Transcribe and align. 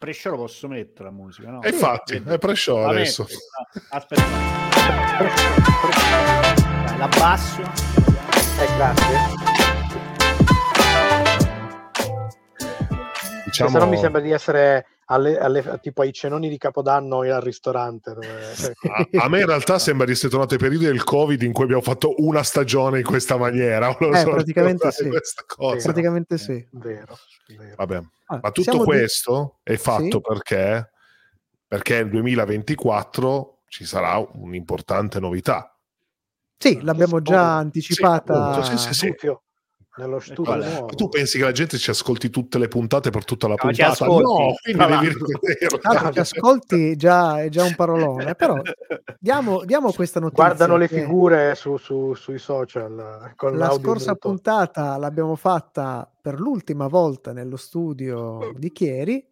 Pre-show 0.00 0.30
lo 0.32 0.38
posso 0.38 0.66
mettere 0.66 1.10
la 1.10 1.14
musica, 1.14 1.50
no? 1.50 1.60
E 1.62 1.68
infatti, 1.68 2.22
è 2.26 2.38
pre-show 2.38 2.78
La 2.78 2.88
adesso. 2.88 3.26
Aspetta. 3.90 4.22
Dai, 6.86 6.96
L'abbasso. 6.96 7.60
Eh, 7.60 8.76
grazie. 8.76 9.16
Diciamo, 13.44 13.70
Se 13.70 13.78
no 13.78 13.86
mi 13.88 13.98
sembra 13.98 14.22
di 14.22 14.30
essere 14.30 14.86
alle- 15.04 15.38
alle- 15.38 15.78
tipo 15.82 16.00
ai 16.00 16.14
cenoni 16.14 16.48
di 16.48 16.56
Capodanno 16.56 17.20
al 17.20 17.42
ristorante. 17.42 18.14
dove- 18.14 18.72
a, 19.18 19.24
a 19.24 19.28
me 19.28 19.40
in 19.40 19.46
realtà 19.46 19.78
sembra 19.78 20.06
di 20.06 20.12
essere 20.12 20.30
tornato 20.30 20.54
ai 20.54 20.60
periodi 20.60 20.86
del 20.86 21.04
Covid 21.04 21.42
in 21.42 21.52
cui 21.52 21.64
abbiamo 21.64 21.82
fatto 21.82 22.14
una 22.22 22.42
stagione 22.42 23.00
in 23.00 23.04
questa 23.04 23.36
maniera. 23.36 23.94
Eh, 24.00 24.24
praticamente 24.24 24.90
sì. 24.92 25.08
questa 25.10 25.44
cosa. 25.46 25.82
Praticamente 25.84 26.38
sì. 26.38 26.66
Vero, 26.70 27.18
vero. 27.48 27.74
Vabbè. 27.76 28.02
Ah, 28.32 28.38
Ma 28.42 28.50
tutto 28.52 28.62
siamo 28.70 28.78
di- 28.84 28.90
questo 28.90 29.58
è 29.64 29.74
fatto 29.76 30.02
Sì. 30.02 30.20
perché, 30.20 30.90
perché 31.66 31.94
nel 31.96 32.10
2024 32.10 33.62
ci 33.66 33.84
sarà 33.84 34.18
un'importante 34.34 35.18
novità. 35.18 35.76
Sì, 36.56 36.80
l'abbiamo 36.82 37.20
già 37.22 37.56
anticipata. 37.56 38.62
sì, 38.62 38.76
sì, 38.78 38.94
sì. 38.94 39.14
Studio, 39.92 40.06
nello 40.06 40.20
studio 40.20 40.42
qual 40.44 40.60
è? 40.62 40.70
nuovo. 40.72 40.86
Tu 40.94 41.08
pensi 41.08 41.38
che 41.38 41.44
la 41.44 41.52
gente 41.52 41.76
ci 41.76 41.90
ascolti 41.90 42.30
tutte 42.30 42.58
le 42.58 42.68
puntate 42.68 43.10
per 43.10 43.24
tutta 43.24 43.48
la 43.48 43.54
No, 43.60 43.72
ci 43.72 43.82
puntata? 43.82 44.04
ascolti, 44.04 44.22
no, 44.22 44.54
quindi 44.62 45.06
devi. 45.08 45.78
Tanto 45.80 46.08
che 46.10 46.20
ascolti 46.20 46.96
già, 46.96 47.42
è 47.42 47.48
già 47.48 47.64
un 47.64 47.74
parolone, 47.74 48.34
però 48.36 48.54
diamo, 49.18 49.64
diamo 49.64 49.92
questa 49.92 50.20
notizia. 50.20 50.44
Guardano 50.44 50.76
le 50.76 50.86
figure 50.88 51.54
su- 51.56 51.76
su- 51.76 52.14
sui 52.14 52.38
social 52.38 53.26
eh, 53.28 53.32
con 53.34 53.56
La 53.56 53.70
scorsa 53.72 54.12
muto. 54.12 54.28
puntata 54.28 54.96
l'abbiamo 54.96 55.34
fatta 55.34 56.08
per 56.20 56.38
l'ultima 56.38 56.86
volta 56.86 57.32
nello 57.32 57.56
studio 57.56 58.52
di 58.56 58.70
Chieri 58.70 59.26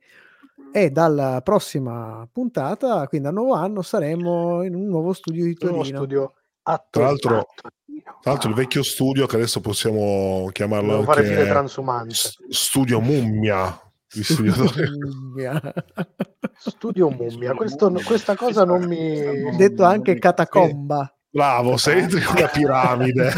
e 0.73 0.91
dalla 0.91 1.41
prossima 1.43 2.29
puntata, 2.31 3.07
quindi 3.07 3.29
a 3.29 3.31
nuovo 3.31 3.55
anno, 3.55 3.81
saremo 3.83 4.63
in 4.65 4.75
un 4.75 4.87
nuovo 4.89 5.13
studio 5.13 5.45
di 5.45 5.57
Uno 5.61 5.71
Torino. 5.77 5.85
studio 5.97 6.33
Tra 6.63 6.83
l'altro- 7.03 7.31
Torino. 7.31 7.47
Tra 8.03 8.31
l'altro 8.33 8.49
il 8.51 8.55
vecchio 8.57 8.83
studio 8.83 9.27
che 9.27 9.37
adesso 9.37 9.61
possiamo 9.61 10.49
chiamarlo 10.53 10.91
Devo 11.01 11.03
fare 11.05 11.29
anche 11.29 11.47
transumante. 11.49 12.15
S- 12.15 12.37
Studio 12.49 13.01
Mummia. 13.01 13.81
Studiatori. 14.07 14.89
Mummia. 14.99 15.61
Studio 16.59 17.09
mummia, 17.11 17.55
Questo- 17.55 17.91
questa 18.05 18.35
cosa 18.35 18.65
non 18.65 18.83
mi... 18.85 19.57
Detto 19.57 19.85
anche 19.85 20.19
catacomba. 20.19 21.13
Bravo, 21.31 21.77
sei 21.77 22.07
dentro 22.07 22.19
una 22.37 22.49
piramide. 22.49 23.31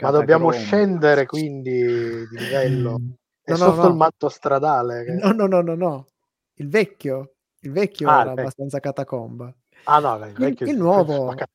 Ma 0.00 0.10
dobbiamo 0.10 0.50
scendere 0.50 1.26
quindi 1.26 1.70
di 1.82 2.38
livello. 2.38 2.96
È 3.42 3.52
No, 3.52 3.56
no, 3.58 3.64
sotto 3.64 3.82
no. 3.82 3.88
il 3.88 3.94
matto 3.94 4.28
stradale. 4.28 5.04
che- 5.04 5.12
No, 5.12 5.32
no, 5.32 5.46
no, 5.46 5.60
no, 5.60 5.74
no. 5.74 6.06
Il 6.54 6.68
vecchio. 6.68 7.34
Il 7.60 7.70
vecchio 7.72 8.08
Ah, 8.08 8.12
il 8.14 8.16
era 8.20 8.24
vecchio. 8.30 8.42
abbastanza 8.42 8.80
catacomba. 8.80 9.54
Ah 9.84 9.98
no, 9.98 10.24
il 10.26 10.32
vecchio 10.32 10.66
il 10.66 10.76
nuovo- 10.76 11.26
ma 11.26 11.34
ca- 11.34 11.46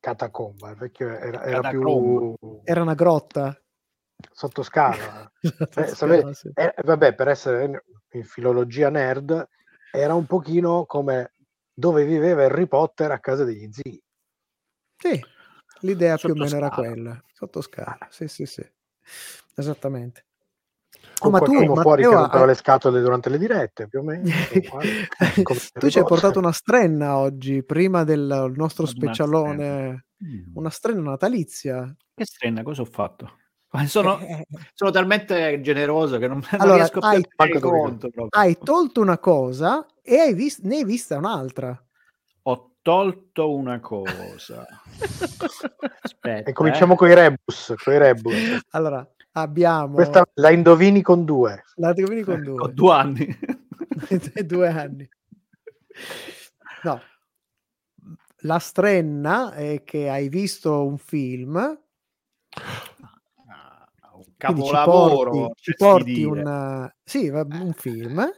catacomba, 0.00 0.70
il 0.70 0.76
vecchio 0.76 1.08
era, 1.08 1.42
era 1.44 1.70
più. 1.70 2.36
Era 2.64 2.82
una 2.82 2.94
grotta. 2.94 3.60
sotto 4.32 4.62
scala. 4.62 5.30
Eh, 5.76 6.34
Sì. 6.34 6.50
Eh, 6.54 6.74
vabbè, 6.82 7.14
per 7.14 7.28
essere 7.28 7.82
in 8.10 8.24
filologia 8.24 8.90
nerd, 8.90 9.48
era 9.92 10.14
un 10.14 10.26
pochino 10.26 10.84
come 10.86 11.32
dove 11.72 12.04
viveva 12.04 12.44
Harry 12.44 12.66
Potter 12.66 13.12
a 13.12 13.20
casa 13.20 13.44
degli 13.44 13.70
zii. 13.70 14.02
Sì, 14.96 15.24
l'idea 15.80 16.16
più 16.16 16.30
o 16.30 16.34
meno 16.34 16.56
era 16.56 16.66
Sottoscala. 16.66 16.88
quella. 16.88 17.24
Sottoscala, 17.32 18.08
sì, 18.10 18.26
sì, 18.26 18.46
sì. 18.46 18.68
Esattamente. 19.54 20.26
Con 21.18 21.30
ma 21.32 21.38
tu, 21.40 21.46
fuori 21.46 21.62
che 22.02 22.08
Matteo, 22.08 22.10
rompeva 22.12 22.40
hai- 22.42 22.46
le 22.48 22.54
scatole 22.54 23.00
durante 23.00 23.28
le 23.30 23.38
dirette, 23.38 23.88
più 23.88 24.00
o 24.00 24.02
meno. 24.02 24.22
come 25.42 25.58
tu 25.72 25.90
ci 25.90 25.98
hai 25.98 26.04
portato 26.04 26.38
una 26.38 26.52
strenna 26.52 27.16
oggi, 27.18 27.62
prima 27.64 28.04
del 28.04 28.52
nostro 28.56 28.84
Una 28.84 28.92
specialone, 28.92 30.02
Mm. 30.24 30.56
una 30.56 30.70
strenna 30.70 31.10
natalizia. 31.10 31.94
Che 32.14 32.24
strana, 32.24 32.62
cosa 32.64 32.82
ho 32.82 32.84
fatto? 32.86 33.38
Sono, 33.86 34.18
Eh, 34.18 34.46
sono 34.74 34.90
talmente 34.90 35.60
generoso 35.60 36.18
che 36.18 36.26
non, 36.26 36.38
non 36.50 36.60
Allora, 36.60 36.76
riesco 36.78 36.98
più 36.98 37.08
hai- 37.08 37.20
a 37.22 37.44
Manco 37.44 37.58
dove- 37.60 37.78
conto. 37.78 38.08
proprio. 38.10 38.40
hai 38.40 38.58
tolto 38.58 39.00
una 39.00 39.18
cosa 39.18 39.86
e 40.02 40.16
hai 40.18 40.34
vis- 40.34 40.58
ne 40.62 40.76
hai 40.78 40.84
vista 40.84 41.16
un'altra. 41.18 41.80
Ho 42.42 42.72
tolto 42.82 43.54
una 43.54 43.78
cosa. 43.78 44.66
Aspetta, 46.02 46.50
E 46.50 46.52
cominciamo 46.52 46.94
con 46.96 47.08
i 47.08 47.14
rebus. 47.14 47.74
Coi 47.82 47.98
rebus. 47.98 48.34
Allora, 48.70 49.06
abbiamo 49.32 49.94
Questa 49.94 50.26
la 50.34 50.50
indovini 50.50 51.02
con 51.02 51.24
due. 51.24 51.62
la 51.76 51.92
Trovini 51.94 52.22
con 52.22 52.40
eh. 52.40 52.42
due. 52.42 52.60
Ho 52.60 52.68
due 52.68 52.92
anni. 52.94 53.38
due 54.44 54.68
anni. 54.68 55.08
No. 56.82 57.00
La 58.42 58.58
strenna 58.58 59.52
è 59.52 59.82
che 59.84 60.08
hai 60.08 60.28
visto 60.28 60.84
un 60.86 60.96
film, 60.98 61.56
Ah, 61.56 61.76
un 64.12 64.22
quindi 64.36 64.36
ci 64.36 64.36
capolavoro. 64.36 65.30
porti, 65.30 65.60
ci 65.62 65.74
porti 65.76 66.12
dire. 66.12 66.26
un, 66.26 66.92
sì, 67.04 67.28
va- 67.30 67.46
un 67.50 67.72
film. 67.72 68.30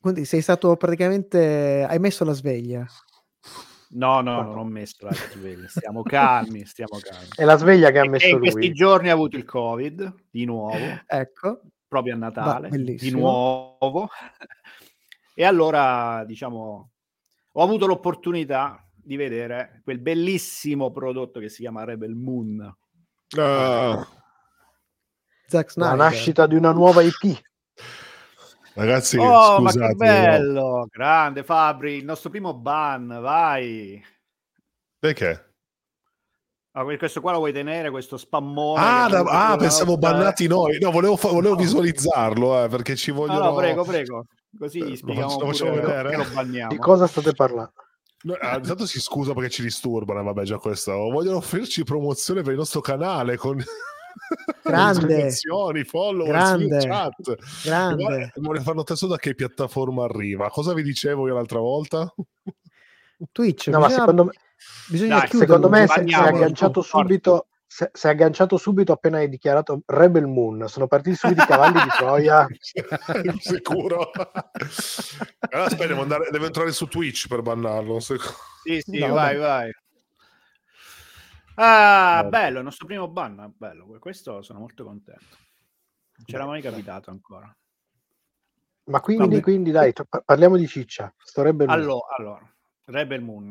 Quindi 0.00 0.24
sei 0.24 0.40
stato 0.40 0.76
praticamente, 0.76 1.84
hai 1.88 1.98
messo 1.98 2.24
la 2.24 2.32
sveglia. 2.32 2.86
No, 3.90 4.20
no, 4.20 4.42
non 4.42 4.58
ho 4.58 4.64
messo 4.64 5.04
la 5.06 5.12
sveglia. 5.12 5.68
Stiamo 5.68 6.02
calmi, 6.04 6.64
stiamo 6.66 6.98
calmi. 7.00 7.28
È 7.36 7.44
la 7.44 7.56
sveglia 7.56 7.90
che 7.90 7.98
ha 8.00 8.04
E 8.04 8.08
messo 8.08 8.26
in 8.26 8.38
questi 8.38 8.66
lui. 8.66 8.72
giorni 8.74 9.08
ha 9.10 9.12
avuto 9.12 9.36
il 9.36 9.44
Covid 9.44 10.14
di 10.30 10.44
nuovo, 10.44 11.00
Ecco, 11.06 11.60
proprio 11.86 12.14
a 12.14 12.16
Natale, 12.16 12.68
di 12.68 12.76
bellissimo. 12.78 13.18
nuovo. 13.20 14.08
E 15.34 15.44
allora, 15.44 16.24
diciamo, 16.26 16.90
ho 17.52 17.62
avuto 17.62 17.86
l'opportunità 17.86 18.82
di 18.94 19.16
vedere 19.16 19.80
quel 19.84 20.00
bellissimo 20.00 20.90
prodotto 20.90 21.38
che 21.40 21.48
si 21.48 21.60
chiama 21.60 21.84
Rebel 21.84 22.14
Moon. 22.14 22.76
Zack 25.48 25.76
La 25.76 25.94
nascita 25.94 26.46
di 26.46 26.56
una 26.56 26.72
nuova 26.72 27.02
IP. 27.02 27.40
Ragazzi, 28.76 29.18
Oh, 29.18 29.60
ma 29.60 29.70
scusate. 29.70 29.88
che 29.88 29.94
bello! 29.94 30.86
Grande 30.90 31.42
Fabri, 31.42 31.96
il 31.96 32.04
nostro 32.04 32.30
primo 32.30 32.54
ban, 32.54 33.06
vai! 33.20 34.02
Perché? 34.98 35.44
Ah, 36.72 36.84
que- 36.84 36.98
questo 36.98 37.20
qua 37.20 37.32
lo 37.32 37.38
vuoi 37.38 37.52
tenere, 37.52 37.90
questo 37.90 38.16
spammone? 38.16 38.80
Ah, 38.82 39.08
da- 39.08 39.20
ah, 39.52 39.56
pensavo 39.56 39.96
usare? 39.96 40.12
bannati 40.14 40.46
noi. 40.46 40.78
No, 40.78 40.90
volevo, 40.90 41.16
fa- 41.16 41.28
volevo 41.30 41.54
No. 41.54 41.60
visualizzarlo 41.60 42.64
eh, 42.64 42.68
perché 42.68 42.96
ci 42.96 43.10
No, 43.12 43.16
vogliono. 43.18 43.44
no, 43.44 43.54
prego, 43.54 43.82
prego. 43.84 44.24
Così 44.58 44.78
Eh, 44.80 44.84
gli 44.84 44.90
lo 44.90 44.96
spieghiamo 44.96 45.30
lo 45.30 45.36
pure 45.38 45.46
facciamo 45.52 45.70
vedere? 45.74 46.10
che 46.10 46.16
lo 46.16 46.24
banniamo. 46.34 46.70
Di 46.72 46.78
cosa 46.78 47.06
state 47.06 47.32
parlando? 47.32 47.72
No, 48.24 48.34
intanto 48.56 48.86
si 48.86 49.00
scusa 49.00 49.32
perché 49.34 49.50
ci 49.50 49.62
disturbano, 49.62 50.22
vabbè, 50.22 50.42
già 50.42 50.58
questo. 50.58 50.92
Vogliono 50.92 51.36
offrirci 51.38 51.84
promozione 51.84 52.42
per 52.42 52.52
il 52.52 52.58
nostro 52.58 52.80
canale 52.80 53.36
con 53.36 53.62
Grande. 54.62 55.30
follower, 55.84 56.30
Grande. 56.30 56.78
chat. 56.86 57.36
Grande. 57.64 58.32
Vuole 58.36 58.60
fare 58.60 58.80
adesso 58.80 59.06
da 59.06 59.16
che 59.16 59.34
piattaforma 59.34 60.04
arriva. 60.04 60.48
Cosa 60.50 60.74
vi 60.74 60.82
dicevo 60.82 61.26
io 61.28 61.34
l'altra 61.34 61.58
volta? 61.60 62.12
Twitch, 63.32 63.68
No, 63.68 63.78
ma 63.78 63.86
bisogna, 63.86 64.00
secondo 64.00 64.24
me, 64.24 64.32
bisogna 64.88 65.18
Dai, 65.18 65.28
secondo 65.28 65.68
me 65.68 65.82
è 65.82 65.86
Banniamolo, 65.86 66.36
agganciato 66.36 66.82
subito. 66.82 67.46
Si 67.68 67.84
si 67.92 68.06
è 68.06 68.10
agganciato 68.10 68.56
subito 68.58 68.92
appena 68.92 69.18
hai 69.18 69.28
dichiarato 69.28 69.82
Rebel 69.86 70.26
Moon. 70.26 70.68
Sono 70.68 70.86
partiti 70.86 71.16
subito 71.16 71.42
i 71.42 71.46
cavalli 71.46 71.82
di 71.82 71.88
Troia. 71.96 72.46
Sicuro. 73.40 74.10
allora, 75.50 75.66
aspetta, 75.66 75.86
devo, 75.86 76.02
andare- 76.02 76.30
devo 76.30 76.46
entrare 76.46 76.72
su 76.72 76.86
Twitch 76.86 77.26
per 77.26 77.42
bannarlo. 77.42 77.98
Sì, 77.98 78.16
sì, 78.80 78.98
No, 78.98 79.14
vai, 79.14 79.36
vai. 79.36 79.70
Ah, 81.56 82.22
Eh. 82.24 82.28
bello, 82.28 82.58
il 82.58 82.64
nostro 82.64 82.86
primo 82.86 83.08
ban, 83.08 83.52
bello. 83.56 83.86
Questo 83.98 84.42
sono 84.42 84.58
molto 84.60 84.84
contento. 84.84 85.36
Non 86.16 86.24
c'era 86.26 86.46
mai 86.46 86.62
capitato 86.62 87.10
ancora. 87.10 87.54
Ma 88.84 89.00
quindi, 89.00 89.24
Vabbè. 89.28 89.40
quindi 89.42 89.70
dai, 89.72 89.92
parliamo 90.24 90.56
di 90.56 90.66
ciccia. 90.66 91.12
Sto 91.18 91.42
Rebel 91.42 91.66
Moon. 91.66 91.78
Allora, 91.78 92.14
allora, 92.18 92.54
Rebel 92.84 93.20
Moon. 93.22 93.50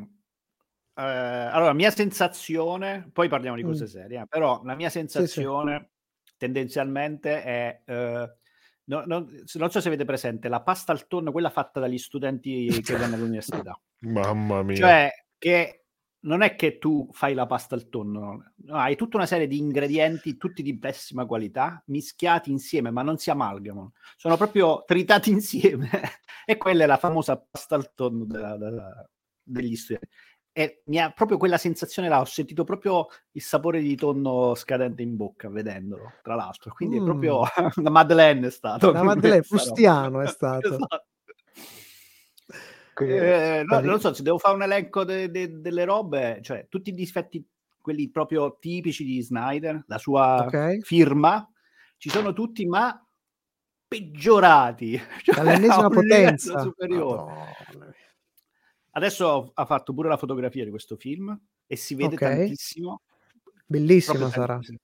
Eh, 0.97 1.01
allora, 1.03 1.73
mia 1.73 1.91
sensazione, 1.91 3.09
poi 3.11 3.27
parliamo 3.27 3.57
di 3.57 3.63
cose 3.63 3.83
Mm. 3.83 3.87
serie, 3.87 4.21
eh, 4.21 4.27
però 4.27 4.61
la 4.63 4.75
mia 4.75 4.89
sensazione 4.89 5.91
tendenzialmente 6.37 7.43
è, 7.43 7.81
eh, 7.85 8.35
no- 8.85 9.03
no- 9.05 9.27
non 9.55 9.69
so 9.71 9.81
se 9.81 9.87
avete 9.89 10.05
presente, 10.05 10.47
la 10.47 10.61
pasta 10.61 10.91
al 10.93 11.05
tonno, 11.07 11.31
quella 11.33 11.49
fatta 11.49 11.79
dagli 11.81 11.97
studenti 11.97 12.67
che 12.81 12.95
vanno 12.95 13.15
all'università. 13.15 13.77
Mamma 14.01 14.63
mia. 14.63 14.75
Cioè, 14.77 15.11
che 15.37 15.84
non 16.25 16.41
è 16.41 16.55
che 16.55 16.77
tu 16.79 17.07
fai 17.11 17.33
la 17.33 17.45
pasta 17.45 17.75
al 17.75 17.87
tonno, 17.89 18.51
no, 18.55 18.75
hai 18.77 18.95
tutta 18.95 19.17
una 19.17 19.25
serie 19.25 19.47
di 19.47 19.57
ingredienti, 19.57 20.37
tutti 20.37 20.61
di 20.63 20.77
pessima 20.77 21.25
qualità, 21.25 21.81
mischiati 21.87 22.51
insieme, 22.51 22.89
ma 22.91 23.01
non 23.03 23.17
si 23.17 23.29
amalgamano. 23.29 23.93
Sono 24.17 24.35
proprio 24.37 24.83
tritati 24.85 25.29
insieme. 25.31 25.89
e 26.45 26.57
quella 26.57 26.83
è 26.83 26.87
la 26.87 26.97
famosa 26.97 27.37
pasta 27.37 27.75
al 27.75 27.93
tonno 27.93 28.25
della- 28.25 28.57
della- 28.57 29.09
degli 29.43 29.75
studenti. 29.75 30.07
e 30.57 30.83
mi 30.85 30.99
ha 30.99 31.11
proprio 31.11 31.37
quella 31.37 31.57
sensazione 31.57 32.07
là, 32.07 32.21
ho 32.21 32.25
sentito 32.25 32.63
proprio 32.63 33.07
il 33.31 33.41
sapore 33.41 33.81
di 33.81 33.93
tonno 33.97 34.55
scadente 34.55 35.01
in 35.01 35.17
bocca 35.17 35.49
vedendolo, 35.49 36.13
tra 36.23 36.35
l'altro. 36.35 36.71
Quindi 36.73 36.97
Mm. 36.97 37.01
è 37.01 37.03
proprio 37.03 37.41
una 37.75 37.89
Madeleine 37.89 38.47
è 38.47 38.51
stato. 38.51 38.91
La 38.91 39.03
Madeleine, 39.03 39.43
Fustiano 39.43 40.21
è 40.21 40.27
stato. 40.27 40.67
Esatto. 40.67 41.05
Quindi- 42.95 43.15
Eh, 43.17 43.63
no, 43.65 43.79
non 43.81 43.99
so, 43.99 44.13
se 44.13 44.23
devo 44.23 44.37
fare 44.37 44.55
un 44.55 44.63
elenco 44.63 45.03
de- 45.03 45.29
de- 45.29 45.59
delle 45.59 45.83
robe, 45.83 46.39
cioè 46.41 46.65
tutti 46.69 46.91
i 46.91 46.93
difetti, 46.93 47.45
quelli 47.81 48.09
proprio 48.09 48.57
tipici 48.57 49.03
di 49.03 49.21
Snyder, 49.21 49.83
la 49.87 49.97
sua 49.97 50.45
Ok. 50.45 50.79
firma, 50.81 51.45
ci 51.97 52.09
sono 52.09 52.31
tutti, 52.31 52.65
ma 52.65 52.97
peggiorati. 53.87 54.97
Cioè, 55.23 55.35
Dall'ennesima 55.35 55.75
a 55.75 55.87
un 55.87 55.93
livello 55.93 56.23
potenza. 56.23 56.59
superiore. 56.59 57.33
Madonna. 57.67 57.93
Adesso 58.91 59.51
ha 59.53 59.65
fatto 59.65 59.93
pure 59.93 60.07
la 60.07 60.17
fotografia 60.17 60.63
di 60.63 60.69
questo 60.69 60.95
film 60.95 61.37
e 61.67 61.75
si 61.75 61.95
vede 61.95 62.15
Ok. 62.15 62.21
tantissimo. 62.21 63.01
Bellissima 63.65 64.29
sarà. 64.29 64.45
tantissimo. 64.53 64.77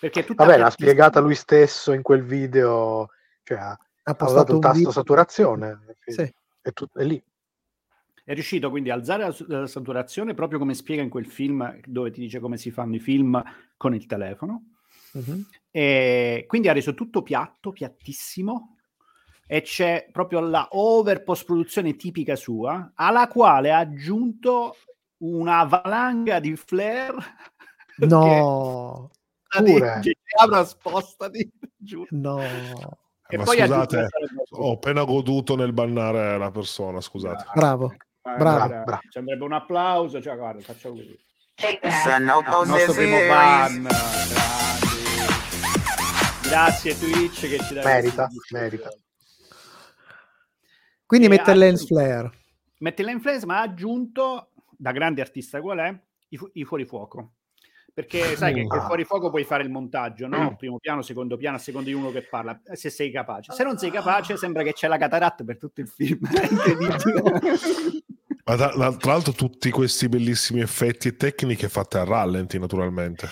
Perché 0.00 0.24
tutta 0.24 0.44
Vabbè, 0.44 0.56
l'ha 0.58 0.70
spiegata 0.70 1.20
lui 1.20 1.34
stesso 1.34 1.92
in 1.92 2.00
quel 2.02 2.22
video, 2.24 3.08
cioè 3.42 3.58
ha, 3.58 3.78
Ha 4.04 4.14
postato 4.14 4.50
il 4.52 4.54
un 4.54 4.60
tasto 4.60 4.76
video. 4.78 4.92
saturazione. 4.92 5.78
Sì. 6.06 6.32
È, 6.62 6.72
tut- 6.72 6.96
è 6.98 7.04
lì. 7.04 7.22
È 8.28 8.34
riuscito 8.34 8.68
quindi 8.68 8.90
a 8.90 8.94
alzare 8.94 9.22
la, 9.22 9.34
la 9.60 9.66
saturazione 9.66 10.34
proprio 10.34 10.58
come 10.58 10.74
spiega 10.74 11.00
in 11.00 11.08
quel 11.08 11.24
film 11.24 11.80
dove 11.86 12.10
ti 12.10 12.20
dice 12.20 12.40
come 12.40 12.58
si 12.58 12.70
fanno 12.70 12.96
i 12.96 13.00
film 13.00 13.42
con 13.78 13.94
il 13.94 14.04
telefono. 14.04 14.64
Mhm. 15.12 15.46
E 15.70 16.44
quindi 16.46 16.68
ha 16.68 16.74
reso 16.74 16.92
tutto 16.92 17.22
piatto, 17.22 17.72
piattissimo, 17.72 18.76
e 19.46 19.62
c'è 19.62 20.10
proprio 20.12 20.40
la 20.40 20.68
over 20.72 21.24
post-produzione 21.24 21.96
tipica 21.96 22.36
sua, 22.36 22.92
alla 22.96 23.28
quale 23.28 23.72
ha 23.72 23.78
aggiunto 23.78 24.76
una 25.22 25.64
valanga 25.64 26.38
di 26.38 26.54
flare. 26.54 27.14
No, 28.00 29.10
Pure. 29.48 30.00
che 30.02 30.16
apra 30.38 30.64
spostati 30.64 31.50
giù. 31.74 32.06
no. 32.10 32.38
E 33.26 33.38
Ma 33.38 33.44
poi 33.44 33.56
scusate, 33.58 34.06
Ho 34.50 34.72
appena 34.72 35.02
goduto 35.04 35.56
nel 35.56 35.72
bannare 35.72 36.36
la 36.38 36.50
persona, 36.50 37.00
scusate. 37.00 37.46
Bravo. 37.54 37.94
Bravo. 38.36 38.56
guarda, 38.66 38.82
Bravo. 38.84 39.00
Ci 39.10 39.18
andrebbe 39.18 39.44
un 39.44 39.52
applauso, 39.52 40.20
cioè 40.20 40.36
guarda, 40.36 40.60
facciamo 40.62 40.94
così. 40.96 41.18
Son 42.04 42.22
no 42.24 42.38
Il 42.62 42.68
nostro 42.68 42.92
primo 42.92 43.16
ban. 43.26 43.82
grandi. 43.82 44.34
Grazie 46.42 46.98
Twitch 46.98 47.40
che 47.48 47.58
ci 47.62 47.74
dai 47.74 47.84
Merita, 47.84 48.28
merita. 48.50 48.88
Quindi 51.04 51.26
E 51.26 51.30
mette 51.30 51.54
lens 51.54 51.86
flare. 51.86 52.30
Mette 52.78 53.02
l'influenza, 53.02 53.44
ma 53.46 53.58
ha 53.58 53.62
aggiunto, 53.62 54.52
da 54.76 54.92
grande 54.92 55.20
artista 55.20 55.60
qual 55.60 55.78
è, 55.78 56.00
i, 56.28 56.36
fu- 56.36 56.48
i 56.52 56.64
fuorifuoco. 56.64 57.32
Perché 57.98 58.36
sai 58.36 58.54
che, 58.54 58.64
che 58.64 58.76
Ah. 58.76 58.86
fuori 58.86 59.02
fuoco 59.02 59.28
puoi 59.28 59.42
fare 59.42 59.64
il 59.64 59.70
montaggio, 59.70 60.28
no? 60.28 60.54
Primo 60.56 60.78
piano, 60.78 61.02
secondo 61.02 61.36
piano, 61.36 61.56
a 61.56 61.58
seconda 61.58 61.88
di 61.88 61.94
uno 61.94 62.12
che 62.12 62.22
parla, 62.22 62.60
eh, 62.64 62.76
se 62.76 62.90
sei 62.90 63.10
capace. 63.10 63.52
Se 63.52 63.64
non 63.64 63.76
sei 63.76 63.90
capace, 63.90 64.36
sembra 64.36 64.62
che 64.62 64.72
c'è 64.72 64.86
la 64.86 64.98
cataratta 64.98 65.42
per 65.42 65.58
tutto 65.58 65.80
il 65.80 65.88
film. 65.88 66.20
Ma 68.44 68.56
tra 68.56 68.72
l'altro 69.12 69.32
tutti 69.32 69.72
questi 69.72 70.08
bellissimi 70.08 70.60
effetti 70.60 71.08
e 71.08 71.16
tecniche 71.16 71.68
fatte 71.68 71.98
a 71.98 72.04
rallenti, 72.04 72.56
naturalmente. 72.60 73.28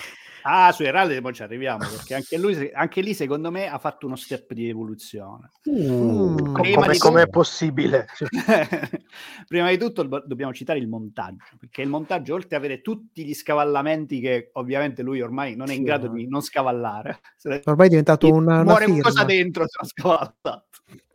Ah, 0.49 0.71
sui 0.71 0.89
rally 0.89 1.19
poi 1.21 1.33
ci 1.33 1.43
arriviamo, 1.43 1.79
perché 1.79 2.15
anche 2.15 2.37
lui, 2.37 2.71
anche 2.73 3.01
lì, 3.01 3.13
secondo 3.13 3.51
me, 3.51 3.67
ha 3.69 3.77
fatto 3.79 4.05
uno 4.05 4.15
step 4.15 4.53
di 4.53 4.69
evoluzione. 4.69 5.51
Mm. 5.69 6.37
Come 6.53 6.69
di 6.69 6.73
com'è 6.97 7.23
tutto- 7.23 7.29
possibile? 7.29 8.07
Prima 9.47 9.69
di 9.69 9.77
tutto 9.77 10.03
do- 10.03 10.23
dobbiamo 10.25 10.53
citare 10.53 10.79
il 10.79 10.87
montaggio, 10.87 11.55
perché 11.59 11.81
il 11.81 11.89
montaggio, 11.89 12.33
oltre 12.33 12.55
ad 12.55 12.63
avere 12.63 12.81
tutti 12.81 13.25
gli 13.25 13.33
scavallamenti 13.33 14.19
che 14.19 14.49
ovviamente 14.53 15.01
lui 15.01 15.21
ormai 15.21 15.55
non 15.55 15.69
è 15.69 15.73
in 15.73 15.79
Sì, 15.79 15.83
grado 15.83 16.07
no. 16.07 16.13
di 16.13 16.27
non 16.27 16.41
scavallare, 16.41 17.19
Ormai 17.65 17.87
è 17.87 17.89
diventato 17.89 18.27
una, 18.31 18.55
una 18.55 18.63
muore 18.63 18.85
firma. 18.85 19.01
qualcosa 19.01 19.23
dentro 19.25 19.63
se 19.67 19.77
non 19.79 19.89
scavallato. 19.89 20.67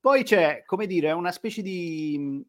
Poi 0.00 0.22
c'è, 0.22 0.62
come 0.64 0.86
dire, 0.86 1.10
una 1.12 1.32
specie 1.32 1.60
di, 1.60 2.42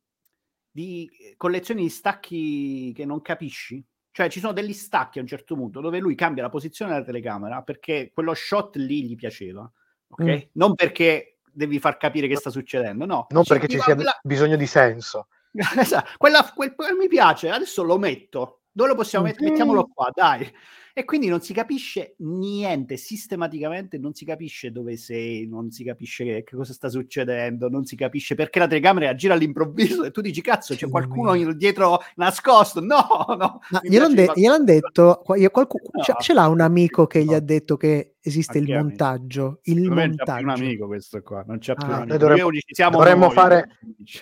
di 0.71 1.09
collezione 1.35 1.81
di 1.81 1.89
stacchi 1.89 2.93
che 2.95 3.05
non 3.05 3.21
capisci. 3.21 3.83
Cioè 4.19 4.29
ci 4.29 4.41
sono 4.41 4.51
degli 4.51 4.73
stacchi 4.73 5.17
a 5.17 5.21
un 5.21 5.29
certo 5.29 5.55
punto 5.55 5.79
dove 5.79 5.97
lui 5.99 6.13
cambia 6.13 6.43
la 6.43 6.49
posizione 6.49 6.91
della 6.91 7.05
telecamera 7.05 7.61
perché 7.61 8.11
quello 8.13 8.33
shot 8.33 8.75
lì 8.75 9.05
gli 9.05 9.15
piaceva, 9.15 9.61
ok? 10.09 10.23
Mm. 10.25 10.37
Non 10.55 10.75
perché 10.75 11.37
devi 11.49 11.79
far 11.79 11.95
capire 11.95 12.27
che 12.27 12.35
sta 12.35 12.49
succedendo, 12.49 13.05
no. 13.05 13.27
Non 13.29 13.43
Ci- 13.43 13.53
perché 13.53 13.69
ci 13.69 13.77
va 13.77 13.83
sia 13.83 13.95
quella- 13.95 14.19
bisogno 14.21 14.57
di 14.57 14.65
senso. 14.67 15.27
Quella- 16.17 16.51
quel, 16.53 16.75
quel 16.75 16.95
mi 16.97 17.07
piace, 17.07 17.49
adesso 17.49 17.81
lo 17.81 17.97
metto. 17.97 18.63
Dove 18.73 18.89
lo 18.89 18.95
possiamo 18.95 19.23
Mm. 19.23 19.27
mettere? 19.29 19.49
Mettiamolo 19.51 19.87
qua, 19.87 20.09
dai. 20.13 20.53
E 20.99 21.05
quindi 21.05 21.27
non 21.27 21.39
si 21.39 21.53
capisce 21.53 22.15
niente, 22.17 22.97
sistematicamente 22.97 23.97
non 23.97 24.13
si 24.13 24.25
capisce 24.25 24.69
dove 24.69 24.97
sei, 24.97 25.47
non 25.47 25.71
si 25.71 25.85
capisce 25.85 26.25
che, 26.25 26.43
che 26.43 26.55
cosa 26.57 26.73
sta 26.73 26.89
succedendo, 26.89 27.69
non 27.69 27.85
si 27.85 27.95
capisce 27.95 28.35
perché 28.35 28.59
la 28.59 28.67
telecamera 28.67 29.15
gira 29.15 29.33
all'improvviso 29.33 30.03
e 30.03 30.11
tu 30.11 30.19
dici 30.19 30.41
cazzo 30.41 30.75
c'è 30.75 30.89
qualcuno 30.89 31.53
dietro 31.53 31.99
nascosto. 32.15 32.81
No, 32.81 32.97
no. 33.37 33.61
Ma 33.69 33.79
mi 33.81 33.89
gliel'han, 33.89 34.13
de- 34.13 34.31
gliel'han 34.35 34.65
detto, 34.65 35.21
qua- 35.23 35.37
io- 35.37 35.49
qualcu- 35.51 35.79
No. 35.93 36.03
ce, 36.03 36.13
ce 36.19 36.33
l'ha 36.33 36.49
un 36.49 36.59
amico 36.59 37.07
che 37.07 37.23
gli 37.23 37.27
No. 37.29 37.35
ha 37.35 37.39
detto 37.39 37.77
che 37.77 38.15
esiste 38.19 38.57
il 38.57 38.69
montaggio. 38.69 39.59
Il 39.63 39.75
più 39.81 39.89
un 39.91 39.95
montaggio. 39.95 40.49
amico 40.51 40.87
questo 40.87 41.21
qua, 41.21 41.45
non 41.47 41.59
c'è 41.59 41.75
più 41.75 41.85
Ah. 41.85 41.87
un 41.87 41.91
Noi 41.93 42.01
amico. 42.01 42.17
dovremmo- 42.17 42.41
Noi 42.41 42.49
unici 42.49 42.73
siamo 42.75 42.97
dovremmo 42.97 43.25
noi, 43.27 43.33
fare-. 43.33 43.69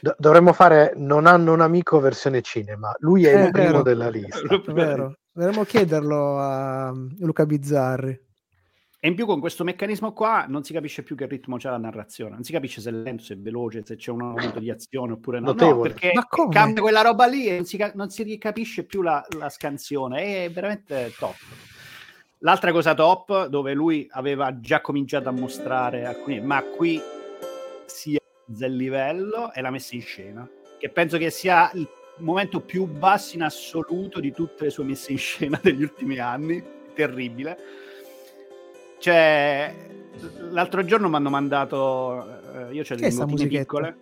Do- 0.01 0.15
dovremmo 0.19 0.53
fare 0.53 0.93
Non 0.95 1.25
hanno 1.25 1.53
un 1.53 1.61
amico 1.61 1.99
versione 1.99 2.41
cinema. 2.43 2.93
Lui 2.99 3.25
è 3.25 3.33
Eh, 3.35 3.45
il 3.45 3.51
primo 3.51 3.67
vero. 3.67 3.81
della 3.81 4.09
lista. 4.09 4.37
È 4.41 4.71
vero. 4.73 5.17
Dovremmo 5.37 5.65
chiederlo 5.65 6.39
a 6.39 6.91
Luca 7.19 7.45
Bizzarri. 7.45 8.19
E 8.99 9.07
in 9.07 9.13
più 9.13 9.27
con 9.27 9.39
questo 9.39 9.63
meccanismo 9.63 10.11
qua 10.11 10.47
non 10.47 10.63
si 10.63 10.73
capisce 10.73 11.03
più 11.03 11.15
che 11.15 11.27
ritmo 11.27 11.57
c'è 11.57 11.69
la 11.69 11.77
narrazione, 11.77 12.33
non 12.33 12.43
si 12.43 12.51
capisce 12.51 12.81
se 12.81 12.89
è 12.89 12.91
lento, 12.91 13.21
se 13.21 13.35
è 13.35 13.37
veloce, 13.37 13.83
se 13.85 13.97
c'è 13.97 14.09
un 14.09 14.17
momento 14.17 14.57
di 14.57 14.71
azione 14.71 15.11
oppure 15.11 15.39
no. 15.39 15.53
No, 15.53 15.79
perché 15.79 16.11
cambia 16.49 16.81
quella 16.81 17.03
roba 17.03 17.27
lì 17.27 17.45
e 17.45 17.57
non 17.57 17.65
si, 17.65 17.77
non 17.93 18.09
si 18.09 18.37
capisce 18.39 18.83
più 18.83 19.03
la, 19.03 19.23
la 19.37 19.49
scansione, 19.49 20.45
è 20.45 20.49
veramente 20.49 21.13
top. 21.19 21.35
L'altra 22.39 22.71
cosa 22.71 22.95
top, 22.95 23.45
dove 23.45 23.75
lui 23.75 24.07
aveva 24.09 24.59
già 24.59 24.81
cominciato 24.81 25.29
a 25.29 25.33
mostrare 25.33 26.05
alcuni, 26.05 26.41
ma 26.41 26.63
qui 26.63 26.99
si 27.85 28.17
alza 28.47 28.65
il 28.65 28.75
livello, 28.75 29.53
è 29.53 29.61
la 29.61 29.69
messa 29.69 29.93
in 29.93 30.01
scena, 30.01 30.49
che 30.79 30.89
penso 30.89 31.19
che 31.19 31.29
sia 31.29 31.69
il 31.75 31.87
momento 32.19 32.59
più 32.61 32.85
basso 32.85 33.35
in 33.35 33.43
assoluto 33.43 34.19
di 34.19 34.31
tutte 34.31 34.65
le 34.65 34.69
sue 34.69 34.83
messe 34.83 35.11
in 35.11 35.17
scena 35.17 35.59
degli 35.63 35.83
ultimi 35.83 36.17
anni, 36.19 36.63
terribile. 36.93 37.57
Cioè, 38.99 39.75
l'altro 40.49 40.83
giorno 40.85 41.07
mi 41.09 41.15
hanno 41.15 41.29
mandato, 41.29 42.23
eh, 42.69 42.73
io 42.73 42.81
c'ho 42.83 42.87
Che 42.89 42.93
è 42.93 42.97
delle 42.97 43.11
sta 43.11 43.21
notine 43.25 43.41
musichetta? 43.43 43.59
piccole, 43.61 43.97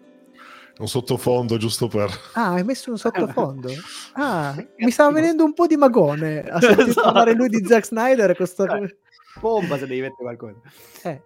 Un 0.78 0.88
sottofondo 0.88 1.58
giusto 1.58 1.88
per... 1.88 2.10
Ah, 2.34 2.54
hai 2.54 2.64
messo 2.64 2.92
un 2.92 2.98
sottofondo. 2.98 3.70
Ah, 4.18 4.56
mi 4.78 4.92
stava 4.92 5.12
venendo 5.12 5.44
un 5.44 5.54
po' 5.54 5.68
di 5.68 5.76
magone 5.76 6.42
a 6.44 6.60
sentire 6.62 6.90
Esatto. 6.90 7.02
parlare 7.12 7.34
lui 7.34 7.50
di 7.50 7.66
Zack 7.66 7.86
Snyder. 7.86 8.30
e 8.30 8.36
Questo... 8.36 8.66
Cioè, 8.66 8.96
pompa 9.42 9.78
se 9.78 9.86
devi 9.88 10.00
mettere 10.02 10.24
qualcosa. 10.36 10.62
Eh. 11.04 11.22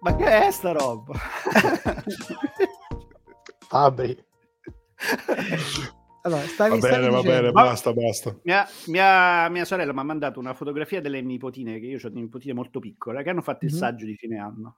Ma 0.00 0.14
che 0.14 0.46
è 0.46 0.50
sta 0.52 0.70
roba? 0.72 1.14
Fabri. 3.68 4.24
Allora, 6.26 6.42
stavi, 6.42 6.70
Va 6.70 6.76
bene, 6.78 6.78
stavi 6.78 7.02
va 7.08 7.16
dicendo- 7.20 7.40
bene, 7.40 7.52
basta, 7.52 7.92
basta. 7.92 8.36
mia, 8.42 8.66
mia, 8.86 9.48
mia 9.48 9.64
sorella 9.64 9.92
mi 9.92 10.00
ha 10.00 10.02
mandato 10.02 10.40
una 10.40 10.54
fotografia 10.54 11.00
delle 11.00 11.20
nipotine, 11.22 11.78
che 11.78 11.86
io 11.86 11.98
ho 12.02 12.08
nipotine 12.08 12.52
molto 12.52 12.80
piccole, 12.80 13.22
che 13.22 13.30
hanno 13.30 13.42
fatto 13.42 13.64
il 13.64 13.72
Mhm. 13.72 13.78
saggio 13.78 14.04
di 14.06 14.16
fine 14.16 14.38
anno. 14.38 14.76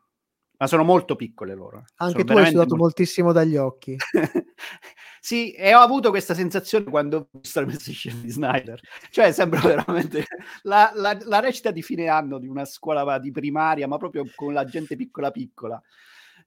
Ma 0.59 0.67
sono 0.67 0.83
molto 0.83 1.15
piccole 1.17 1.55
loro. 1.55 1.85
Anche 1.97 2.21
Sono 2.21 2.25
tu 2.25 2.39
hai 2.39 2.47
sudato 2.47 2.59
molto- 2.59 2.77
moltissimo 2.77 3.33
dagli 3.33 3.57
occhi. 3.57 3.97
sì, 5.21 5.53
e 5.53 5.75
ho 5.75 5.79
avuto 5.81 6.11
questa 6.11 6.35
sensazione 6.35 6.85
quando 6.85 7.17
ho 7.17 7.29
visto 7.41 7.61
la 7.61 7.67
messa 7.67 7.91
in 7.91 7.97
scena 7.97 8.21
di 8.21 8.29
Snyder. 8.31 8.81
Cioè, 9.11 9.33
sembra 9.33 9.61
veramente 9.61 10.25
la, 10.63 10.91
la- 10.95 11.17
la 11.23 11.41
recita 11.41 11.71
di 11.71 11.81
fine 11.83 12.09
anno 12.09 12.39
di 12.39 12.49
una 12.49 12.65
scuola 12.65 13.19
di 13.19 13.31
primaria, 13.31 13.87
ma 13.87 13.97
proprio 13.99 14.25
con 14.35 14.53
la 14.53 14.65
gente 14.65 14.97
piccola 14.97 15.31
piccola. 15.31 15.81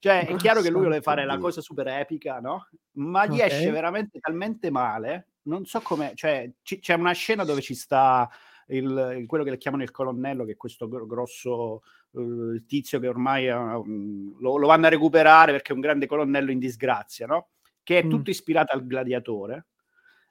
Cioè, 0.02 0.26
è 0.26 0.34
chiaro 0.34 0.62
che 0.62 0.68
lui 0.70 0.80
vuole 0.80 1.00
fare 1.00 1.24
la 1.24 1.38
cosa 1.38 1.60
super 1.60 1.86
epica, 1.86 2.40
no? 2.40 2.66
Ma 2.94 3.24
gli 3.24 3.34
Ok. 3.38 3.42
esce 3.42 3.70
veramente 3.70 4.18
talmente 4.18 4.68
male. 4.68 5.28
Non 5.42 5.64
so 5.64 5.80
come, 5.80 6.10
cioè, 6.16 6.50
ci- 6.62 6.80
c'è 6.80 6.94
una 6.94 7.12
scena 7.12 7.44
dove 7.44 7.60
ci 7.60 7.76
sta 7.76 8.28
il, 8.66 9.22
quello 9.28 9.44
che 9.44 9.50
le 9.50 9.58
chiamano 9.58 9.84
il 9.84 9.92
colonnello, 9.92 10.44
che 10.44 10.52
è 10.52 10.56
questo 10.56 10.88
gro- 10.88 11.06
grosso 11.06 11.82
eh, 12.14 12.64
tizio 12.66 12.98
che 12.98 13.06
ormai 13.06 13.48
un- 13.48 14.34
lo, 14.40 14.56
lo 14.56 14.66
vanno 14.66 14.86
a 14.86 14.90
recuperare 14.90 15.52
perché 15.52 15.70
è 15.70 15.74
un 15.76 15.80
grande 15.80 16.06
colonnello 16.08 16.50
in 16.50 16.58
disgrazia, 16.58 17.26
no? 17.26 17.50
Che 17.84 18.00
è 18.00 18.04
Mm. 18.04 18.10
tutto 18.10 18.30
ispirato 18.30 18.74
al 18.74 18.84
gladiatore. 18.84 19.66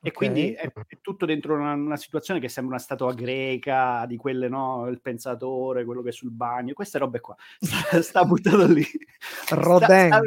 E 0.04 0.12
quindi 0.12 0.54
è, 0.54 0.72
è 0.88 0.98
tutto 1.00 1.26
dentro 1.26 1.54
una, 1.54 1.74
una 1.74 1.98
situazione 1.98 2.40
che 2.40 2.50
sembra 2.50 2.76
una 2.76 2.84
statua 2.84 3.14
greca, 3.14 4.06
di 4.08 4.18
quelle, 4.18 4.50
no? 4.50 4.88
Il 4.88 5.00
pensatore, 5.00 5.86
quello 5.86 6.02
che 6.02 6.10
è 6.10 6.14
sul 6.14 6.32
bagno, 6.32 6.74
queste 6.74 6.98
robe 6.98 7.20
qua. 7.20 7.36
Sta, 7.60 8.02
sta 8.02 8.26
buttato 8.26 8.66
lì. 8.66 8.84
Sta- 8.84 9.56
Rodin. 9.56 9.88
sta- 9.88 10.22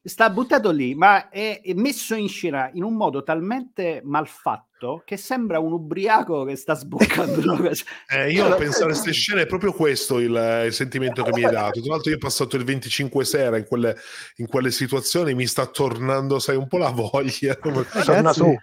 sta 0.00 0.30
buttato 0.30 0.70
lì, 0.70 0.94
ma 0.94 1.28
è, 1.28 1.60
è 1.60 1.74
messo 1.74 2.14
in 2.14 2.28
scena 2.28 2.70
in 2.72 2.84
un 2.84 2.94
modo 2.94 3.22
talmente 3.24 4.00
malfatto 4.04 4.67
che 5.04 5.16
sembra 5.16 5.58
un 5.58 5.72
ubriaco 5.72 6.44
che 6.44 6.56
sta 6.56 6.74
sboccando 6.74 7.40
una 7.52 7.68
cosa. 7.68 7.84
Eh, 8.08 8.30
io 8.30 8.46
a 8.46 8.54
pensare 8.54 8.84
a 8.84 8.88
queste 8.88 9.12
scene 9.12 9.42
è 9.42 9.46
proprio 9.46 9.72
questo 9.72 10.18
il, 10.18 10.64
il 10.66 10.72
sentimento 10.72 11.22
che 11.22 11.30
mi 11.32 11.44
hai 11.44 11.52
dato. 11.52 11.80
Tra 11.80 11.92
l'altro, 11.92 12.10
io 12.10 12.16
ho 12.16 12.20
passato 12.20 12.56
il 12.56 12.64
25 12.64 13.24
sera 13.24 13.56
in 13.56 13.66
quelle, 13.66 13.96
in 14.36 14.46
quelle 14.46 14.70
situazioni, 14.70 15.34
mi 15.34 15.46
sta 15.46 15.66
tornando, 15.66 16.38
sai, 16.38 16.56
un 16.56 16.66
po' 16.66 16.78
la 16.78 16.90
voglia. 16.90 17.54
Torna 18.04 18.32
su. 18.32 18.56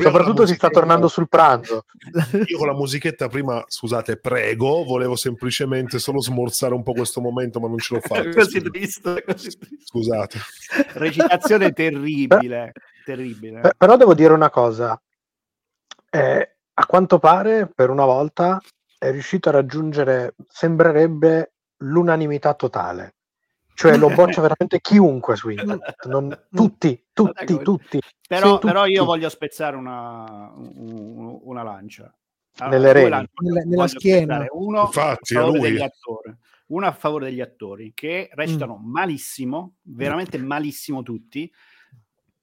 Soprattutto 0.00 0.46
si 0.46 0.54
sta 0.54 0.68
tornando 0.68 1.08
sul 1.08 1.28
pranzo. 1.28 1.84
Io 2.46 2.58
con 2.58 2.66
la 2.66 2.74
musichetta 2.74 3.28
prima, 3.28 3.62
scusate, 3.66 4.18
prego, 4.18 4.84
volevo 4.84 5.16
semplicemente 5.16 5.98
solo 5.98 6.20
smorzare 6.20 6.74
un 6.74 6.82
po' 6.82 6.92
questo 6.92 7.20
momento, 7.20 7.60
ma 7.60 7.68
non 7.68 7.78
ce 7.78 7.94
l'ho 7.94 8.00
fatto. 8.06 8.30
così 8.30 8.62
triste, 8.62 9.24
così 9.24 9.56
triste. 9.58 9.84
Scusate. 9.84 10.38
Recitazione 10.94 11.72
terribile, 11.72 12.72
terribile. 13.04 13.74
Però 13.76 13.96
devo 13.96 14.14
dire 14.14 14.32
una 14.32 14.50
cosa. 14.50 15.00
Eh, 16.16 16.56
a 16.74 16.86
quanto 16.86 17.18
pare, 17.18 17.68
per 17.68 17.90
una 17.90 18.04
volta, 18.06 18.58
è 18.98 19.10
riuscito 19.10 19.50
a 19.50 19.52
raggiungere, 19.52 20.34
sembrerebbe, 20.48 21.52
l'unanimità 21.80 22.54
totale. 22.54 23.16
Cioè 23.74 23.98
lo 23.98 24.08
boccia 24.14 24.40
veramente 24.40 24.80
chiunque 24.80 25.36
su 25.36 25.50
internet, 25.50 26.06
non, 26.06 26.28
tutti, 26.50 27.06
tutti, 27.12 27.52
Ecco, 27.52 27.62
tutti. 27.62 28.00
Però, 28.26 28.54
Sì, 28.54 28.66
però 28.66 28.86
io 28.86 28.94
tutti. 29.00 29.06
voglio 29.06 29.28
spezzare 29.28 29.76
una, 29.76 30.50
un- 30.54 31.38
una 31.42 31.62
lancia. 31.62 32.10
Nelle 32.60 32.78
due 32.78 32.92
reni. 32.92 33.28
Nella- 33.42 33.62
nella 33.66 33.86
schiena. 33.88 34.46
Uno 34.52 34.80
Infatti, 34.84 35.36
a 35.36 35.40
favore 35.40 35.58
lui. 35.58 35.70
degli 35.70 35.82
attori. 35.82 36.34
Uno 36.68 36.86
a 36.86 36.92
favore 36.92 37.26
degli 37.26 37.42
attori 37.42 37.92
che 37.94 38.30
recitano 38.32 38.78
Mm. 38.78 38.90
malissimo, 38.90 39.74
veramente 39.82 40.38
malissimo 40.38 41.02
tutti. 41.02 41.52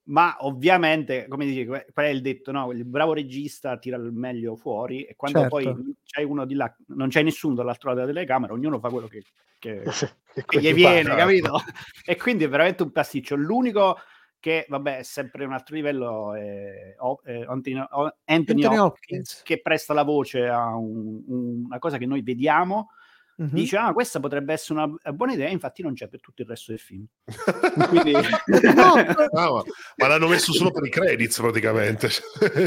Ma 0.06 0.36
ovviamente, 0.40 1.26
come 1.28 1.46
dici, 1.46 1.64
qual 1.64 1.82
è 1.94 2.08
il 2.08 2.20
detto? 2.20 2.52
No? 2.52 2.70
Il 2.72 2.84
bravo 2.84 3.14
regista 3.14 3.78
tira 3.78 3.96
il 3.96 4.12
meglio 4.12 4.54
fuori 4.54 5.02
e 5.04 5.14
quando 5.16 5.40
Certo. 5.40 5.56
poi 5.56 5.94
c'è 6.04 6.22
uno 6.22 6.44
di 6.44 6.54
là, 6.54 6.74
non 6.88 7.08
c'è 7.08 7.22
nessuno 7.22 7.54
dall'altro 7.54 7.88
lato 7.88 8.00
della 8.02 8.12
telecamera, 8.12 8.52
ognuno 8.52 8.78
fa 8.78 8.90
quello 8.90 9.06
che, 9.08 9.22
che, 9.58 9.82
Che 10.34 10.44
che 10.46 10.60
gli 10.60 10.74
viene, 10.74 11.08
pare. 11.08 11.20
capito? 11.20 11.58
E 12.04 12.16
quindi 12.16 12.44
è 12.44 12.48
veramente 12.48 12.82
un 12.82 12.92
pasticcio. 12.92 13.34
L'unico 13.34 13.96
che, 14.38 14.66
vabbè, 14.68 14.98
è 14.98 15.02
sempre 15.02 15.46
un 15.46 15.52
altro 15.54 15.74
livello 15.74 16.34
è 16.34 16.94
Anthony, 16.98 17.78
Anthony 17.78 18.10
Anthony 18.26 18.64
Hopkins, 18.64 18.78
Hopkins. 18.78 19.42
che 19.42 19.62
presta 19.62 19.94
la 19.94 20.02
voce 20.02 20.46
a 20.46 20.76
un- 20.76 21.22
un- 21.26 21.64
una 21.64 21.78
cosa 21.78 21.96
che 21.96 22.04
noi 22.04 22.20
vediamo. 22.20 22.90
Mhm. 23.36 23.48
Dice, 23.52 23.76
ah, 23.76 23.92
questa 23.92 24.20
potrebbe 24.20 24.52
essere 24.52 24.78
una 24.80 25.12
buona 25.12 25.32
idea, 25.32 25.48
infatti 25.48 25.82
non 25.82 25.94
c'è 25.94 26.06
per 26.08 26.20
tutto 26.20 26.42
il 26.42 26.48
resto 26.48 26.70
del 26.70 26.78
film. 26.80 27.04
Quindi, 27.88 28.12
No, 28.74 28.94
Ah, 28.94 29.50
ma, 29.52 29.62
ma 29.96 30.06
l'hanno 30.06 30.28
messo 30.28 30.52
solo 30.52 30.70
per 30.70 30.84
i 30.86 30.90
credits 30.90 31.38
praticamente. 31.40 32.08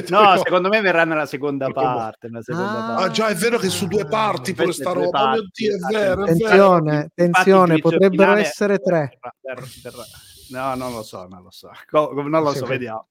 no, 0.10 0.38
secondo 0.44 0.68
me 0.70 0.82
verrà 0.82 1.06
nella 1.06 1.26
seconda 1.26 1.70
parte. 1.70 2.28
Nella 2.28 2.42
seconda 2.44 2.70
Ah, 2.70 2.88
parte. 2.96 3.04
Ah 3.04 3.10
già, 3.12 3.28
è 3.30 3.36
vero 3.36 3.58
che 3.58 3.70
su 3.70 3.88
due 3.88 4.06
parti 4.08 4.52
pure 4.54 4.66
Queste 4.66 4.84
sta 4.84 4.94
due 4.94 5.04
roba. 5.06 5.20
Oh 5.24 5.28
mio 5.30 5.36
parti, 5.42 5.64
Dio, 5.64 5.76
è 5.76 5.80
vero, 5.80 6.00
è 6.00 6.04
vero. 6.16 6.22
Attenzione, 6.24 6.92
Infatti, 6.96 7.22
attenzione, 7.22 7.80
potrebbero 7.80 8.12
finale 8.12 8.42
essere 8.42 8.78
tre. 8.80 9.20
No, 10.50 10.76
non 10.76 10.92
lo 10.94 11.04
so, 11.04 11.28
non 11.28 11.44
lo 11.44 11.52
so. 11.52 11.70
Non 11.92 12.30
lo 12.44 12.52
so, 12.52 12.66
sì. 12.66 12.72
vediamo. 12.72 13.08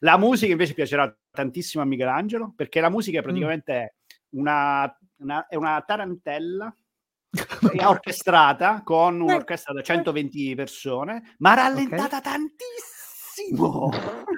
La 0.00 0.16
musica 0.18 0.52
invece 0.52 0.74
piacerà 0.74 1.14
tantissimo 1.30 1.82
a 1.82 1.86
Michelangelo 1.86 2.52
perché 2.54 2.80
la 2.80 2.88
musica 2.88 3.20
praticamente 3.22 3.72
è 3.74 3.92
una, 4.30 4.94
una- 5.16 5.46
è 5.48 5.56
una 5.56 5.82
tarantella 5.86 6.72
orchestrata 7.84 8.82
con 8.84 9.20
un'orchestra 9.20 9.72
da 9.72 9.82
120 9.82 10.54
persone, 10.54 11.34
ma 11.38 11.54
rallentata 11.54 12.20
tantissimo. 12.20 13.90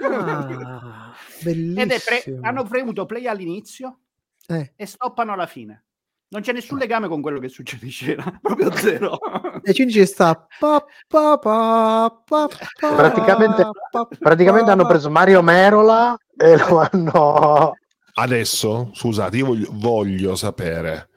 Ah, 0.03 1.13
Ed 1.45 1.91
è 1.91 2.01
pre- 2.01 2.39
hanno 2.43 2.65
premuto 2.65 3.07
play 3.07 3.27
all'inizio 3.27 4.01
Eh, 4.47 4.73
e 4.77 4.87
stoppano 4.87 5.33
alla 5.33 5.47
fine. 5.47 5.85
Non 6.33 6.43
c'è 6.43 6.53
nessun 6.53 6.79
legame 6.79 7.09
con 7.09 7.21
quello 7.23 7.39
che 7.41 7.49
succede 7.49 7.87
in 7.87 7.91
scena, 7.93 8.39
proprio 8.43 8.71
zero. 8.73 9.19
E 9.63 9.73
quindi 9.73 9.93
ci 9.95 10.07
sta 10.07 10.35
pa, 10.59 10.85
pa, 11.09 11.39
pa, 11.39 12.23
pa, 12.25 12.49
pa, 12.79 12.95
Praticamente- 12.95 13.69
pa, 13.91 14.09
Praticamente 14.19 14.67
pa, 14.67 14.73
hanno 14.73 14.87
preso 14.87 15.11
Mario 15.11 15.43
Merola 15.43 16.17
e 16.37 16.57
lo 16.57 16.81
hanno... 16.89 17.73
Adesso, 18.13 18.91
scusate, 18.93 19.37
io 19.39 19.47
voglio, 19.47 19.69
voglio 19.73 20.35
sapere 20.37 21.10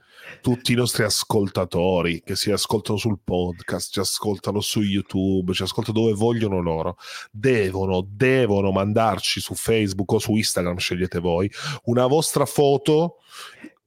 tutti 0.44 0.74
i 0.74 0.76
nostri 0.76 1.04
ascoltatori 1.06 2.22
che 2.22 2.36
si 2.36 2.52
ascoltano 2.52 2.98
sul 2.98 3.18
podcast, 3.24 3.94
ci 3.94 4.00
ascoltano 4.02 4.60
su 4.60 4.82
YouTube, 4.82 5.54
ci 5.54 5.64
ascoltano 5.64 6.02
dove 6.02 6.14
vogliono 6.14 6.60
loro, 6.60 6.98
devono, 7.32 8.06
devono 8.06 8.72
mandarci 8.72 9.40
su 9.40 9.56
Facebook 9.56 10.12
o 10.12 10.20
su 10.20 10.36
Instagram, 10.36 10.76
scegliete 10.76 11.20
voi, 11.20 11.50
una 11.86 12.08
vostra 12.08 12.46
foto 12.46 13.20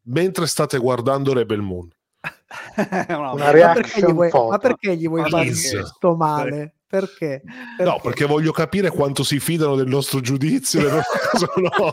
mentre 0.04 0.46
state 0.46 0.78
guardando 0.78 1.34
Rebel 1.34 1.60
Moon. 1.60 1.92
No, 3.08 3.32
Una 3.32 3.44
Ma 3.44 3.50
reaction 3.50 3.82
perché, 3.82 4.00
gli 4.00 4.14
vuoi, 4.14 4.30
foto. 4.30 4.50
ma 4.50 4.58
perché 4.58 4.96
gli 4.96 5.08
vuoi 5.08 5.28
fare 5.28 5.44
Please. 5.44 5.84
sto 5.84 6.16
male? 6.16 6.75
Perché? 6.88 7.42
No, 7.80 7.98
perché 8.00 8.26
voglio 8.26 8.52
capire 8.52 8.90
quanto 8.90 9.24
si 9.24 9.40
fidano 9.40 9.74
del 9.74 9.88
nostro 9.88 10.20
giudizio, 10.20 10.80
no. 11.58 11.92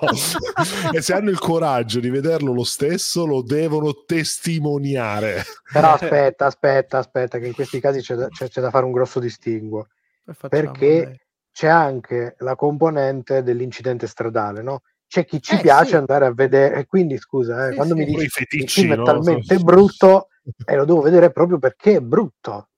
e 0.92 1.02
se 1.02 1.14
hanno 1.14 1.32
il 1.32 1.40
coraggio 1.40 2.00
di 2.00 2.10
vederlo 2.12 2.54
lo 2.54 2.64
stesso, 2.64 3.26
lo 3.26 3.42
devono 3.42 4.04
testimoniare. 4.06 5.44
Però 5.72 5.94
aspetta, 5.94 6.46
aspetta, 6.46 6.98
aspetta, 7.00 7.40
che 7.40 7.48
in 7.48 7.54
questi 7.54 7.80
casi 7.80 8.02
c'è 8.02 8.16
da, 8.16 8.28
c'è- 8.30 8.50
c'è 8.50 8.62
da 8.62 8.70
fare 8.70 8.86
un 8.86 8.92
grosso 8.92 9.20
distinguo. 9.20 9.88
Poi 10.24 10.36
facciamo, 10.36 10.72
perché- 10.72 11.04
dai. 11.06 11.22
C'è 11.54 11.68
anche 11.68 12.34
la 12.40 12.56
componente 12.56 13.44
dell'incidente 13.44 14.08
stradale, 14.08 14.64
no? 14.64 14.82
C'è 15.08 15.24
chi 15.24 15.40
ci 15.40 15.54
Eh, 15.54 15.62
piace 15.62 15.90
sì. 15.90 15.96
andare 15.98 16.26
a 16.26 16.34
vedere, 16.34 16.78
e 16.78 16.86
quindi 16.88 17.16
scusa, 17.20 17.68
eh, 17.68 17.70
Sì, 17.70 17.76
quando 17.76 17.94
sì. 17.94 18.00
mi 18.00 18.06
dici 18.08 18.24
il 18.24 18.30
feticci, 18.32 18.82
film 18.82 18.94
è 18.94 18.96
no? 18.96 19.04
talmente 19.04 19.58
brutto 19.60 20.30
e 20.66 20.76
lo 20.76 20.84
devo 20.86 21.02
vedere 21.02 21.32
proprio 21.32 21.60
perché 21.60 21.98
è 21.98 22.00
brutto. 22.00 22.70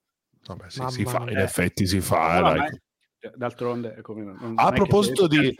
Vabbè, 0.47 0.69
sì, 0.69 0.83
si 0.89 1.05
fa, 1.05 1.25
in 1.29 1.37
effetti 1.37 1.87
si 1.87 2.01
fa. 2.01 2.37
eh, 2.37 2.41
No, 2.41 2.49
dai. 2.49 2.57
ma 2.59 2.65
è- 3.19 3.31
d'altronde 3.35 4.01
come 4.01 4.23
non- 4.23 4.37
non 4.39 4.53
A 4.57 4.69
che 4.69 4.75
proposito 4.75 5.27
di- 5.27 5.55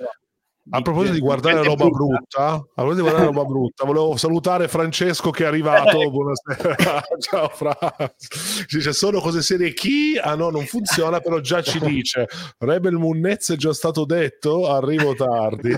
A 0.68 0.82
proposito 0.82 1.14
di 1.14 1.20
guardare 1.20 1.62
roba 1.64 1.88
brutta, 1.88 2.46
a 2.54 2.64
proposito 2.74 2.96
di 2.96 3.02
guardare 3.02 3.26
roba 3.26 3.44
brutta, 3.46 3.86
volevo 3.86 4.18
salutare 4.18 4.68
Francesco 4.68 5.30
che 5.30 5.44
è 5.44 5.48
arrivato. 5.48 6.00
Buonasera, 6.10 7.04
ciao 7.20 7.50
Fra. 7.50 7.78
Ci 8.18 8.78
dice 8.78 8.92
sono 8.92 9.20
cose 9.20 9.44
serie 9.44 9.74
chi? 9.74 10.18
Ah 10.20 10.34
no, 10.34 10.50
non 10.50 10.66
funziona, 10.66 11.20
però 11.20 11.40
già 11.40 11.62
ci 11.62 11.78
dice 11.86 12.26
Rebel 12.58 12.96
Munnez 12.96 13.52
è 13.52 13.56
già 13.58 13.74
stato 13.74 14.06
detto, 14.06 14.68
arrivo 14.68 15.14
tardi. 15.14 15.72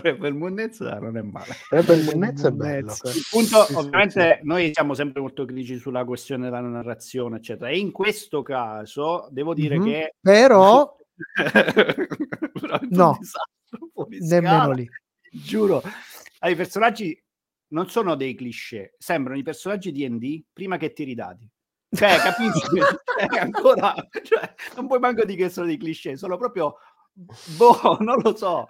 per 0.00 0.32
Munnezza 0.32 0.98
non 0.98 1.18
è 1.18 1.22
male. 1.22 1.54
Rebel 1.68 2.04
Moonnezza 2.04 2.48
è 2.48 2.52
bello. 2.52 2.92
Il 3.04 3.26
punto, 3.30 3.66
ovviamente, 3.78 4.40
noi 4.44 4.70
siamo 4.72 4.94
sempre 4.94 5.20
molto 5.20 5.44
critici 5.44 5.76
sulla 5.76 6.06
questione 6.06 6.44
della 6.44 6.60
narrazione, 6.60 7.36
eccetera. 7.36 7.68
E 7.68 7.76
in 7.76 7.92
questo 7.92 8.40
caso 8.40 9.28
devo 9.30 9.52
dire 9.52 9.76
Mhm. 9.78 9.84
che 9.84 10.14
Però 10.18 10.96
No. 12.88 13.18
fuori 13.92 14.18
nemmeno 14.20 14.54
scala. 14.54 14.74
lì. 14.74 14.88
giuro. 15.30 15.82
Ah, 16.40 16.50
I 16.50 16.56
personaggi 16.56 17.18
non 17.68 17.88
sono 17.88 18.14
dei 18.14 18.34
cliché, 18.34 18.94
sembrano 18.98 19.38
i 19.38 19.42
personaggi 19.42 19.90
di 19.90 20.06
D&D 20.08 20.44
prima 20.52 20.76
che 20.76 20.92
tiri 20.92 21.12
i 21.12 21.14
dati. 21.14 21.48
Cioè, 21.90 22.16
capisci? 22.18 22.66
Cioè, 23.14 23.38
ancora, 23.38 23.94
cioè, 24.24 24.54
non 24.74 24.88
puoi 24.88 24.98
manco 24.98 25.24
dire 25.24 25.44
che 25.44 25.48
sono 25.48 25.66
dei 25.66 25.76
cliché, 25.76 26.16
sono 26.16 26.36
proprio, 26.36 26.74
boh, 27.12 27.96
non 28.00 28.18
lo 28.20 28.36
so. 28.36 28.66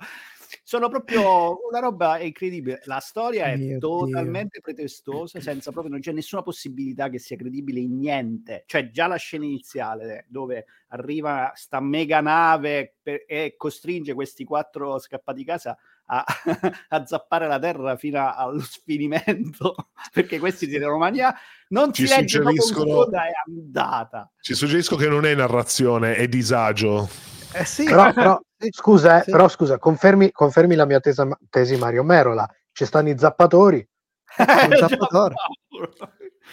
Sono 0.62 0.88
proprio 0.88 1.56
una 1.68 1.80
roba 1.80 2.18
incredibile. 2.20 2.80
La 2.84 3.00
storia 3.00 3.46
è 3.46 3.56
Mio 3.56 3.78
totalmente 3.78 4.60
pretestosa, 4.60 5.40
senza 5.40 5.70
proprio, 5.70 5.92
non 5.92 6.00
c'è 6.00 6.12
nessuna 6.12 6.42
possibilità 6.42 7.08
che 7.08 7.18
sia 7.18 7.36
credibile 7.36 7.80
in 7.80 7.98
niente. 7.98 8.64
Cioè, 8.66 8.90
già 8.90 9.06
la 9.06 9.16
scena 9.16 9.44
iniziale 9.44 10.26
dove 10.28 10.66
arriva 10.88 11.52
sta 11.54 11.80
mega 11.80 12.20
nave 12.20 12.96
per- 13.02 13.24
e 13.26 13.54
costringe 13.56 14.14
questi 14.14 14.44
quattro 14.44 14.98
scappati 14.98 15.38
di 15.38 15.44
casa 15.44 15.76
a, 16.06 16.24
a 16.90 17.06
zappare 17.06 17.48
la 17.48 17.58
terra 17.58 17.96
fino 17.96 18.32
allo 18.32 18.60
sfinimento 18.60 19.74
perché 20.12 20.38
questi 20.38 20.68
si 20.68 20.76
erano 20.76 20.98
mania 20.98 21.34
non 21.68 21.92
Ci 21.92 22.06
si 22.06 22.14
legge 22.14 22.42
suggeriscono- 22.42 23.10
è 23.10 23.32
andata 23.46 24.30
Ci 24.40 24.54
suggerisco 24.54 24.96
che 24.96 25.08
non 25.08 25.24
è 25.26 25.34
narrazione, 25.34 26.14
è 26.14 26.28
disagio. 26.28 27.08
Eh 27.54 27.64
sì, 27.64 27.84
Però, 27.84 28.12
però, 28.12 28.40
scusa, 28.70 29.20
eh, 29.20 29.24
Sì. 29.24 29.30
però 29.30 29.48
scusa, 29.48 29.78
confermi, 29.78 30.30
confermi 30.32 30.74
la 30.74 30.84
mia 30.86 31.00
tesa- 31.00 31.38
tesi 31.50 31.76
Mario 31.76 32.02
Merola. 32.02 32.48
Ci 32.72 32.84
stanno 32.84 33.10
i 33.10 33.18
zappatori. 33.18 33.86
Un 34.38 34.76
zappatore. 34.76 35.34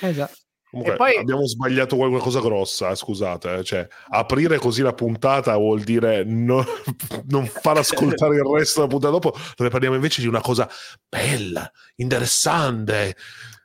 Eh 0.02 0.14
già. 0.14 0.30
Comunque, 0.70 0.94
E 0.94 0.98
poi- 0.98 1.18
abbiamo 1.18 1.46
sbagliato 1.46 1.98
qualcosa 1.98 2.40
grossa, 2.40 2.92
eh, 2.92 2.96
scusate. 2.96 3.56
eh, 3.56 3.64
Cioè, 3.64 3.88
aprire 4.10 4.58
così 4.58 4.82
la 4.82 4.94
puntata 4.94 5.58
vuol 5.58 5.82
dire 5.82 6.24
no- 6.24 6.64
non 7.28 7.46
far 7.48 7.78
ascoltare 7.80 8.36
il 8.36 8.44
resto 8.44 8.80
della 8.80 8.92
puntata 8.92 9.12
dopo, 9.12 9.34
dove 9.56 9.70
parliamo 9.70 9.96
invece 9.96 10.22
di 10.22 10.28
una 10.28 10.40
cosa 10.40 10.70
bella, 11.10 11.70
interessante. 11.96 13.16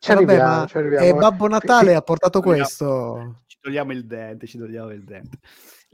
Ci 0.00 0.11
Eh, 0.11 0.14
vabbè, 0.14 0.26
arriviamo, 0.33 0.57
ma 0.61 0.66
ci 0.66 0.76
arriviamo. 0.78 1.05
eh, 1.07 1.14
Babbo 1.14 1.47
Natale 1.49 1.90
Sì, 1.90 1.97
ha 1.97 2.02
portato 2.02 2.40
Vogliamo- 2.40 2.62
questo. 2.64 3.43
ci 3.47 3.57
togliamo 3.61 3.93
il 3.93 4.07
dente 4.07 4.47
ci 4.47 4.59
togliamo 4.59 4.90
il 4.90 5.05
dente 5.05 5.38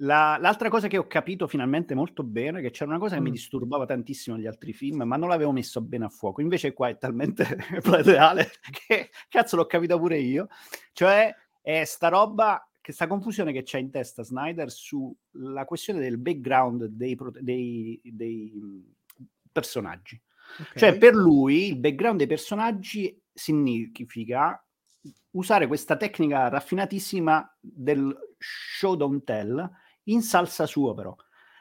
La, 0.03 0.37
l'altra 0.41 0.69
cosa 0.69 0.89
che 0.89 0.99
ho 0.99 1.07
capito 1.07 1.47
finalmente 1.47 1.95
molto 1.95 2.25
bene, 2.25 2.61
che 2.61 2.71
c'era 2.71 2.91
una 2.91 2.99
cosa 2.99 3.15
che 3.15 3.21
Mm. 3.21 3.25
mi 3.25 3.31
disturbava 3.31 3.87
tantissimo 3.87 4.37
negli 4.37 4.47
altri 4.47 4.73
film, 4.73 5.03
ma 5.03 5.17
non 5.17 5.29
l'avevo 5.29 5.53
messo 5.53 5.81
bene 5.81 6.07
a 6.07 6.09
fuoco. 6.09 6.41
Invece 6.41 6.73
qua 6.73 6.89
è 6.89 6.99
talmente 6.99 7.45
plateale 7.83 8.51
che 8.87 9.11
cazzo 9.29 9.57
l'ho 9.57 9.67
capita 9.67 9.97
pure 9.97 10.19
io. 10.19 10.49
Cioè 10.93 11.33
è 11.61 11.85
sta 11.85 12.09
roba, 12.09 12.69
che 12.81 12.93
sta 12.93 13.07
confusione 13.07 13.53
che 13.53 13.63
c'è 13.63 13.79
in 13.79 13.91
testa 13.91 14.25
Snyder 14.25 14.71
sulla 14.73 15.65
questione 15.67 16.01
del 16.01 16.19
background 16.19 16.87
dei, 16.87 17.17
dei- 17.41 18.01
dei, 18.03 18.53
mh, 18.53 19.23
personaggi. 19.53 20.21
Ok. 20.59 20.79
Cioè, 20.79 20.99
per 20.99 21.15
lui 21.15 21.69
il 21.69 21.79
background 21.79 22.19
dei 22.19 22.27
personaggi 22.27 23.17
significa 23.33 24.61
usare 25.31 25.67
questa 25.69 25.97
tecnica 25.97 26.49
raffinatissima 26.49 27.57
del 27.61 28.15
show 28.39 28.97
don't 28.97 29.23
tell 29.25 29.71
in 30.05 30.23
salsa 30.23 30.67
sua, 30.67 30.95
però. 30.95 31.15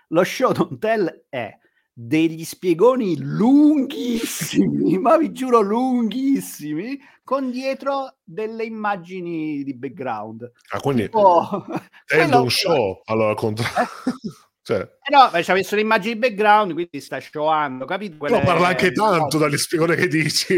Lo 0.09 0.23
show 0.23 0.51
don't 0.53 0.79
tell 0.79 1.25
è 1.29 1.57
degli 1.93 2.43
spiegoni 2.45 3.17
lunghissimi, 3.19 4.97
ma 4.99 5.17
vi 5.17 5.31
giuro 5.31 5.59
lunghissimi, 5.61 6.97
con 7.23 7.51
dietro 7.51 8.15
delle 8.23 8.63
immagini 8.63 9.63
di 9.63 9.75
background. 9.75 10.49
Ah, 10.71 10.79
quindi 10.79 11.07
Oh, 11.11 11.65
è 12.05 12.23
un 12.23 12.49
show, 12.49 13.01
allora 13.05 13.29
al 13.31 13.35
contrario. 13.35 13.87
cioè, 14.63 14.79
Eh 14.79 15.15
no, 15.15 15.43
ci 15.43 15.51
ha 15.51 15.53
messo 15.53 15.75
le 15.75 15.81
immagini 15.81 16.13
di 16.13 16.19
background, 16.19 16.73
quindi 16.73 16.99
sta 17.01 17.19
showando, 17.19 17.85
capito? 17.85 18.17
però 18.17 18.35
Quelle- 18.39 18.45
parla 18.45 18.67
anche 18.69 18.91
tanto 18.93 19.37
dagli 19.37 19.57
spiegoni 19.57 19.95
che 19.95 20.07
dici. 20.07 20.55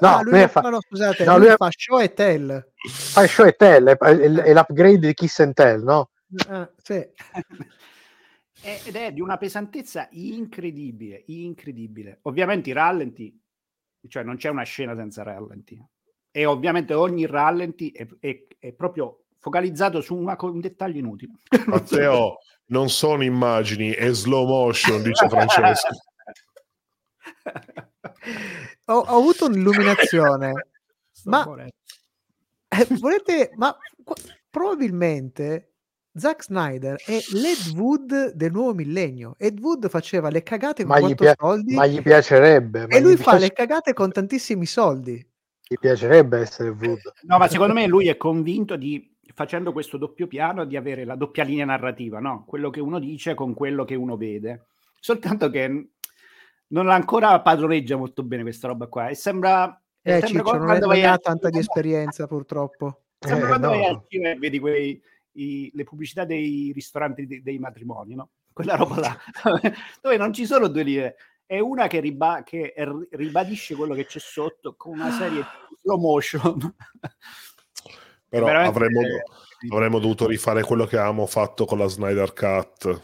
No, 0.00 0.08
Ah, 0.08 0.22
lui 0.22 0.46
fa, 0.48 0.60
no, 0.62 0.80
scusate, 0.80 1.24
no, 1.24 1.36
lui 1.38 1.48
lui- 1.48 1.56
fa 1.56 1.68
show 1.70 2.00
e 2.00 2.12
tell. 2.14 2.70
fa 2.88 3.26
show 3.26 3.46
e 3.46 3.52
tell, 3.52 3.88
è, 3.88 3.96
è- 3.96 4.18
è 4.18 4.52
l'upgrade 4.52 4.98
di 5.08 5.14
Kiss 5.14 5.40
and 5.40 5.54
Tell, 5.54 5.82
no? 5.82 6.10
Ah, 6.48 6.70
sì. 6.82 6.94
È- 6.94 7.12
ed 8.86 8.96
è 8.96 9.12
di 9.12 9.20
una 9.20 9.36
pesantezza 9.36 10.08
incredibile, 10.12 11.22
incredibile. 11.26 12.18
Ovviamente 12.22 12.70
i 12.70 12.72
rallenti, 12.72 13.38
cioè 14.08 14.22
non 14.22 14.36
c'è 14.36 14.48
una 14.48 14.64
scena 14.64 14.94
senza 14.96 15.22
rallenti. 15.22 15.80
E 16.30 16.44
ovviamente 16.44 16.94
ogni 16.94 17.26
rallenti 17.26 17.90
è, 17.90 18.06
è- 18.20 18.46
è 18.58 18.72
proprio 18.72 19.24
focalizzato 19.38 20.00
su 20.00 20.16
una 20.16 20.36
un 20.40 20.60
dettaglio 20.60 20.98
inutile. 20.98 21.34
Matteo, 21.66 22.38
non 22.66 22.88
sono 22.88 23.22
immagini, 23.22 23.90
è 23.90 24.12
slow 24.12 24.46
motion, 24.46 25.02
dice 25.02 25.28
Francesco. 25.28 25.88
Ho, 28.86 28.98
ho 28.98 29.18
avuto 29.18 29.46
un'illuminazione. 29.46 30.66
Sto 31.10 31.30
Ma-. 31.30 31.66
Eh, 32.68 32.86
volete, 32.98 33.50
ma 33.56 33.76
qua- 34.04 34.16
probabilmente 34.50 35.75
Zack 36.16 36.42
Snyder 36.44 36.96
è 37.04 37.18
l'Ed 37.32 37.76
Wood 37.76 38.32
del 38.32 38.52
nuovo 38.52 38.74
millennio. 38.74 39.34
Ed 39.38 39.60
Wood 39.60 39.88
faceva 39.88 40.30
le 40.30 40.42
cagate 40.42 40.84
con 40.84 41.00
Ma 41.00 41.14
pia- 41.14 41.34
soldi 41.38 41.74
ma 41.74 41.86
gli 41.86 42.00
piacerebbe. 42.00 42.86
ma 42.86 42.96
e 42.96 43.00
lui 43.00 43.12
gli 43.14 43.16
fa 43.16 43.32
piace- 43.32 43.40
le 43.46 43.52
cagate 43.52 43.92
con 43.92 44.10
tantissimi 44.12 44.66
soldi. 44.66 45.14
Gli 45.68 45.74
piacerebbe 45.78 46.38
essere 46.38 46.70
Wood. 46.70 47.00
No, 47.22 47.38
ma 47.38 47.48
secondo 47.48 47.74
me 47.74 47.86
lui 47.86 48.08
è 48.08 48.16
convinto 48.16 48.76
di, 48.76 49.14
facendo 49.34 49.72
questo 49.72 49.96
doppio 49.98 50.26
piano, 50.26 50.64
di 50.64 50.76
avere 50.76 51.04
la 51.04 51.16
doppia 51.16 51.44
linea 51.44 51.64
narrativa, 51.64 52.18
no? 52.20 52.44
Quello 52.46 52.70
che 52.70 52.80
uno 52.80 52.98
dice 52.98 53.34
con 53.34 53.52
quello 53.52 53.84
che 53.84 53.94
uno 53.96 54.16
vede. 54.16 54.66
Soltanto 55.00 55.50
che 55.50 55.88
non 56.68 56.88
ancora 56.88 57.40
padroneggia 57.40 57.96
molto 57.96 58.22
bene 58.22 58.42
questa 58.42 58.68
roba 58.68 58.86
qua. 58.86 59.08
E 59.08 59.14
sembra... 59.14 59.68
Eh, 60.02 60.20
sembra 60.20 60.26
Ciccio, 60.28 60.56
non, 60.56 60.78
non 60.78 61.04
ha 61.04 61.18
tanta 61.18 61.50
di 61.50 61.58
esperienza 61.58 62.26
purtroppo. 62.28 63.02
Sembra 63.18 63.44
Eh, 63.44 63.48
quando 63.48 63.66
no. 63.66 63.72
vai 63.72 63.86
al 63.86 64.04
cinema 64.08 64.34
e 64.34 64.38
vedi 64.38 64.58
quei, 64.60 65.02
i- 65.36 65.70
le 65.74 65.84
pubblicità 65.84 66.24
dei 66.24 66.72
ristoranti 66.74 67.26
de- 67.26 67.42
dei 67.42 67.58
matrimoni, 67.58 68.14
no? 68.14 68.30
Quella 68.52 68.76
roba 68.76 68.98
là, 69.00 69.18
dove 70.00 70.16
non 70.16 70.32
ci 70.32 70.46
sono 70.46 70.68
due 70.68 70.82
linee. 70.82 71.16
È 71.44 71.58
una 71.60 71.86
che, 71.86 72.00
riba- 72.00 72.42
che 72.42 72.74
r- 72.76 73.06
ribadisce 73.10 73.74
quello 73.76 73.94
che 73.94 74.06
c'è 74.06 74.18
sotto 74.18 74.74
con 74.76 74.94
una 74.98 75.10
serie 75.12 75.40
di 75.70 75.76
slow 75.82 75.98
motion. 76.00 76.58
Però 78.28 78.48
avremmo, 78.48 79.00
avremmo 79.70 79.98
dovuto 80.00 80.26
rifare 80.26 80.62
quello 80.62 80.84
che 80.86 80.96
avevamo 80.96 81.26
fatto 81.26 81.64
con 81.64 81.78
la 81.78 81.86
Snyder 81.86 82.32
Cut. 82.32 83.00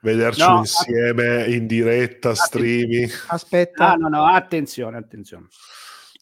Vederci 0.00 0.40
No, 0.40 0.58
insieme 0.58 1.44
in 1.46 1.66
diretta, 1.68 2.34
streaming. 2.34 3.08
Aspetta, 3.28 3.92
Ah, 3.92 3.94
no, 3.94 4.08
no, 4.08 4.24
attenzione, 4.26 4.96
attenzione. 4.96 5.46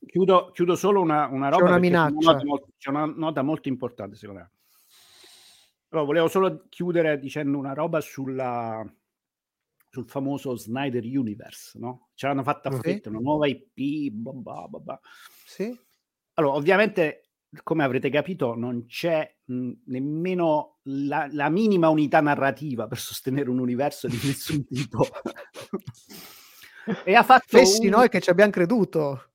Chiudo, 0.07 0.51
chiudo 0.53 0.77
solo 0.77 1.01
una, 1.01 1.27
una 1.29 1.49
roba. 1.49 1.65
una 1.65 1.79
perché 1.81 1.97
c'è 1.97 2.11
minaccia. 2.11 2.33
nota 2.33 2.45
molto- 2.45 2.67
c'è 2.77 2.91
una 2.91 3.05
nota 3.07 3.43
molto 3.43 3.69
importante, 3.69 4.17
secondo 4.17 4.41
me. 4.43 4.51
Però 5.91 6.05
volevo 6.05 6.29
solo 6.29 6.67
chiudere 6.69 7.19
dicendo 7.19 7.59
una 7.59 7.73
roba 7.73 8.01
sulla, 8.01 8.81
sul 9.89 10.07
famoso 10.09 10.55
Snyder 10.55 11.03
Universe, 11.05 11.77
no? 11.81 12.11
Ce 12.15 12.29
l'hanno 12.29 12.45
fatta 12.45 12.69
a 12.69 12.73
Sì. 12.73 12.79
fretta, 12.79 13.09
una 13.09 13.19
nuova 13.19 13.49
IP, 13.49 14.13
bah, 14.13 14.69
bah, 14.69 14.79
bah. 14.79 15.01
sì? 15.45 15.77
Allora, 16.35 16.55
ovviamente, 16.55 17.31
come 17.65 17.83
avrete 17.83 18.09
capito, 18.09 18.55
non 18.55 18.87
c'è 18.87 19.37
mh, 19.47 19.71
nemmeno 19.87 20.79
la, 20.85 21.27
la 21.33 21.49
minima 21.49 21.89
unità 21.89 22.21
narrativa 22.21 22.87
per 22.87 22.99
sostenere 22.99 23.51
un 23.51 23.59
universo 23.59 24.07
di 24.07 24.17
nessun 24.23 24.65
tipo. 24.71 25.09
e 27.05 27.15
ha 27.17 27.25
fatto 27.25 27.59
Fessi 27.59 27.87
un- 27.87 27.91
noi 27.91 28.09
che 28.09 28.21
ci 28.21 28.31
abbiamo 28.31 28.53
creduto. 28.53 29.30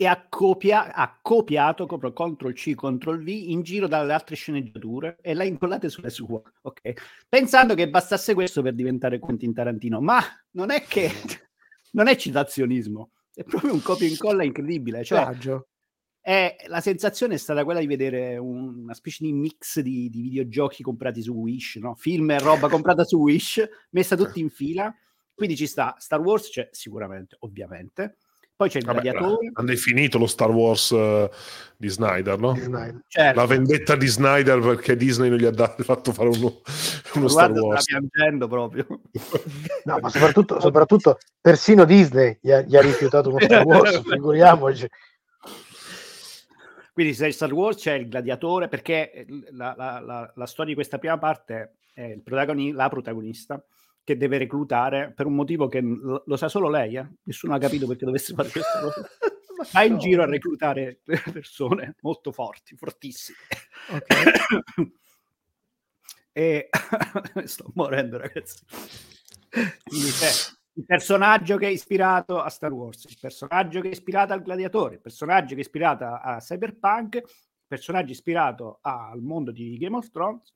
E 0.00 0.06
ha, 0.06 0.26
copia- 0.30 0.94
ha 0.94 1.18
copiato 1.20 1.84
proprio 1.84 2.14
CTRL 2.14 2.54
C, 2.54 2.74
CTRL 2.74 3.22
V 3.22 3.28
in 3.28 3.60
giro 3.60 3.86
dalle 3.86 4.14
altre 4.14 4.34
sceneggiature 4.34 5.18
e 5.20 5.34
l'ha 5.34 5.44
incollate 5.44 5.90
sulle 5.90 6.08
sue, 6.08 6.40
ok? 6.62 6.92
Pensando 7.28 7.74
che 7.74 7.90
bastasse 7.90 8.32
questo 8.32 8.62
per 8.62 8.72
diventare 8.72 9.18
Quentin 9.18 9.52
Tarantino, 9.52 10.00
ma 10.00 10.22
non 10.52 10.70
è 10.70 10.84
che 10.84 11.10
non 11.92 12.08
è 12.08 12.16
citazionismo, 12.16 13.10
è 13.34 13.44
proprio 13.44 13.74
un 13.74 13.82
copia 13.82 14.06
e 14.06 14.10
incolla 14.12 14.42
incredibile, 14.42 15.04
cioè 15.04 15.18
è- 16.22 16.56
la 16.68 16.80
sensazione 16.80 17.34
è 17.34 17.36
stata 17.36 17.62
quella 17.64 17.80
di 17.80 17.86
vedere 17.86 18.38
un- 18.38 18.78
una 18.84 18.94
specie 18.94 19.22
di 19.24 19.34
mix 19.34 19.80
di, 19.80 20.08
di 20.08 20.22
videogiochi 20.22 20.82
comprati 20.82 21.20
su 21.20 21.34
Wish, 21.34 21.76
no? 21.76 21.94
film 21.94 22.30
e 22.30 22.38
roba 22.38 22.70
comprata 22.70 23.04
su 23.04 23.18
Wish, 23.18 23.68
messa 23.90 24.16
tutti 24.16 24.40
in 24.40 24.48
fila. 24.48 24.94
Quindi 25.34 25.56
ci 25.56 25.66
sta 25.66 25.94
Star 25.98 26.20
Wars, 26.20 26.48
c'è 26.48 26.68
sicuramente, 26.70 27.36
ovviamente. 27.40 28.16
Poi 28.60 28.68
c'è 28.68 28.76
il 28.76 28.84
Vabbè, 28.84 29.00
Gladiatore, 29.00 29.50
hanno 29.54 29.66
definito 29.66 30.18
lo 30.18 30.26
Star 30.26 30.50
Wars 30.50 30.90
eh, 30.92 31.30
di 31.78 31.88
Snyder, 31.88 32.38
no? 32.38 32.52
di 32.52 32.60
Snyder. 32.60 33.00
certo. 33.08 33.40
La 33.40 33.46
vendetta 33.46 33.96
di 33.96 34.06
Snyder 34.06 34.58
perché 34.60 34.96
Disney 34.96 35.30
non 35.30 35.38
gli 35.38 35.46
ha 35.46 35.50
dato- 35.50 35.80
fatto 35.82 36.12
fare 36.12 36.28
uno, 36.28 36.60
uno 37.14 37.28
Star 37.28 37.50
Wars. 37.52 37.80
sta 37.84 37.98
piangendo 37.98 38.48
proprio. 38.48 38.86
No, 39.84 39.98
ma 39.98 40.10
soprattutto, 40.10 40.60
soprattutto 40.60 41.16
persino 41.40 41.86
Disney 41.86 42.36
gli 42.42 42.50
ha, 42.52 42.60
gli 42.60 42.76
ha 42.76 42.82
rifiutato 42.82 43.30
uno 43.30 43.40
Star 43.40 43.64
Wars, 43.64 44.02
figuriamoci. 44.06 44.86
Quindi 46.92 47.14
se 47.14 47.30
Star 47.32 47.50
Wars 47.54 47.78
c'è 47.78 47.94
il 47.94 48.08
gladiatore, 48.10 48.68
perché 48.68 49.24
la, 49.52 49.72
la- 49.74 50.00
la- 50.00 50.32
la 50.34 50.46
storia 50.46 50.72
di 50.72 50.74
questa 50.74 50.98
prima 50.98 51.16
parte 51.16 51.76
è 51.94 52.02
il 52.02 52.22
protagoni- 52.22 52.72
la 52.72 52.90
protagonista 52.90 53.58
che 54.04 54.16
deve 54.16 54.38
reclutare 54.38 55.12
per 55.12 55.26
un 55.26 55.34
motivo 55.34 55.68
che 55.68 55.80
lo, 55.80 56.36
sa 56.36 56.48
solo 56.48 56.68
lei, 56.68 56.96
eh? 56.96 57.08
nessuno 57.24 57.54
ha 57.54 57.58
capito 57.58 57.86
perché 57.86 58.04
dovesse 58.04 58.34
fare 58.34 58.48
questa 58.48 58.80
cosa. 58.80 59.08
Va 59.72 59.82
in 59.84 59.98
giro 59.98 60.22
a 60.22 60.26
reclutare 60.26 61.00
persone 61.32 61.96
molto 62.00 62.32
forti, 62.32 62.76
fortissime. 62.76 63.38
Ok. 63.90 64.92
e 66.32 66.68
sto 67.44 67.70
morendo, 67.74 68.16
ragazzi. 68.16 68.64
Quindi 69.84 70.10
c'è 70.10 70.30
il 70.74 70.84
personaggio 70.86 71.56
che 71.56 71.66
è 71.66 71.70
ispirato 71.70 72.40
a 72.40 72.48
Star 72.48 72.72
Wars, 72.72 73.04
il 73.04 73.18
personaggio 73.20 73.80
che 73.80 73.88
è 73.88 73.92
ispirato 73.92 74.32
al 74.32 74.42
gladiatore, 74.42 74.94
il 74.94 75.00
personaggio 75.00 75.54
che 75.54 75.60
è 75.60 75.64
ispirato 75.64 76.04
a 76.04 76.38
Cyberpunk, 76.38 77.16
il 77.16 77.66
personaggio 77.66 78.12
ispirato 78.12 78.78
al 78.82 79.20
mondo 79.20 79.50
di 79.50 79.76
Game 79.76 79.96
of 79.96 80.10
Thrones 80.10 80.54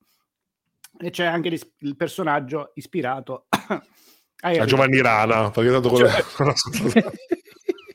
e 0.99 1.11
c'è 1.11 1.25
anche 1.25 1.49
il 1.49 1.97
personaggio 1.97 2.73
ispirato 2.75 3.47
a 3.51 4.49
A 4.49 4.65
Giovanni 4.65 5.01
Rana, 5.01 5.51
perché 5.51 5.71
tanto 5.71 5.89
quello... 5.89 6.09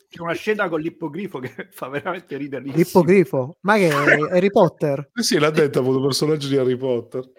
C'è 0.10 0.26
una 0.26 0.34
scena 0.34 0.68
con 0.68 0.82
l'ippogrifo 0.82 1.40
che 1.40 1.68
fa 1.72 1.88
veramente 1.88 2.36
ridere. 2.36 2.64
L'ippogrifo. 2.64 3.58
Ma 3.62 3.76
che 3.78 3.88
è 3.88 3.92
Harry 3.94 4.50
Potter? 4.50 5.12
Eh 5.14 5.24
sì, 5.24 5.38
l'ha 5.38 5.52
detto, 5.52 5.78
ha 5.78 5.82
avuto 5.82 6.02
personaggio 6.02 6.48
di 6.48 6.58
Harry 6.58 6.76
Potter. 6.76 7.32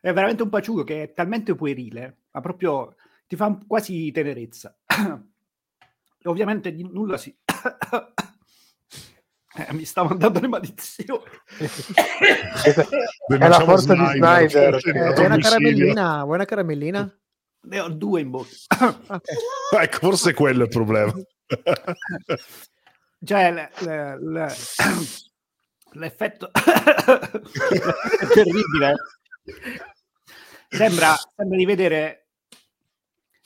È 0.00 0.12
veramente 0.12 0.42
un 0.44 0.48
paciugo 0.48 0.84
che 0.84 1.02
è 1.02 1.12
talmente 1.12 1.54
puerile, 1.54 2.20
ma 2.30 2.40
proprio 2.40 2.94
ti 3.26 3.36
fa 3.36 3.58
quasi 3.66 4.10
tenerezza. 4.12 4.74
Ovviamente 6.24 6.72
di 6.72 6.82
nulla 6.84 7.18
si... 7.18 7.36
Eh, 9.66 9.72
mi 9.72 9.84
stavo 9.84 10.10
andando 10.10 10.38
le 10.40 10.46
maledizioni. 10.48 11.22
È 13.26 13.36
la 13.48 13.60
forza 13.60 13.94
di 13.94 14.06
Snyder. 14.06 14.80
cioè, 14.80 14.92
è 14.92 14.96
Eh, 15.10 15.12
Vuoi 15.14 15.26
una 15.26 15.38
caramellina? 15.38 16.22
Vuoi 16.24 16.34
una 16.36 16.44
caramellina? 16.44 17.18
Ne 17.60 17.80
ho 17.80 17.88
due 17.88 18.20
in 18.20 18.30
bocca. 18.30 18.48
Ok. 19.08 19.28
Ecco, 19.80 19.98
forse 19.98 20.32
quello 20.34 20.62
è 20.62 20.66
il 20.66 20.70
problema. 20.70 21.12
Cioè, 23.24 23.50
le- 23.52 23.70
le- 23.80 24.18
le- 24.22 24.54
l'effetto 25.98 26.50
è 26.52 26.60
terribile. 28.32 28.94
sembra, 30.68 31.16
sembra 31.34 31.56
di 31.56 31.64
vedere 31.64 32.26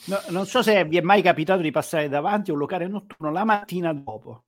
No, 0.05 0.21
non 0.31 0.47
so 0.47 0.63
se 0.63 0.85
vi 0.85 0.97
è 0.99 1.01
mai 1.01 1.23
capitato 1.23 1.61
di 1.63 1.71
passare 1.71 2.09
davanti 2.09 2.51
a 2.51 2.55
un 2.55 2.59
locale 2.59 2.89
notturno 2.89 3.31
la 3.31 3.45
mattina 3.45 3.93
dopo. 3.95 4.45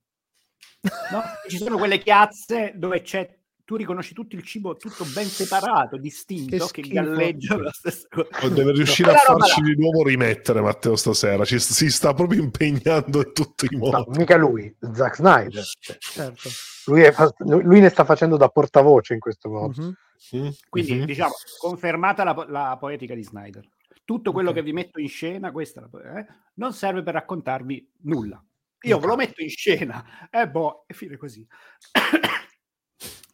No? 1.11 1.23
Ci 1.47 1.57
sono 1.57 1.77
quelle 1.77 1.99
piazze 1.99 2.73
dove 2.75 3.01
c'è 3.01 3.27
tu 3.65 3.75
riconosci 3.75 4.13
tutto 4.13 4.35
il 4.35 4.43
cibo 4.43 4.75
tutto 4.77 5.03
ben 5.05 5.25
separato, 5.25 5.97
distinto, 5.97 6.67
che, 6.67 6.83
che 6.83 6.89
galleggia 6.89 7.57
la 7.57 7.71
stessa 7.71 8.07
cosa. 8.09 8.47
Deve 8.49 8.73
riuscire 8.73 9.11
no, 9.11 9.17
a 9.17 9.21
farci 9.21 9.61
di 9.61 9.75
nuovo 9.75 10.03
rimettere 10.03 10.61
Matteo 10.61 10.95
stasera, 10.95 11.43
Ci, 11.43 11.59
si 11.59 11.89
sta 11.89 12.13
proprio 12.13 12.43
impegnando 12.43 13.25
in 13.25 13.33
tutti 13.33 13.67
i 13.69 13.75
modi. 13.75 13.91
No, 13.91 14.05
mica 14.09 14.37
lui, 14.37 14.73
Zack 14.93 15.15
Snyder. 15.15 15.63
Certo. 15.63 16.49
Lui, 16.85 17.01
è, 17.01 17.13
lui, 17.39 17.79
ne 17.79 17.89
sta 17.89 18.05
facendo 18.05 18.37
da 18.37 18.49
portavoce 18.49 19.15
in 19.15 19.19
questo 19.19 19.49
modo. 19.49 19.81
Mm-hmm. 19.81 20.49
Quindi, 20.69 20.93
mm-hmm. 20.93 21.05
diciamo, 21.05 21.33
confermata 21.57 22.23
la, 22.23 22.45
la 22.47 22.77
poetica 22.79 23.15
di 23.15 23.23
Snyder 23.23 23.67
tutto 24.05 24.31
quello 24.31 24.51
okay. 24.51 24.61
che 24.61 24.67
vi 24.67 24.73
metto 24.75 24.99
in 24.99 25.09
scena, 25.09 25.51
questa 25.51 25.81
eh, 25.81 26.25
non 26.55 26.73
serve 26.73 27.01
per 27.01 27.15
raccontarvi 27.15 27.93
nulla. 28.03 28.41
Io 28.85 28.99
ve 28.99 29.07
lo 29.07 29.15
metto 29.15 29.41
in 29.41 29.49
scena 29.49 30.29
e 30.29 30.41
eh, 30.41 30.49
boh, 30.49 30.85
e 30.87 30.93
fine 30.93 31.17
così. 31.17 31.45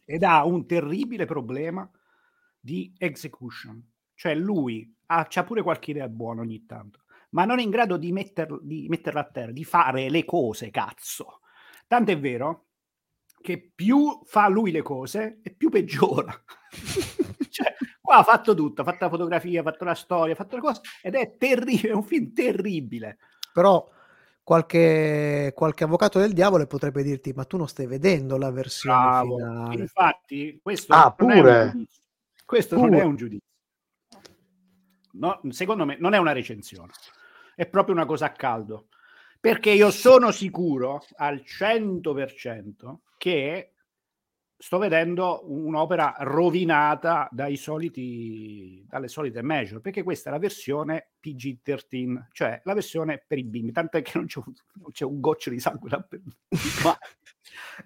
Ed 0.04 0.22
ha 0.22 0.44
un 0.44 0.66
terribile 0.66 1.24
problema 1.24 1.88
di 2.58 2.92
execution. 2.98 3.82
Cioè 4.14 4.34
lui 4.34 4.94
ha, 5.06 5.26
c'ha 5.28 5.44
pure 5.44 5.62
qualche 5.62 5.90
idea 5.90 6.08
buona 6.08 6.42
ogni 6.42 6.64
tanto, 6.66 7.04
ma 7.30 7.44
non 7.44 7.58
è 7.58 7.62
in 7.62 7.70
grado 7.70 7.96
di, 7.96 8.12
metter, 8.12 8.58
di 8.62 8.86
metterla 8.88 9.20
a 9.20 9.30
terra, 9.30 9.52
di 9.52 9.64
fare 9.64 10.08
le 10.10 10.24
cose, 10.24 10.70
cazzo. 10.70 11.40
Tanto 11.86 12.10
è 12.10 12.18
vero 12.18 12.66
che 13.40 13.72
più 13.74 14.20
fa 14.24 14.48
lui 14.48 14.70
le 14.70 14.82
cose 14.82 15.40
e 15.42 15.50
più 15.50 15.68
peggiora. 15.68 16.32
cioè, 17.50 17.74
Qua 18.12 18.16
ha 18.16 18.22
fatto 18.24 18.54
tutto, 18.54 18.82
ha 18.82 18.84
fatto 18.84 19.04
la 19.04 19.10
fotografia, 19.10 19.60
ha 19.60 19.62
fatto 19.62 19.84
la 19.84 19.94
storia, 19.94 20.34
ha 20.34 20.36
fatto 20.36 20.56
le 20.56 20.60
cose 20.60 20.80
ed 21.00 21.14
è 21.14 21.36
terribile, 21.36 21.90
è 21.90 21.94
un 21.94 22.02
film 22.02 22.32
terribile. 22.32 23.18
Però 23.52 23.88
qualche, 24.42 25.52
qualche 25.54 25.84
avvocato 25.84 26.18
del 26.18 26.32
diavolo 26.32 26.66
potrebbe 26.66 27.02
dirti 27.02 27.32
ma 27.32 27.44
tu 27.44 27.56
non 27.56 27.68
stai 27.68 27.86
vedendo 27.86 28.36
la 28.36 28.50
versione 28.50 28.96
Bravo. 28.96 29.36
finale. 29.36 29.74
Infatti, 29.76 30.60
questo, 30.62 30.92
ah, 30.92 31.14
non, 31.18 31.28
pure. 31.28 31.62
È 31.62 31.72
questo 32.44 32.76
pure. 32.76 32.90
non 32.90 33.00
è 33.00 33.04
un 33.04 33.16
giudizio. 33.16 33.48
No, 35.14 35.40
secondo 35.50 35.84
me 35.84 35.96
non 35.98 36.14
è 36.14 36.18
una 36.18 36.32
recensione, 36.32 36.92
è 37.54 37.66
proprio 37.66 37.94
una 37.94 38.06
cosa 38.06 38.26
a 38.26 38.32
caldo. 38.32 38.88
Perché 39.38 39.70
io 39.70 39.90
sono 39.90 40.30
sicuro 40.30 41.04
al 41.16 41.42
100% 41.44 42.96
che 43.18 43.72
sto 44.56 44.78
vedendo 44.78 45.42
un'opera 45.50 46.14
rovinata 46.20 47.28
dai 47.30 47.56
soliti, 47.56 48.84
dalle 48.88 49.08
solite 49.08 49.42
measure, 49.42 49.80
perché 49.80 50.02
questa 50.02 50.30
è 50.30 50.32
la 50.32 50.38
versione 50.38 51.10
PG-13, 51.20 52.26
cioè 52.32 52.60
la 52.64 52.74
versione 52.74 53.24
per 53.26 53.38
i 53.38 53.44
bimbi, 53.44 53.72
tanto 53.72 53.96
è 53.96 54.02
che 54.02 54.12
non 54.14 54.26
c'è 54.26 54.40
un, 54.44 54.52
non 54.74 54.90
c'è 54.92 55.04
un 55.04 55.20
goccio 55.20 55.50
di 55.50 55.58
sangue 55.58 55.88
per... 56.08 56.20
ma 56.84 56.96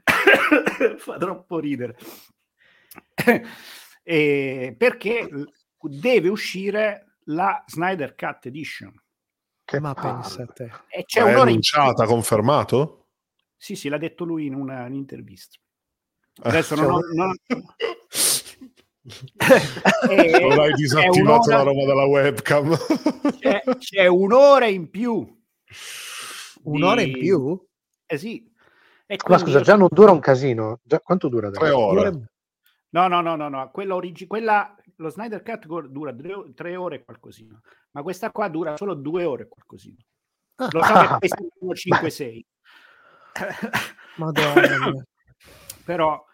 fa 0.98 1.16
troppo 1.18 1.59
ridere. 1.59 1.96
e 4.02 4.74
perché 4.76 5.29
deve 5.81 6.29
uscire 6.29 7.18
la 7.24 7.62
Snyder 7.66 8.14
Cut 8.14 8.46
Edition. 8.46 8.94
Che 9.64 9.81
ma 9.81 9.94
pensa 9.94 10.42
a 10.42 10.46
te. 10.46 10.70
E 10.88 11.05
c'è 11.05 11.22
un'ora 11.22 11.42
annunciata, 11.42 12.05
in... 12.05 12.09
confermato? 12.09 13.09
Sì, 13.57 13.74
sì, 13.74 13.88
l'ha 13.88 13.98
detto 13.98 14.24
lui 14.24 14.46
in 14.46 14.55
una, 14.55 14.85
un'intervista. 14.85 15.59
Adesso 16.42 16.75
non, 16.75 16.92
ho, 16.92 17.01
non... 17.14 17.35
e, 20.11 20.38
non 20.40 20.59
hai 20.59 20.72
disattivato 20.72 21.51
la 21.51 21.62
roba 21.62 21.85
della 21.87 22.05
webcam. 22.05 22.77
c'è, 23.38 23.62
c'è, 23.79 24.07
un'ora 24.07 24.66
in 24.66 24.90
più. 24.90 25.27
Un'ora 26.64 27.03
di... 27.03 27.11
in 27.11 27.18
più? 27.18 27.66
Eh 28.05 28.18
sì. 28.18 28.53
E 29.07 29.16
Ma 29.29 29.38
scusa, 29.38 29.61
già 29.61 29.77
non 29.77 29.88
dura 29.90 30.11
un 30.11 30.20
casino. 30.20 30.81
Già, 30.83 31.01
quanto 31.01 31.29
dura? 31.29 31.51
Tre 31.51 31.70
ore. 31.70 32.11
No, 32.90 33.09
no, 33.09 33.20
no, 33.20 33.37
no, 33.37 33.49
no. 33.49 33.70
Quella, 33.70 33.94
origi- 33.94 34.27
quella 34.27 34.75
lo 34.96 35.09
Snyder 35.09 35.42
Cut 35.42 35.66
dura 35.66 36.12
tre, 36.14 36.53
tre 36.55 36.77
ore 36.77 36.96
e 36.96 37.05
qualcosina, 37.05 37.61
ma 37.92 38.03
questa 38.03 38.31
qua 38.31 38.49
dura 38.49 38.77
solo 38.77 38.94
due 38.94 39.25
ore 39.25 39.44
e 39.44 39.49
qualcosina. 39.49 40.03
Lo 40.57 40.83
so 40.83 40.92
che 40.92 41.16
questi 41.18 41.49
sono 41.59 41.72
5-6. 41.72 42.40
Madonna. 44.16 45.05
Però 45.87 46.25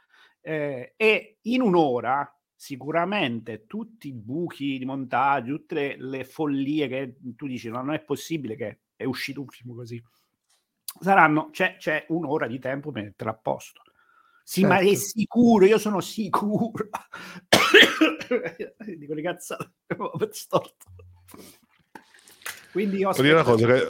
eh, 0.41 0.95
e 0.97 1.39
in 1.43 1.61
un'ora 1.61 2.35
sicuramente 2.55 3.67
tutti 3.67 4.09
i 4.09 4.13
buchi 4.13 4.79
di 4.79 4.85
montaggio, 4.85 5.57
tutte 5.57 5.75
le, 5.75 5.97
le 5.99 6.25
follie 6.25 6.89
che 6.89 7.17
tu 7.37 7.47
dici 7.47 7.69
no, 7.69 7.83
non 7.83 7.93
è 7.93 8.01
possibile 8.01 8.57
che 8.57 8.81
è 8.97 9.05
uscito 9.05 9.41
un 9.41 9.49
film 9.49 9.75
così. 9.75 10.03
Saranno, 11.01 11.51
c'è, 11.51 11.77
c'è 11.77 12.07
un'ora 12.09 12.47
di 12.47 12.59
tempo 12.59 12.91
per 12.91 13.03
mettere 13.03 13.31
a 13.31 13.35
posto. 13.35 13.83
Sì, 14.43 14.61
certo. 14.61 14.75
ma 14.75 14.81
è 14.81 14.87
certo. 14.87 15.01
sicuro, 15.01 15.65
io 15.67 15.79
sono 15.79 16.01
sicuro. 16.01 16.89
Dico 18.97 19.15
le 19.15 19.23
cazzate, 19.23 19.73
storto. 20.31 20.87
Quindi 22.73 23.05
ho 23.05 23.13
dire 23.13 23.35
una 23.35 23.43
cosa 23.43 23.67
che 23.67 23.89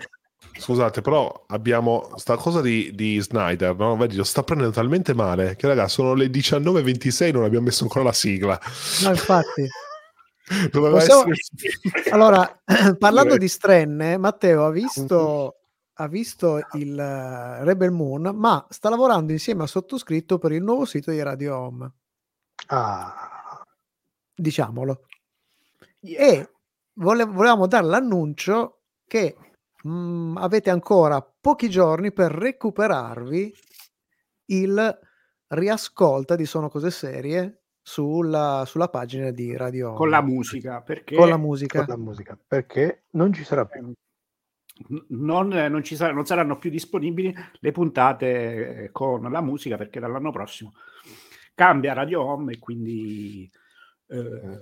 Scusate, 0.59 1.01
però 1.01 1.45
abbiamo 1.49 2.13
sta 2.17 2.37
cosa 2.37 2.61
di, 2.61 2.93
di 2.95 3.21
Snyder, 3.21 3.75
no? 3.77 3.97
Vedi, 3.97 4.17
lo 4.17 4.25
sta 4.25 4.43
prendendo 4.43 4.73
talmente 4.73 5.15
male 5.15 5.57
che, 5.57 5.67
ragazzi, 5.67 5.95
sono 5.95 6.15
le 6.15 6.27
19.26 6.27 7.25
e 7.25 7.33
non 7.33 7.45
abbiamo 7.45 7.67
messo 7.67 7.85
ancora 7.85 8.05
la 8.05 8.13
sigla. 8.13 8.61
No, 9.03 9.11
infatti. 9.11 9.67
Possiamo... 10.71 11.33
essere... 11.33 12.11
Allora, 12.11 12.63
parlando 12.99 13.37
di 13.37 13.49
strenne, 13.49 14.17
Matteo 14.19 14.67
ha 14.67 14.71
visto, 14.71 15.57
ha 15.95 16.09
visto 16.09 16.61
il 16.73 16.93
uh, 16.93 17.65
Rebel 17.65 17.91
Moon, 17.91 18.33
ma 18.35 18.65
sta 18.69 18.89
lavorando 18.89 19.33
insieme 19.33 19.63
a 19.63 19.67
sottoscritto 19.67 20.39
per 20.39 20.53
il 20.53 20.63
nuovo 20.63 20.85
sito 20.85 21.11
di 21.11 21.23
Radio 21.23 21.57
Home. 21.57 21.93
Ah. 22.67 23.63
Diciamolo. 24.35 25.07
Yeah. 26.01 26.27
E 26.27 26.51
vole- 26.95 27.25
volevamo 27.25 27.67
dare 27.67 27.87
l'annuncio 27.87 28.81
che 29.07 29.37
mh, 29.83 29.91
mhmm, 29.91 30.37
avete 30.37 30.71
ancora 30.71 31.23
pochi 31.23 31.69
giorni 31.69 32.13
per 32.13 32.33
recuperarvi 32.33 33.55
il 34.47 34.99
riascolta 35.49 36.37
di 36.37 36.47
Sono 36.47 36.69
Cose 36.69 36.91
Serie 36.91 37.63
sulla, 37.83 38.65
sulla 38.67 38.89
pagina 38.89 39.31
di 39.31 39.57
Radio 39.57 39.93
con 39.95 40.09
la 40.09 40.23
musica 40.23 40.81
perché 40.83 41.17
con 41.17 41.29
la 41.29 41.37
musica, 41.37 41.85
con 41.85 41.89
la 41.89 42.01
musica 42.01 42.39
perché 42.47 43.05
non 43.11 43.33
ci 43.33 43.45
sarà 43.45 43.67
più. 43.67 43.93
Non, 45.09 45.49
non, 45.49 45.85
ci 45.85 45.97
sarà, 45.97 46.13
non 46.13 46.25
saranno 46.25 46.59
più 46.59 46.71
disponibili 46.71 47.33
le 47.61 47.73
puntate 47.73 48.89
con 48.91 49.31
la 49.31 49.41
musica 49.43 49.77
perché 49.77 50.01
dall'anno 50.01 50.33
prossimo 50.33 50.73
cambia 51.55 51.93
Radio 51.93 52.23
Home 52.23 52.55
e 52.55 52.59
quindi 52.59 53.51
eh, 54.09 54.61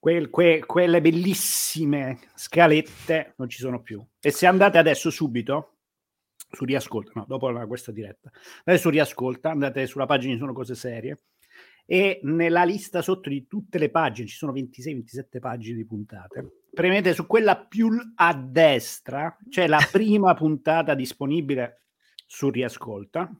quel, 0.00 0.30
que, 0.30 0.64
quelle 0.66 1.00
bellissime 1.02 2.18
scalette 2.34 3.34
non 3.36 3.48
ci 3.48 3.58
sono 3.58 3.82
più. 3.82 4.04
E 4.18 4.30
se 4.30 4.46
andate 4.46 4.78
adesso 4.78 5.10
subito 5.10 5.76
su 6.50 6.64
riascolta, 6.64 7.12
no, 7.14 7.24
dopo 7.28 7.50
la, 7.50 7.66
questa 7.66 7.92
diretta, 7.92 8.30
adesso 8.64 8.88
riascolta, 8.90 9.50
andate 9.50 9.86
sulla 9.86 10.06
pagina, 10.06 10.36
sono 10.38 10.54
cose 10.54 10.74
serie, 10.74 11.20
e 11.86 12.20
nella 12.24 12.64
lista 12.64 13.02
sotto 13.02 13.28
di 13.28 13.46
tutte 13.46 13.78
le 13.78 13.90
pagine, 13.90 14.26
ci 14.26 14.36
sono 14.36 14.52
26-27 14.52 15.38
pagine 15.38 15.76
di 15.76 15.86
puntate, 15.86 16.62
premete 16.72 17.12
su 17.12 17.26
quella 17.26 17.56
più 17.56 17.90
a 18.14 18.34
destra, 18.34 19.36
c'è 19.48 19.68
la 19.68 19.86
prima 19.92 20.34
puntata 20.34 20.94
disponibile 20.94 21.82
su 22.26 22.48
riascolta, 22.48 23.30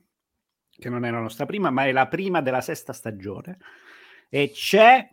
che 0.69 0.89
non 0.89 1.05
è 1.05 1.11
la 1.11 1.19
nostra 1.19 1.45
prima, 1.45 1.69
ma 1.69 1.85
è 1.85 1.91
la 1.91 2.07
prima 2.07 2.41
della 2.41 2.61
sesta 2.61 2.93
stagione, 2.93 3.57
e 4.29 4.51
c'è 4.51 5.09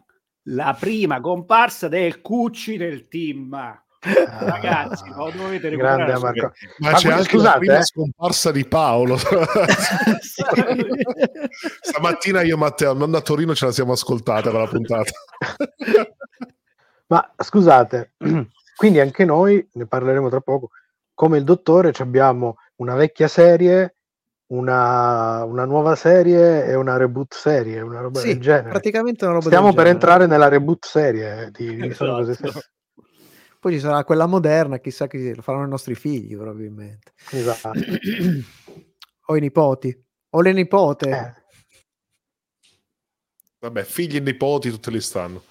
la 0.49 0.77
prima 0.79 1.21
comparsa 1.21 1.89
del 1.89 2.21
Cucci 2.21 2.77
nel 2.77 3.09
team. 3.09 3.53
Ah, 3.55 3.83
Ragazzi, 4.01 5.09
lo 5.09 5.33
dovete 5.35 5.71
recuperare. 5.71 6.17
Marco. 6.19 6.53
Ma, 6.79 6.91
Ma 6.91 6.97
c'è 6.97 7.11
anche 7.11 7.25
scusate, 7.25 7.49
la 7.53 7.59
prima 7.59 7.79
eh? 7.79 7.85
scomparsa 7.85 8.53
di 8.53 8.65
Paolo. 8.65 9.17
Stamattina 11.81 12.43
io 12.43 12.55
e 12.55 12.59
Matteo 12.59 12.93
andando 12.93 13.17
a 13.17 13.21
Torino 13.21 13.57
ce 13.57 13.67
la 13.67 13.73
siamo 13.73 13.93
ascoltata 13.93 14.51
con 14.51 14.61
la 14.61 14.69
puntata. 14.69 15.11
Ma 17.09 17.35
scusate, 17.37 18.13
quindi 18.77 19.01
anche 19.01 19.25
noi, 19.25 19.67
ne 19.73 19.87
parleremo 19.87 20.29
tra 20.29 20.41
poco, 20.41 20.71
come 21.15 21.39
il 21.39 21.45
dottore 21.45 21.93
abbiamo 21.99 22.59
una 22.77 22.95
vecchia 22.95 23.27
serie 23.27 23.97
una, 24.49 25.45
una, 25.45 25.65
nuova 25.65 25.95
serie 25.95 26.65
e 26.65 26.75
una 26.75 26.97
reboot 26.97 27.35
serie, 27.35 27.81
una 27.81 28.01
roba 28.01 28.21
sì, 28.21 28.29
del 28.29 28.41
genere. 28.41 28.71
Praticamente 28.71 29.25
una 29.25 29.35
roba 29.35 29.47
Stiamo 29.47 29.73
per 29.73 29.87
entrare 29.87 30.27
nella 30.27 30.49
reboot 30.49 30.87
serie 30.87 31.47
eh, 31.47 31.51
di, 31.51 31.75
di 31.77 31.89
esatto. 31.89 32.61
Poi 33.61 33.73
ci 33.73 33.81
sarà 33.81 34.05
quella 34.05 34.27
moderna, 34.27 34.79
chissà 34.79 35.09
che 35.09 35.35
lo 35.35 35.43
faranno 35.43 35.67
i 35.67 35.71
nostri 35.71 35.97
figli, 35.97 36.37
probabilmente. 36.37 37.13
Esatto. 37.31 37.73
o 39.27 39.37
i 39.37 39.41
nipoti, 39.41 40.05
o 40.31 40.41
le 40.41 40.53
nipote. 40.53 41.09
Eh. 41.11 41.47
Vabbè, 43.59 43.83
figli 43.83 44.17
e 44.17 44.21
nipoti 44.21 44.71
tutte 44.71 44.93
le 44.93 45.01
stanno. 45.01 45.43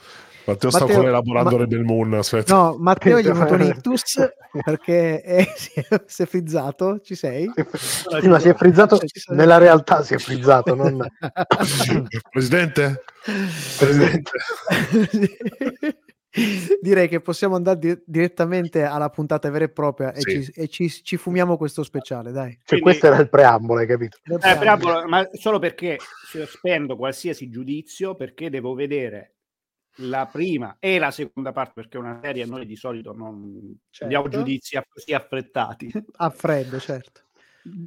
Matteo 0.47 0.69
sta 0.69 0.79
Matteo- 0.79 0.95
ancora 0.95 1.09
elaborando 1.11 1.51
ma- 1.51 1.57
Rebel 1.57 1.83
Moon. 1.83 2.13
Aspetta. 2.13 2.55
No, 2.55 2.77
Matteo 2.79 3.19
gli 3.19 3.25
è 3.27 3.31
venuto 3.31 3.53
un 3.53 3.61
Aspetta. 3.61 3.77
ictus 3.77 4.29
perché 4.63 5.21
è- 5.21 5.53
si, 5.55 5.71
è, 5.75 6.01
si 6.05 6.21
è 6.23 6.25
frizzato. 6.25 6.99
Ci 7.01 7.15
sei? 7.15 7.51
Sì, 7.73 8.27
ma 8.27 8.39
si 8.39 8.47
è 8.49 8.53
frizzato 8.55 8.97
nella 9.29 9.57
realtà 9.57 10.03
si 10.03 10.13
è 10.13 10.17
frizzato, 10.17 10.73
non 10.75 11.05
Presidente? 12.31 13.03
Presidente. 13.77 14.31
Direi 16.81 17.07
che 17.07 17.19
possiamo 17.19 17.55
andare 17.55 17.79
di- 17.79 17.99
direttamente 18.05 18.83
alla 18.83 19.09
puntata 19.09 19.49
vera 19.49 19.65
e 19.65 19.69
propria 19.69 20.13
e, 20.13 20.21
Sì. 20.21 20.43
ci, 20.43 20.51
e 20.55 20.67
ci- 20.67 20.89
ci 21.03 21.17
fumiamo 21.17 21.57
questo 21.57 21.81
speciale, 21.83 22.31
dai. 22.31 22.51
Cioè, 22.51 22.79
Quindi- 22.79 22.83
questo 22.83 23.07
era 23.07 23.17
il 23.17 23.29
preambolo, 23.29 23.79
hai 23.79 23.87
capito? 23.87 24.17
Eh, 24.23 24.55
preambolo, 24.57 25.07
ma 25.07 25.27
solo 25.33 25.57
perché 25.57 25.97
sospendo 26.29 26.95
qualsiasi 26.95 27.49
giudizio 27.49 28.13
perché 28.15 28.51
devo 28.51 28.75
vedere 28.75 29.36
la 30.01 30.27
prima 30.31 30.77
e 30.79 30.99
la 30.99 31.11
seconda 31.11 31.51
parte 31.51 31.71
perché 31.75 31.97
è 31.97 31.99
una 31.99 32.19
serie 32.21 32.45
noi 32.45 32.65
di 32.65 32.75
solito 32.75 33.13
non 33.13 33.77
Certo. 33.89 34.07
diamo 34.07 34.29
giudizi 34.29 34.79
così 34.87 35.13
affrettati 35.13 35.91
A 36.17 36.29
freddo, 36.29 36.79
certo. 36.79 37.21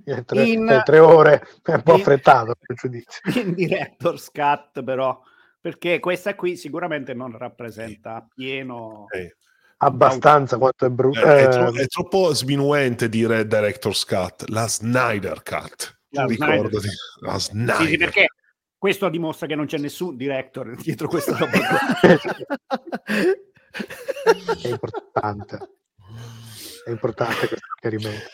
Eh, 0.04 0.24
Tre, 0.24 0.42
In- 0.44 0.68
eh, 0.68 0.82
tre 0.84 0.98
ore 0.98 1.42
è 1.62 1.72
un 1.74 1.82
po' 1.82 1.94
in- 1.94 2.00
affrettato 2.00 2.54
il 2.66 2.76
giudizio. 2.76 3.20
in 3.42 3.54
director's 3.54 4.30
cut 4.30 4.82
però 4.82 5.20
perché 5.60 5.98
questa 6.00 6.34
qui 6.34 6.56
sicuramente 6.56 7.14
non 7.14 7.36
rappresenta 7.36 8.16
appieno 8.16 9.06
Eh, 9.10 9.36
Abbastanza 9.82 10.58
quanto 10.58 10.84
è 10.84 10.88
eh, 10.88 10.90
brutto. 10.92 11.20
è, 11.20 11.48
tro- 11.48 11.72
è 11.74 11.86
troppo 11.86 12.34
sminuente 12.34 13.08
dire 13.08 13.46
Director's 13.46 14.04
Cut, 14.04 14.48
la 14.48 14.68
Snyder 14.68 15.42
Cut. 15.42 15.98
La 16.10 16.26
Ricordati, 16.26 16.88
la 17.20 17.38
Snyder. 17.38 17.76
sì, 17.76 17.86
sì, 17.86 17.96
perché 17.96 18.26
questo 18.80 19.10
dimostra 19.10 19.46
che 19.46 19.54
non 19.54 19.66
c'è 19.66 19.76
nessun 19.76 20.16
director 20.16 20.74
dietro 20.80 21.06
questa 21.06 21.36
roba 21.36 21.58
è 24.62 24.68
importante. 24.68 25.58
È 26.86 26.90
importante 26.90 27.46
questo 27.46 27.74
chiarimento. 27.78 28.30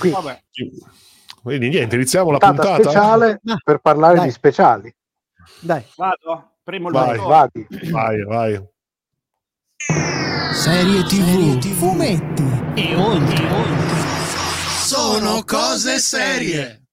Quindi, 0.00 0.18
Vabbè. 0.18 0.42
Quindi 1.42 1.68
niente, 1.68 1.94
iniziamo 1.94 2.32
la 2.32 2.38
puntata 2.38 2.74
speciale 2.74 3.40
per 3.62 3.78
parlare 3.78 4.16
dai. 4.16 4.26
di 4.26 4.32
speciali. 4.32 4.92
Dai, 5.60 5.84
vado 5.94 6.56
primo 6.64 6.88
il 6.88 6.94
Vai. 6.94 7.18
Vadi. 7.18 7.66
Vai, 7.92 8.24
vai. 8.24 8.68
Serie 10.52 11.04
TV, 11.04 11.64
fumetti 11.74 12.42
e 12.74 12.96
oltre. 12.96 13.46
Sono 14.82 15.44
cose 15.44 16.00
serie. 16.00 16.85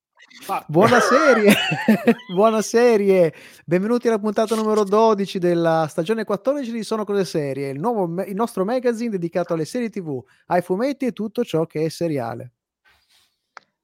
Buona 0.67 0.99
serie, 0.99 1.53
buona 2.35 2.61
serie. 2.61 3.33
Benvenuti 3.65 4.09
alla 4.09 4.19
puntata 4.19 4.55
numero 4.55 4.83
12 4.83 5.39
della 5.39 5.87
stagione 5.87 6.25
14 6.25 6.69
di 6.69 6.83
Sono 6.83 7.05
Cose 7.05 7.23
Serie, 7.23 7.69
il, 7.69 7.79
nuovo 7.79 8.21
il 8.23 8.35
nostro 8.35 8.65
magazine 8.65 9.09
dedicato 9.09 9.53
alle 9.53 9.63
serie 9.63 9.89
TV, 9.89 10.21
ai 10.47 10.61
fumetti 10.61 11.05
e 11.05 11.13
tutto 11.13 11.45
ciò 11.45 11.65
che 11.65 11.85
è 11.85 11.89
seriale. 11.89 12.51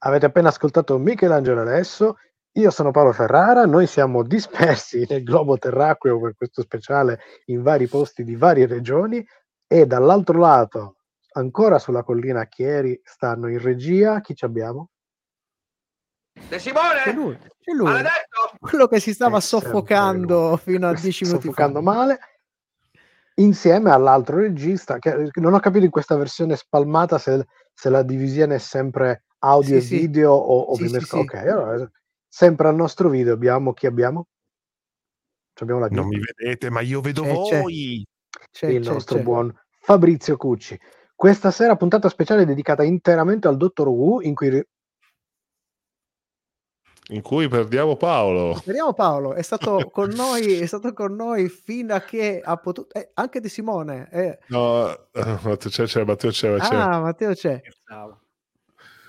Avete 0.00 0.26
appena 0.26 0.48
ascoltato 0.48 0.98
Michelangelo 0.98 1.62
adesso. 1.62 2.18
Io 2.52 2.70
sono 2.70 2.90
Paolo 2.90 3.12
Ferrara, 3.12 3.64
noi 3.64 3.86
siamo 3.86 4.22
dispersi 4.22 5.06
nel 5.08 5.22
globo 5.22 5.56
terracqueo 5.56 6.20
per 6.20 6.34
questo 6.36 6.60
speciale 6.60 7.20
in 7.46 7.62
vari 7.62 7.86
posti 7.86 8.22
di 8.22 8.36
varie 8.36 8.66
regioni 8.66 9.24
e 9.66 9.86
dall'altro 9.86 10.38
lato, 10.38 10.96
ancora 11.32 11.78
sulla 11.78 12.02
collina 12.02 12.44
Chieri, 12.48 13.00
stanno 13.02 13.48
in 13.48 13.62
regia. 13.62 14.20
Chi 14.20 14.34
ci 14.34 14.44
abbiamo? 14.44 14.90
De 16.48 16.58
Simone? 16.58 17.00
C'è 17.04 17.12
lui, 17.12 17.36
c'è 17.38 17.72
lui, 17.72 17.84
Maledetto! 17.86 18.56
quello 18.58 18.86
che 18.88 18.98
si 19.00 19.12
stava 19.12 19.38
Eh, 19.38 19.40
sempre 19.40 19.68
soffocando 19.68 20.56
fino 20.56 20.88
a 20.88 20.94
10 20.94 21.24
minuti 21.24 21.42
Soffocando 21.46 21.82
fa. 21.82 21.92
male. 21.92 22.18
Insieme 23.34 23.90
all'altro 23.90 24.36
regista, 24.38 24.98
che 24.98 25.30
non 25.34 25.54
ho 25.54 25.60
capito 25.60 25.84
in 25.84 25.90
questa 25.90 26.16
versione 26.16 26.56
spalmata 26.56 27.18
se, 27.18 27.46
se 27.72 27.88
la 27.88 28.02
divisione 28.02 28.56
è 28.56 28.58
sempre 28.58 29.24
audio 29.38 29.70
Sì, 29.70 29.76
e 29.76 29.80
sì. 29.80 29.98
video 29.98 30.32
o, 30.32 30.60
o 30.60 30.74
Sì, 30.74 30.88
sì, 30.88 31.00
sì. 31.00 31.16
Ok, 31.16 31.34
allora 31.34 31.90
sempre 32.28 32.68
al 32.68 32.74
nostro 32.74 33.08
video 33.08 33.32
abbiamo 33.32 33.72
chi 33.72 33.86
abbiamo? 33.86 34.26
Ci 35.54 35.62
Abbiamo 35.62 35.80
la 35.80 35.88
Non 35.90 36.08
mi 36.08 36.18
vedete, 36.18 36.68
ma 36.70 36.80
io 36.80 37.00
vedo 37.00 37.22
Eh, 37.24 37.42
c'è. 37.48 37.60
voi. 37.60 38.06
C'è, 38.50 38.66
il 38.66 38.82
c'è, 38.82 38.90
nostro 38.92 39.18
c'è. 39.18 39.22
buon 39.24 39.52
Fabrizio 39.80 40.36
Cucci. 40.36 40.78
Questa 41.14 41.50
sera 41.50 41.76
puntata 41.76 42.08
speciale 42.08 42.44
dedicata 42.44 42.82
interamente 42.82 43.46
al 43.48 43.56
Dottor 43.56 43.88
Who, 43.88 44.22
in 44.22 44.34
cui 44.34 44.62
In 47.08 47.22
cui 47.22 47.48
perdiamo 47.48 47.96
Paolo. 47.96 48.54
Speriamo 48.56 48.92
Paolo, 48.92 49.34
è 49.34 49.42
stato 49.42 49.88
con 49.90 50.10
noi, 50.10 50.58
è 50.60 50.66
stato 50.66 50.92
con 50.92 51.14
noi 51.14 51.48
fino 51.48 51.94
a 51.94 52.00
che 52.00 52.40
ha 52.44 52.56
potuto, 52.56 52.92
eh, 52.96 53.10
anche 53.14 53.40
di 53.40 53.48
Simone. 53.48 54.08
eh. 54.12 54.38
No, 54.48 54.88
eh, 55.12 55.38
Matteo 55.42 55.70
c'è, 55.70 55.84
c'è, 55.86 56.04
Matteo 56.04 56.30
c'è, 56.30 56.56
c'è. 56.58 56.76
Ah, 56.76 57.00
Matteo 57.00 57.34
c'è. 57.34 57.60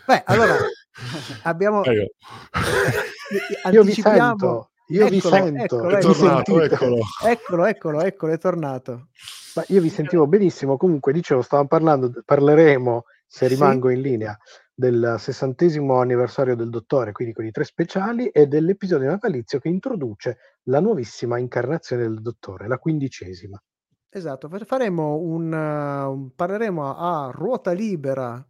Beh, 0.07 0.23
allora 0.25 0.55
abbiamo 1.43 1.83
io- 1.85 2.07
io 3.71 3.83
vi 3.83 3.93
sento, 3.93 4.71
io 4.87 5.07
vi 5.07 5.17
Eccolo, 5.17 5.35
sento, 5.35 5.63
eccolo, 5.63 5.89
È 5.89 5.93
mi 5.93 5.99
eccolo. 5.99 6.13
tornato, 6.13 6.61
eccolo. 6.61 6.97
Eccolo, 7.23 7.65
eccolo, 7.65 8.01
eccolo, 8.01 8.33
è 8.33 8.37
tornato. 8.37 9.07
Ma 9.55 9.63
io 9.67 9.81
vi 9.81 9.89
sentivo 9.89 10.27
benissimo, 10.27 10.77
comunque 10.77 11.13
dicevo, 11.13 11.41
stavamo 11.41 11.67
parlando, 11.67 12.11
parleremo, 12.25 13.03
se 13.27 13.47
Sì. 13.47 13.53
rimango 13.53 13.89
in 13.89 14.01
linea, 14.01 14.37
del 14.81 15.17
sessantesimo 15.19 15.99
anniversario 15.99 16.55
del 16.55 16.71
Dottore, 16.71 17.11
quindi 17.11 17.35
con 17.35 17.45
i 17.45 17.51
tre 17.51 17.63
speciali, 17.63 18.29
e 18.29 18.47
dell'episodio 18.47 19.09
natalizio 19.09 19.59
che 19.59 19.69
introduce 19.69 20.37
la 20.63 20.79
nuovissima 20.79 21.37
incarnazione 21.37 22.01
del 22.01 22.19
Dottore, 22.19 22.67
la 22.67 22.79
quindicesima. 22.79 23.61
Esatto, 24.09 24.49
fa- 24.49 24.65
faremo 24.65 25.17
un, 25.17 25.53
uh, 25.53 26.31
parleremo 26.35 26.95
a, 26.95 27.29
ruota 27.31 27.71
libera 27.73 28.43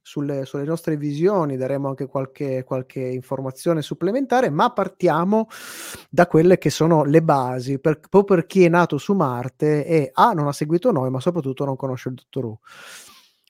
sulle, 0.00 0.46
sulle 0.46 0.64
nostre 0.64 0.96
visioni, 0.96 1.58
daremo 1.58 1.88
anche 1.88 2.06
qualche, 2.06 2.64
qualche 2.64 3.00
informazione 3.00 3.82
supplementare, 3.82 4.48
ma 4.48 4.72
partiamo 4.72 5.48
da 6.08 6.26
quelle 6.26 6.56
che 6.56 6.70
sono 6.70 7.04
le 7.04 7.22
basi, 7.22 7.78
proprio 7.78 8.24
per 8.24 8.46
chi 8.46 8.64
è 8.64 8.68
nato 8.70 8.96
su 8.96 9.12
Marte 9.12 9.84
e 9.84 10.10
A 10.14 10.32
non 10.32 10.46
ha 10.46 10.52
seguito 10.52 10.90
noi, 10.90 11.10
ma 11.10 11.20
soprattutto 11.20 11.66
non 11.66 11.76
conosce 11.76 12.08
il 12.08 12.14
Dottor 12.14 12.44
Who. 12.46 12.60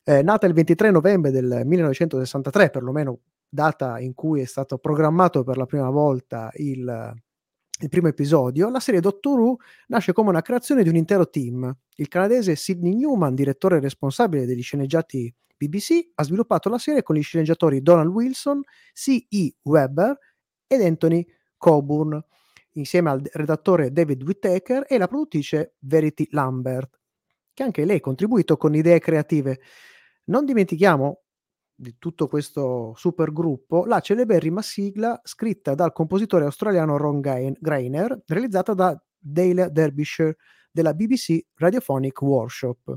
Eh, 0.07 0.23
nata 0.23 0.47
il 0.47 0.53
23 0.53 0.91
novembre 0.91 1.31
del 1.31 1.63
1963, 1.65 2.69
perlomeno 2.69 3.21
data 3.49 3.99
in 3.99 4.13
cui 4.13 4.43
è 4.43 4.45
stato 4.45 4.77
programmato 4.77 5.43
per 5.45 5.57
la 5.57 5.65
prima 5.65 5.89
volta 5.89 6.51
il, 6.57 7.15
il 7.81 7.89
primo 7.89 8.09
episodio, 8.09 8.69
la 8.69 8.81
serie 8.81 9.01
Doctor 9.01 9.39
Who 9.39 9.57
nasce 9.87 10.13
come 10.13 10.29
una 10.29 10.43
creazione 10.43 10.83
di 10.83 10.91
un 10.91 10.97
intero 10.97 11.31
team. 11.31 11.75
Il 11.97 12.09
canadese 12.09 12.55
Sidney 12.55 12.95
Newman, 12.95 13.35
direttore 13.35 13.81
responsabile 13.81 14.45
degli 14.45 14.63
sceneggiati 14.63 15.35
BBC, 15.57 16.11
ha 16.17 16.23
sviluppato 16.23 16.69
la 16.69 16.77
serie 16.77 17.03
con 17.03 17.17
gli 17.17 17.23
sceneggiatori 17.23 17.81
Donald 17.81 18.11
Wilson, 18.11 18.61
C.E. 18.93 19.55
Weber 19.63 20.19
ed 20.67 20.83
Anthony 20.83 21.27
Coburn, 21.57 22.23
insieme 22.73 23.09
al 23.09 23.23
redattore 23.33 23.91
David 23.91 24.23
Whittaker 24.23 24.85
e 24.87 24.99
la 24.99 25.07
produttrice 25.07 25.77
Verity 25.79 26.27
Lambert, 26.31 27.01
che 27.55 27.63
anche 27.63 27.87
lei 27.87 27.97
ha 27.97 28.01
contribuito 28.01 28.59
con 28.59 28.75
idee 28.75 28.99
creative. 28.99 29.59
Non 30.27 30.45
dimentichiamo 30.47 31.21
di 31.75 31.97
tutto 31.99 32.29
questo 32.29 32.95
super 32.97 33.33
gruppo 33.33 33.85
la 33.85 34.01
celeberrima 34.01 34.63
sigla 34.63 35.21
scritta 35.23 35.75
dal 35.75 35.93
compositore 35.93 36.45
australiano 36.45 36.97
Ron 36.97 37.21
Greiner, 37.21 38.23
realizzata 38.27 38.73
da 38.75 38.99
Dale 39.19 39.71
Derbyshire 39.71 40.37
della 40.71 40.95
BBC 40.95 41.39
Radiophonic 41.57 42.23
Workshop. 42.23 42.97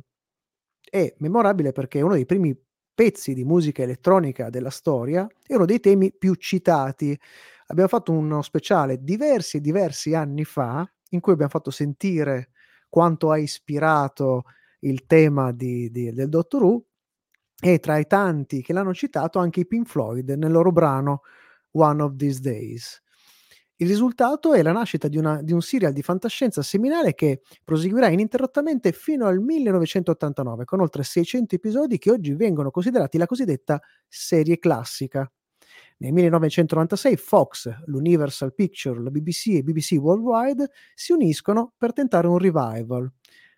È 0.89 1.13
memorabile 1.17 1.73
perché 1.73 1.99
è 1.99 2.01
uno 2.01 2.13
dei 2.13 2.25
primi 2.25 2.57
pezzi 2.93 3.33
di 3.33 3.43
musica 3.43 3.83
elettronica 3.83 4.49
della 4.49 4.69
storia 4.69 5.27
e 5.45 5.55
uno 5.55 5.65
dei 5.65 5.79
temi 5.81 6.13
più 6.13 6.33
citati. 6.35 7.17
Abbiamo 7.67 7.89
fatto 7.89 8.13
uno 8.13 8.41
speciale 8.41 9.03
diversi 9.03 9.59
diversi 9.59 10.13
anni 10.15 10.45
fa 10.45 10.89
in 11.09 11.19
cui 11.19 11.33
abbiamo 11.33 11.51
fatto 11.51 11.71
sentire 11.71 12.51
quanto 12.87 13.31
ha 13.31 13.37
ispirato 13.37 14.43
il 14.79 15.05
tema 15.05 15.51
di- 15.51 15.91
di- 15.91 16.13
del 16.13 16.29
Doctor 16.29 16.63
Who 16.63 16.83
e 17.59 17.79
tra 17.79 17.97
i 17.97 18.05
tanti 18.05 18.61
che 18.61 18.73
l'hanno 18.73 18.93
citato 18.93 19.39
anche 19.39 19.61
i 19.61 19.67
Pink 19.67 19.87
Floyd 19.87 20.29
nel 20.29 20.51
loro 20.51 20.71
brano 20.71 21.21
One 21.71 22.01
of 22.01 22.15
These 22.15 22.39
Days. 22.39 23.01
Il 23.79 23.87
risultato 23.87 24.53
è 24.53 24.63
la 24.63 24.71
nascita 24.71 25.07
di, 25.07 25.17
una- 25.17 25.41
di 25.43 25.53
un 25.53 25.61
serial 25.61 25.93
di 25.93 26.01
fantascienza 26.01 26.63
seminale 26.63 27.13
che 27.13 27.41
proseguirà 27.63 28.09
ininterrottamente 28.09 28.91
fino 28.91 29.27
al 29.27 29.39
1989, 29.39 30.65
con 30.65 30.79
oltre 30.81 31.03
600 31.03 31.53
episodi 31.55 31.99
che 31.99 32.09
oggi 32.09 32.33
vengono 32.33 32.71
considerati 32.71 33.19
la 33.19 33.27
cosiddetta 33.27 33.79
serie 34.07 34.57
classica. 34.57 35.31
Nel 35.97 36.11
1996 36.11 37.17
Fox, 37.17 37.71
l'Universal 37.85 38.53
Picture, 38.55 39.01
la 39.01 39.11
BBC 39.11 39.47
e 39.49 39.63
BBC 39.63 39.97
Worldwide 39.99 40.69
si 40.95 41.11
uniscono 41.11 41.73
per 41.77 41.93
tentare 41.93 42.25
un 42.25 42.39
revival, 42.39 43.11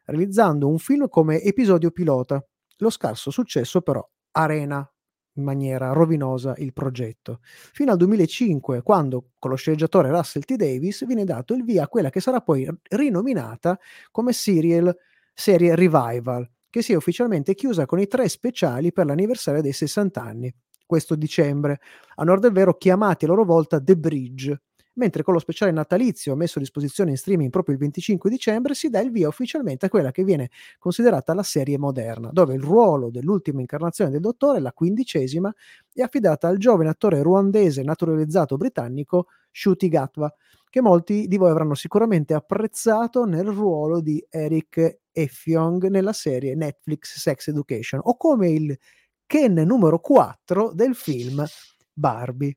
realizzando 0.05 0.67
un 0.67 0.79
film 0.79 1.07
come 1.07 1.41
episodio 1.41 1.91
pilota. 1.91 2.45
Lo 2.79 2.89
scarso 2.89 3.31
successo 3.31 3.81
però 3.81 4.07
arena 4.31 4.89
in 5.33 5.43
maniera 5.43 5.91
rovinosa 5.93 6.53
il 6.57 6.73
progetto. 6.73 7.39
Fino 7.41 7.91
al 7.91 7.97
2005, 7.97 8.81
quando 8.81 9.31
con 9.39 9.51
lo 9.51 9.55
sceneggiatore 9.55 10.09
Russell 10.09 10.43
T. 10.43 10.55
Davis 10.55 11.05
viene 11.05 11.23
dato 11.23 11.53
il 11.53 11.63
via 11.63 11.83
a 11.83 11.87
quella 11.87 12.09
che 12.09 12.19
sarà 12.19 12.41
poi 12.41 12.67
rinominata 12.89 13.79
come 14.11 14.33
serial, 14.33 14.95
serie 15.33 15.75
Revival, 15.75 16.49
che 16.69 16.81
si 16.81 16.93
è 16.93 16.95
ufficialmente 16.95 17.55
chiusa 17.55 17.85
con 17.85 17.99
i 17.99 18.07
tre 18.07 18.27
speciali 18.27 18.91
per 18.91 19.05
l'anniversario 19.05 19.61
dei 19.61 19.73
60 19.73 20.21
anni, 20.21 20.53
questo 20.85 21.15
dicembre, 21.15 21.79
a 22.15 22.23
nord 22.23 22.41
del 22.41 22.51
vero 22.51 22.75
chiamati 22.75 23.25
a 23.25 23.29
loro 23.29 23.45
volta 23.45 23.81
The 23.81 23.95
Bridge, 23.95 24.61
mentre 24.99 25.23
con 25.23 25.33
lo 25.33 25.39
speciale 25.39 25.71
natalizio 25.71 26.35
messo 26.35 26.59
a 26.59 26.61
disposizione 26.61 27.11
in 27.11 27.17
streaming 27.17 27.49
proprio 27.49 27.73
il 27.73 27.79
25 27.79 28.29
dicembre 28.29 28.73
si 28.75 28.89
dà 28.89 28.99
il 28.99 29.11
via 29.11 29.29
ufficialmente 29.29 29.85
a 29.85 29.89
quella 29.89 30.11
che 30.11 30.25
viene 30.25 30.49
considerata 30.77 31.33
la 31.33 31.41
serie 31.41 31.77
moderna, 31.77 32.29
dove 32.33 32.53
il 32.53 32.61
ruolo 32.61 33.09
dell'ultima 33.09 33.61
incarnazione 33.61 34.11
del 34.11 34.19
dottore, 34.19 34.59
la 34.59 34.73
quindicesima, 34.73 35.51
è 35.93 36.01
affidata 36.01 36.49
al 36.49 36.57
giovane 36.57 36.89
attore 36.89 37.21
ruandese 37.21 37.81
naturalizzato 37.81 38.57
britannico 38.57 39.27
Shuti 39.51 39.87
Gatwa, 39.87 40.31
che 40.69 40.81
molti 40.81 41.27
di 41.27 41.37
voi 41.37 41.49
avranno 41.49 41.75
sicuramente 41.75 42.33
apprezzato 42.33 43.25
nel 43.25 43.47
ruolo 43.47 44.01
di 44.01 44.23
Eric 44.29 44.99
Effiong 45.11 45.87
nella 45.87 46.13
serie 46.13 46.55
Netflix 46.55 47.17
Sex 47.17 47.47
Education, 47.47 48.01
o 48.03 48.17
come 48.17 48.49
il 48.49 48.77
Ken 49.25 49.53
numero 49.53 49.99
4 49.99 50.73
del 50.73 50.93
film 50.93 51.45
Barbie. 51.93 52.55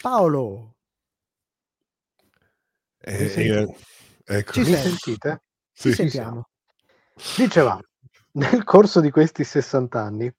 Paolo. 0.00 0.74
Eh, 3.00 3.42
io- 3.42 3.74
ecco. 4.24 4.52
Ci 4.52 4.64
sentite? 4.74 5.42
Sì. 5.72 5.90
Ci 5.90 5.94
sentiamo. 5.94 6.48
Dicevamo, 7.36 7.80
nel 8.32 8.64
corso 8.64 9.00
di 9.00 9.10
questi 9.10 9.42
60 9.44 10.00
anni, 10.00 10.32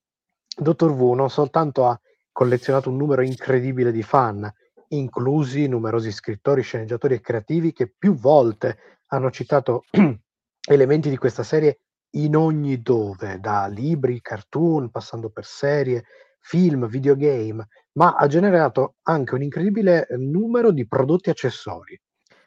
Dottor 0.56 0.92
Who 0.92 1.14
non 1.16 1.30
soltanto 1.30 1.86
ha 1.88 2.00
collezionato 2.32 2.90
un 2.90 2.98
numero 2.98 3.22
incredibile 3.22 3.92
di 3.92 4.04
fan, 4.04 4.50
inclusi 4.90 5.68
numerosi 5.68 6.12
scrittori, 6.12 6.62
sceneggiatori 6.62 7.16
e 7.16 7.22
creativi 7.22 7.74
che 7.74 7.92
più 7.96 8.16
volte 8.16 9.00
hanno 9.08 9.30
citato 9.30 9.84
elementi 10.70 11.10
di 11.10 11.18
questa 11.18 11.44
serie 11.44 11.80
in 12.12 12.36
ogni 12.36 12.82
dove, 12.82 13.40
da 13.40 13.68
libri, 13.68 14.22
cartoon, 14.22 14.90
passando 14.90 15.30
per 15.30 15.46
serie, 15.46 16.06
film, 16.40 16.88
videogame, 16.88 17.68
ma 17.94 18.16
ha 18.16 18.28
generato 18.28 18.96
anche 19.04 19.36
un 19.36 19.42
incredibile 19.42 20.08
numero 20.18 20.72
di 20.72 20.88
prodotti 20.88 21.30
accessori, 21.30 22.00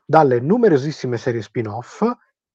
dalle 0.04 0.40
numerosissime 0.40 1.16
serie 1.16 1.42
spin-off, 1.42 2.04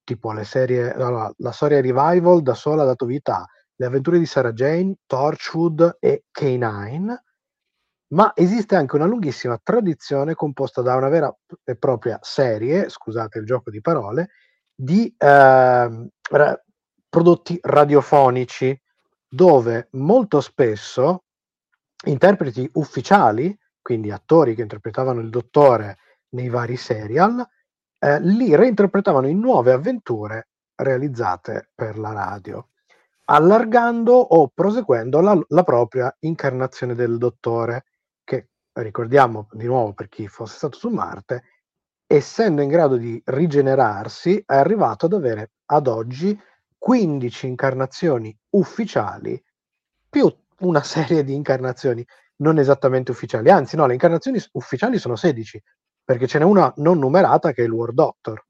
tipo 0.04 0.32
le 0.32 0.44
serie, 0.44 0.92
allora, 0.92 1.32
la 1.38 1.52
storia 1.52 1.80
Revival 1.80 2.42
da 2.42 2.54
sola 2.54 2.82
ha 2.82 2.86
dato 2.86 3.06
vita 3.06 3.36
a 3.38 3.46
Le 3.76 3.86
avventure 3.86 4.18
di 4.18 4.26
Sarah 4.26 4.52
Jane, 4.52 4.96
Torchwood 5.06 5.98
e 6.00 6.24
K9, 6.36 7.14
ma 8.08 8.32
esiste 8.34 8.74
anche 8.74 8.96
una 8.96 9.04
lunghissima 9.04 9.58
tradizione 9.62 10.34
composta 10.34 10.82
da 10.82 10.96
una 10.96 11.08
vera 11.08 11.32
e 11.62 11.76
propria 11.76 12.18
serie, 12.22 12.88
scusate 12.88 13.38
il 13.38 13.44
gioco 13.44 13.70
di 13.70 13.80
parole, 13.80 14.30
di 14.74 15.14
ehm, 15.16 16.08
ra- 16.30 16.64
prodotti 17.08 17.58
radiofonici, 17.60 18.80
dove 19.28 19.88
molto 19.92 20.40
spesso 20.40 21.24
interpreti 22.06 22.68
ufficiali, 22.74 23.56
quindi 23.82 24.10
attori 24.10 24.54
che 24.54 24.62
interpretavano 24.62 25.20
il 25.20 25.30
dottore 25.30 25.98
nei 26.30 26.48
vari 26.48 26.76
serial, 26.76 27.46
eh, 27.98 28.20
li 28.20 28.54
reinterpretavano 28.54 29.26
in 29.26 29.38
nuove 29.38 29.72
avventure 29.72 30.48
realizzate 30.74 31.70
per 31.74 31.98
la 31.98 32.12
radio, 32.12 32.68
allargando 33.24 34.14
o 34.14 34.48
proseguendo 34.48 35.20
la, 35.20 35.38
la 35.48 35.62
propria 35.64 36.14
incarnazione 36.20 36.94
del 36.94 37.18
dottore, 37.18 37.84
che 38.22 38.50
ricordiamo 38.72 39.48
di 39.52 39.66
nuovo 39.66 39.92
per 39.94 40.08
chi 40.08 40.28
fosse 40.28 40.56
stato 40.56 40.78
su 40.78 40.88
Marte, 40.90 41.42
essendo 42.06 42.62
in 42.62 42.68
grado 42.68 42.96
di 42.96 43.20
rigenerarsi, 43.26 44.42
è 44.46 44.54
arrivato 44.54 45.06
ad 45.06 45.14
avere 45.14 45.50
ad 45.66 45.88
oggi 45.88 46.38
15 46.78 47.46
incarnazioni 47.48 48.36
ufficiali 48.50 49.42
più 50.08 50.32
una 50.60 50.82
serie 50.82 51.24
di 51.24 51.34
incarnazioni 51.34 52.04
non 52.36 52.58
esattamente 52.58 53.10
ufficiali, 53.10 53.50
anzi 53.50 53.76
no, 53.76 53.86
le 53.86 53.94
incarnazioni 53.94 54.40
ufficiali 54.52 54.98
sono 54.98 55.16
16, 55.16 55.62
perché 56.04 56.26
ce 56.26 56.38
n'è 56.38 56.44
una 56.44 56.72
non 56.76 56.98
numerata 56.98 57.52
che 57.52 57.62
è 57.62 57.64
il 57.66 57.72
War 57.72 57.92
Doctor. 57.92 58.44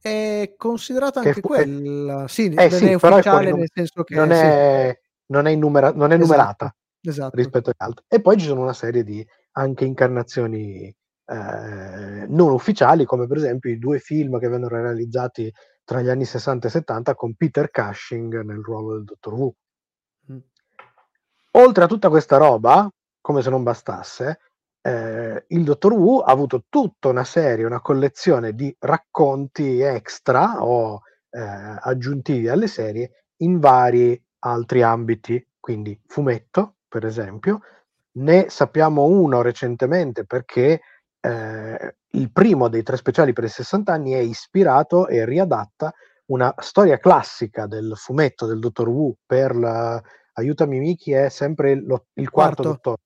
È 0.00 0.52
considerata 0.56 1.20
Che 1.22 1.28
anche 1.28 1.40
fu- 1.40 1.48
quella, 1.48 2.28
sì, 2.28 2.46
Eh 2.46 2.68
non 2.68 2.78
sì, 2.78 2.86
è 2.86 2.94
ufficiale 2.94 3.52
nel 3.52 3.70
senso 3.72 4.02
che 4.02 4.14
non 4.14 4.28
sì, 4.28 4.34
è, 4.34 5.00
non 5.26 5.46
è, 5.46 5.50
innumera- 5.50 5.92
non 5.92 6.12
è 6.12 6.14
Esatto. 6.16 6.30
numerata 6.30 6.76
esatto. 7.00 7.36
rispetto 7.36 7.70
agli 7.70 7.76
altri. 7.78 8.04
E 8.08 8.20
poi 8.20 8.36
ci 8.36 8.44
sono 8.46 8.60
una 8.60 8.74
serie 8.74 9.02
di 9.02 9.26
anche 9.52 9.84
incarnazioni 9.86 10.94
eh, 11.26 12.26
non 12.28 12.52
ufficiali, 12.52 13.06
come 13.06 13.26
per 13.26 13.38
esempio 13.38 13.70
i 13.70 13.78
due 13.78 13.98
film 13.98 14.38
che 14.38 14.48
vennero 14.48 14.76
realizzati 14.76 15.50
tra 15.84 16.02
gli 16.02 16.08
anni 16.10 16.26
60 16.26 16.66
e 16.66 16.70
70 16.70 17.14
con 17.14 17.34
Peter 17.34 17.70
Cushing 17.70 18.42
nel 18.42 18.60
ruolo 18.62 18.94
del 18.94 19.04
Dottor 19.04 19.32
Who. 19.32 19.54
Oltre 21.56 21.84
a 21.84 21.86
tutta 21.86 22.08
questa 22.08 22.36
roba, 22.36 22.88
come 23.20 23.40
se 23.40 23.48
non 23.48 23.62
bastasse, 23.62 24.40
eh, 24.80 25.44
il 25.48 25.62
Dottor 25.62 25.92
Who 25.92 26.20
ha 26.22 26.32
avuto 26.32 26.64
tutta 26.68 27.08
una 27.08 27.22
serie, 27.22 27.64
una 27.64 27.80
collezione 27.80 28.54
di 28.54 28.74
racconti 28.80 29.80
extra 29.80 30.64
o 30.64 31.02
eh, 31.30 31.40
aggiuntivi 31.40 32.48
alle 32.48 32.66
serie 32.66 33.24
in 33.42 33.60
vari 33.60 34.20
altri 34.40 34.82
ambiti, 34.82 35.46
quindi 35.60 35.98
fumetto, 36.06 36.78
per 36.88 37.06
esempio. 37.06 37.60
Ne 38.16 38.48
sappiamo 38.48 39.04
uno 39.04 39.40
recentemente 39.40 40.24
perché 40.26 40.80
eh, 41.20 41.96
il 42.10 42.32
primo 42.32 42.68
dei 42.68 42.82
tre 42.82 42.96
speciali 42.96 43.32
per 43.32 43.44
i 43.44 43.48
60 43.48 43.92
anni 43.92 44.12
è 44.12 44.18
ispirato 44.18 45.06
e 45.06 45.24
riadatta 45.24 45.92
una 46.26 46.52
storia 46.58 46.98
classica 46.98 47.66
del 47.66 47.92
fumetto 47.96 48.46
del 48.46 48.58
Dottor 48.58 48.88
Who 48.88 49.14
per 49.24 49.54
la, 49.56 50.02
aiutami 50.34 50.78
Miki, 50.78 51.12
è 51.12 51.28
sempre 51.28 51.74
lo- 51.74 52.06
il 52.14 52.30
quarto, 52.30 52.62
Quarto. 52.62 52.98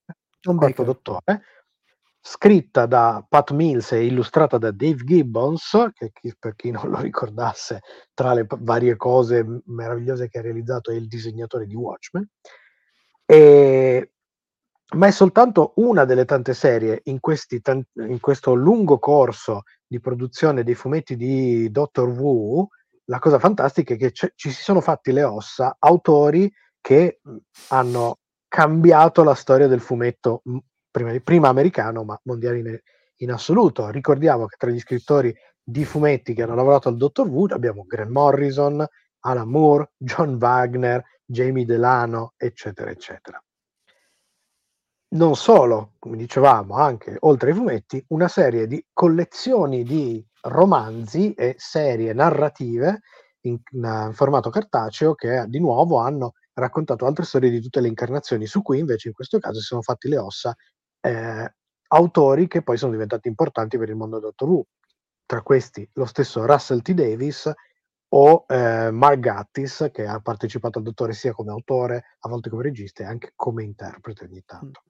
dottore, 0.43 0.57
quarto 0.57 0.83
dottore, 0.85 1.43
scritta 2.21 2.87
da 2.87 3.25
Pat 3.27 3.53
Mills 3.53 3.93
e 3.93 4.05
illustrata 4.05 4.59
da 4.59 4.71
Dave 4.71 5.03
Gibbons, 5.05 5.91
che 5.95 6.13
per 6.39 6.55
chi 6.55 6.71
non 6.71 6.91
lo 6.91 7.01
ricordasse, 7.01 7.81
tra 8.13 8.35
le 8.35 8.47
varie 8.49 8.97
cose 8.97 9.63
meravigliose 9.67 10.29
che 10.29 10.39
ha 10.39 10.43
realizzato 10.43 10.91
è 10.91 10.95
il 10.95 11.07
disegnatore 11.07 11.67
di 11.67 11.75
Watchmen. 11.75 12.29
E- 13.25 14.13
ma 14.97 15.07
è 15.07 15.11
soltanto 15.11 15.73
una 15.77 16.07
delle 16.07 16.25
tante 16.25 16.55
serie 16.55 17.03
in, 17.05 17.19
tan- 17.61 17.85
in 17.97 18.21
questo 18.21 18.55
lungo 18.55 18.99
corso 18.99 19.65
di 19.87 20.01
produzione 20.01 20.63
dei 20.65 20.75
fumetti 20.75 21.15
di 21.15 21.71
Doctor 21.71 22.09
Who. 22.09 22.69
La 23.05 23.19
cosa 23.19 23.39
fantastica 23.39 23.93
è 23.95 23.97
che 23.99 24.13
ci 24.13 24.31
si 24.35 24.51
sono 24.63 24.81
fatti 24.81 25.13
le 25.13 25.25
ossa 25.25 25.77
autori 25.79 26.51
che 26.81 27.21
hanno 27.69 28.19
cambiato 28.49 29.23
la 29.23 29.35
storia 29.35 29.67
del 29.67 29.81
fumetto 29.81 30.43
prima, 30.91 31.19
prima 31.21 31.49
americano, 31.49 32.05
ma 32.05 32.19
mondiale 32.25 32.59
in, 32.59 32.81
in 33.17 33.33
assoluto. 33.33 33.91
Ricordiamo 33.91 34.47
che 34.47 34.57
tra 34.57 34.71
gli 34.71 34.81
scrittori 34.81 35.35
di 35.63 35.85
fumetti 35.85 36.33
che 36.35 36.43
hanno 36.43 36.55
lavorato 36.55 36.89
al 36.89 36.97
Dottor 36.97 37.29
Who 37.29 37.47
abbiamo 37.51 37.85
Grant 37.87 38.11
Morrison, 38.11 38.87
Alan 39.21 39.49
Moore, 39.49 39.93
John 39.97 40.39
Wagner, 40.41 41.05
Jamie 41.25 41.67
Delano, 41.67 42.33
eccetera, 42.37 42.91
eccetera. 42.91 43.43
Non 45.11 45.37
solo, 45.37 45.93
come 45.99 46.17
dicevamo, 46.17 46.75
anche 46.75 47.17
oltre 47.21 47.51
ai 47.51 47.57
fumetti, 47.57 48.03
una 48.09 48.29
serie 48.29 48.67
di 48.67 48.83
collezioni 48.93 49.83
di 49.83 50.25
romanzi 50.43 51.33
e 51.35 51.55
serie 51.59 52.13
narrative 52.13 53.01
in, 53.43 53.59
in 53.73 54.11
formato 54.13 54.51
cartaceo 54.51 55.15
che 55.15 55.45
di 55.49 55.61
nuovo 55.61 55.99
hanno 55.99 56.33
raccontato 56.59 57.07
altre 57.07 57.25
storie 57.25 57.51
di 57.51 57.61
tutte 57.61 57.81
le 57.81 57.89
incarnazioni, 57.89 58.47
su 58.47 58.63
cui 58.63 58.79
invece 58.79 59.09
in 59.09 59.15
questo 59.15 59.39
caso 59.39 59.61
si 59.61 59.67
sono 59.67 59.83
fatti 59.83 60.09
le 60.09 60.19
ossa 60.19 60.55
eh, 61.01 61.55
autori 61.89 62.47
che 62.49 62.63
poi 62.63 62.77
sono 62.77 62.93
diventati 62.93 63.29
importanti 63.29 63.79
per 63.79 63.89
il 63.89 63.97
mondo 63.97 64.19
del 64.19 64.31
Doctor 64.31 64.49
Who. 64.49 64.67
Tra 65.25 65.43
questi 65.43 65.89
lo 65.95 66.07
stesso 66.07 66.47
Russell 66.47 66.81
T. 66.81 66.93
Davis 66.93 67.53
o 68.11 68.45
eh, 68.49 68.91
Mark 68.91 69.19
Gattis, 69.19 69.91
che 69.93 70.07
ha 70.07 70.21
partecipato 70.21 70.79
al 70.79 70.85
Dottore 70.85 71.13
sia 71.13 71.33
come 71.33 71.51
autore, 71.51 72.17
a 72.21 72.29
volte 72.29 72.49
come 72.49 72.63
regista 72.63 73.03
e 73.03 73.07
anche 73.07 73.33
come 73.35 73.63
interprete 73.65 74.25
ogni 74.25 74.43
tanto. 74.45 74.83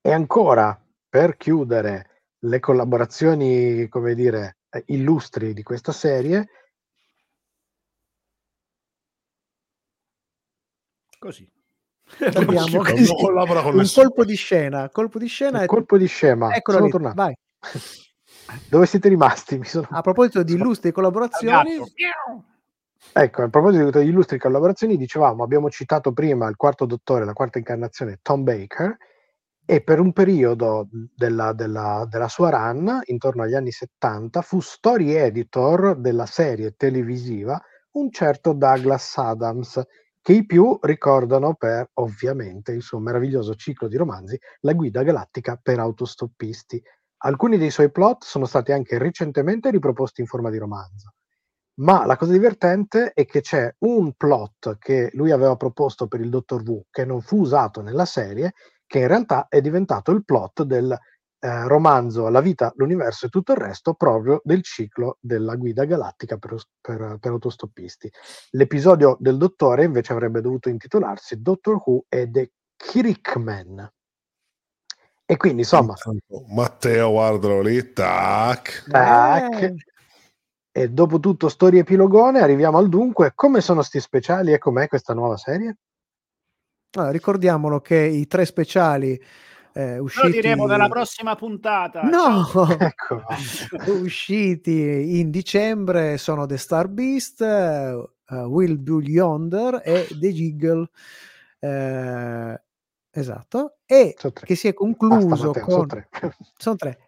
E 0.00 0.12
ancora, 0.12 0.80
per 1.08 1.36
chiudere 1.36 2.22
le 2.44 2.60
collaborazioni, 2.60 3.88
come 3.88 4.14
dire, 4.14 4.58
eh, 4.68 4.84
illustri 4.88 5.54
di 5.54 5.62
questa 5.62 5.92
serie, 5.92 6.48
Così. 11.24 11.50
Abbiamo 12.34 12.66
Quando 12.66 12.90
così 12.90 13.14
collabora 13.14 13.62
con 13.62 13.78
un 13.78 13.90
colpo 13.94 14.26
di 14.26 14.34
scena, 14.34 14.90
colpo 14.90 15.18
di 15.18 15.26
scena 15.26 15.62
e 15.62 15.66
colpo 15.66 15.96
di 15.96 16.04
scema, 16.04 16.54
eccolo 16.54 16.76
sono 16.76 16.86
lì, 16.86 16.92
tornato. 16.92 17.14
vai. 17.14 17.34
Dove 18.68 18.84
siete 18.84 19.08
rimasti? 19.08 19.64
Sono... 19.64 19.88
A 19.88 20.02
proposito 20.02 20.42
di 20.42 20.52
illustri 20.52 20.92
collaborazioni. 20.92 21.80
Ecco, 23.10 23.42
a 23.42 23.48
proposito 23.48 24.00
di 24.00 24.06
illustri 24.06 24.36
collaborazioni, 24.36 24.98
dicevamo, 24.98 25.42
abbiamo 25.42 25.70
citato 25.70 26.12
prima 26.12 26.46
il 26.46 26.56
quarto 26.56 26.84
dottore, 26.84 27.24
la 27.24 27.32
quarta 27.32 27.56
incarnazione, 27.56 28.18
Tom 28.20 28.42
Baker, 28.42 28.94
e 29.64 29.82
per 29.82 30.00
un 30.00 30.12
periodo 30.12 30.90
della, 30.90 31.54
della, 31.54 32.06
della 32.06 32.28
sua 32.28 32.50
run, 32.50 33.00
intorno 33.04 33.44
agli 33.44 33.54
anni 33.54 33.70
70, 33.70 34.42
fu 34.42 34.60
story 34.60 35.14
editor 35.14 35.96
della 35.96 36.26
serie 36.26 36.74
televisiva 36.76 37.58
un 37.92 38.10
certo 38.10 38.52
Douglas 38.52 39.16
Adams, 39.16 39.80
che 40.24 40.32
i 40.32 40.46
più 40.46 40.78
ricordano 40.80 41.52
per, 41.54 41.90
ovviamente, 42.00 42.72
il 42.72 42.80
suo 42.80 42.98
meraviglioso 42.98 43.54
ciclo 43.56 43.88
di 43.88 43.98
romanzi, 43.98 44.40
La 44.60 44.72
guida 44.72 45.02
galattica 45.02 45.60
per 45.62 45.78
autostoppisti. 45.78 46.82
Alcuni 47.24 47.58
dei 47.58 47.68
suoi 47.70 47.90
plot 47.90 48.24
sono 48.24 48.46
stati 48.46 48.72
anche 48.72 48.96
recentemente 48.96 49.70
riproposti 49.70 50.22
in 50.22 50.26
forma 50.26 50.48
di 50.48 50.56
romanzo. 50.56 51.12
Ma 51.80 52.06
la 52.06 52.16
cosa 52.16 52.32
divertente 52.32 53.12
è 53.12 53.26
che 53.26 53.42
c'è 53.42 53.70
un 53.80 54.14
plot 54.14 54.78
che 54.78 55.10
lui 55.12 55.30
aveva 55.30 55.56
proposto 55.56 56.06
per 56.06 56.20
il 56.20 56.30
Dottor 56.30 56.62
Wu 56.62 56.82
che 56.90 57.04
non 57.04 57.20
fu 57.20 57.40
usato 57.40 57.82
nella 57.82 58.06
serie, 58.06 58.54
che 58.86 59.00
in 59.00 59.08
realtà 59.08 59.48
è 59.50 59.60
diventato 59.60 60.10
il 60.10 60.24
plot 60.24 60.62
del 60.62 60.98
eh, 61.44 61.68
romanzo 61.68 62.30
La 62.30 62.40
vita, 62.40 62.72
l'universo 62.76 63.26
e 63.26 63.28
tutto 63.28 63.52
il 63.52 63.58
resto, 63.58 63.92
proprio 63.92 64.40
del 64.44 64.62
ciclo 64.62 65.18
della 65.20 65.56
guida 65.56 65.84
galattica 65.84 66.38
per, 66.38 66.56
per, 66.80 67.18
per 67.20 67.32
autostoppisti. 67.32 68.10
L'episodio 68.52 69.18
del 69.20 69.36
Dottore 69.36 69.84
invece 69.84 70.14
avrebbe 70.14 70.40
dovuto 70.40 70.70
intitolarsi 70.70 71.42
Doctor 71.42 71.82
Who 71.84 72.06
e 72.08 72.30
The 72.30 72.52
Kirkman. 72.76 73.92
E 75.26 75.36
quindi 75.36 75.60
insomma, 75.60 75.94
Matteo, 76.48 77.10
guardalo 77.10 77.60
lì, 77.60 77.92
tac. 77.92 78.84
tac. 78.88 79.62
Eh. 79.62 79.74
E 80.72 80.88
dopo 80.88 81.20
tutto 81.20 81.50
storia 81.50 81.80
epilogone 81.80 82.40
arriviamo 82.40 82.78
al 82.78 82.88
dunque. 82.88 83.32
Come 83.34 83.60
sono 83.60 83.82
sti 83.82 84.00
speciali 84.00 84.54
e 84.54 84.58
com'è 84.58 84.88
questa 84.88 85.12
nuova 85.12 85.36
serie? 85.36 85.76
Allora, 86.96 87.10
ricordiamolo 87.12 87.80
che 87.80 87.96
i 87.96 88.26
tre 88.26 88.46
speciali 88.46 89.20
eh, 89.74 89.96
Lo 89.96 90.02
usciti 90.04 90.30
diremo 90.30 90.66
nella 90.66 90.88
prossima 90.88 91.34
puntata. 91.34 92.02
No, 92.02 92.46
Ecco. 92.78 93.22
usciti 94.00 95.18
in 95.20 95.30
dicembre 95.30 96.16
sono 96.16 96.46
The 96.46 96.56
Star 96.56 96.88
Beast, 96.88 97.40
uh, 97.40 98.34
Will 98.46 98.80
Bull 98.80 99.04
Yonder 99.04 99.80
e 99.84 100.06
The 100.18 100.32
Jiggle. 100.32 100.88
eh, 101.58 102.62
esatto, 103.10 103.76
e 103.86 104.14
che 104.32 104.54
si 104.54 104.68
è 104.68 104.72
Basta, 104.72 104.74
concluso 104.74 105.46
Matteo, 105.46 105.62
con 105.64 105.70
sono 105.72 105.86
tre. 105.86 106.08
sono 106.56 106.76
tre. 106.76 106.98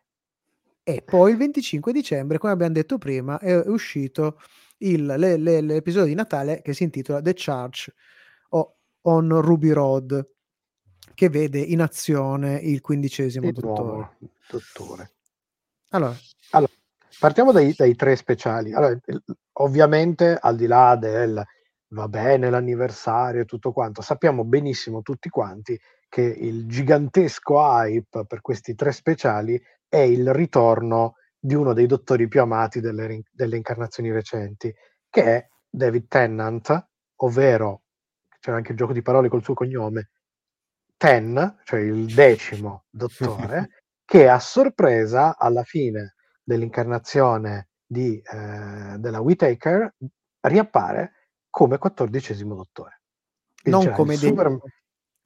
E 0.83 1.03
poi 1.05 1.33
il 1.33 1.37
25 1.37 1.93
dicembre, 1.93 2.39
come 2.39 2.53
abbiamo 2.53 2.73
detto 2.73 2.97
prima, 2.99 3.39
è 3.39 3.57
uscito 3.69 4.41
il- 4.79 5.05
le- 5.05 5.37
le- 5.37 5.61
l'episodio 5.61 6.07
di 6.09 6.15
Natale 6.15 6.63
che 6.63 6.73
si 6.75 6.85
intitola 6.85 7.21
The 7.21 7.33
Charge 7.35 7.93
o- 8.51 8.77
on 9.03 9.41
Ruby 9.41 9.71
Road, 9.71 10.29
che 11.17 11.29
vede 11.29 11.59
in 11.59 11.81
azione 11.81 12.55
il 12.55 12.81
quindicesimo 12.81 13.49
Il 13.49 13.55
dottore. 13.55 14.17
dottore. 14.49 15.11
Allora, 15.89 16.17
Partiamo 17.19 17.51
dai, 17.51 17.73
dai 17.73 17.95
tre 17.95 18.15
speciali. 18.15 18.75
Allora, 18.75 18.99
ovviamente, 19.55 20.37
al 20.39 20.55
di 20.55 20.67
là 20.67 20.97
del 20.97 21.43
va 21.89 22.09
bene 22.09 22.51
l'anniversario 22.51 23.43
e 23.43 23.45
tutto 23.47 23.73
quanto, 23.73 24.03
sappiamo 24.03 24.45
benissimo 24.45 25.01
tutti 25.01 25.31
quanti 25.31 25.79
che 26.09 26.23
il 26.23 26.67
gigantesco 26.67 27.59
hype 27.59 28.27
per 28.27 28.41
questi 28.43 28.75
tre 28.75 28.93
speciali 28.93 29.61
è 29.89 29.99
il 29.99 30.31
ritorno 30.35 31.15
di 31.39 31.55
uno 31.55 31.73
dei 31.73 31.87
dottori 31.87 32.29
più 32.29 32.41
amati 32.43 32.81
delle, 32.81 33.23
delle 33.31 33.57
incarnazioni 33.57 34.11
recenti, 34.13 34.75
che 35.09 35.23
è 35.23 35.49
David 35.69 36.09
Tennant, 36.09 36.89
ovvero 37.17 37.83
c'era 38.41 38.57
anche 38.57 38.73
il 38.73 38.79
gioco 38.79 38.93
di 38.93 39.03
parole 39.03 39.29
col 39.29 39.43
suo 39.43 39.55
cognome, 39.55 40.11
Ten, 40.97 41.59
cioè 41.65 41.81
il 41.81 42.07
decimo 42.15 42.85
dottore, 42.91 43.69
che 44.05 44.29
a 44.29 44.39
sorpresa 44.39 45.37
alla 45.37 45.63
fine 45.63 46.15
dell'incarnazione 46.43 47.69
di, 47.85 48.21
eh, 48.21 48.97
della 48.99 49.21
Whitaker 49.21 49.95
riappare 50.41 51.13
come 51.51 51.79
quattordicesimo 51.79 52.55
dottore. 52.55 53.01
Quindi 53.63 53.85
non 53.87 53.95
come 53.95 54.15
super- 54.17 54.45
decimo. 54.49 54.61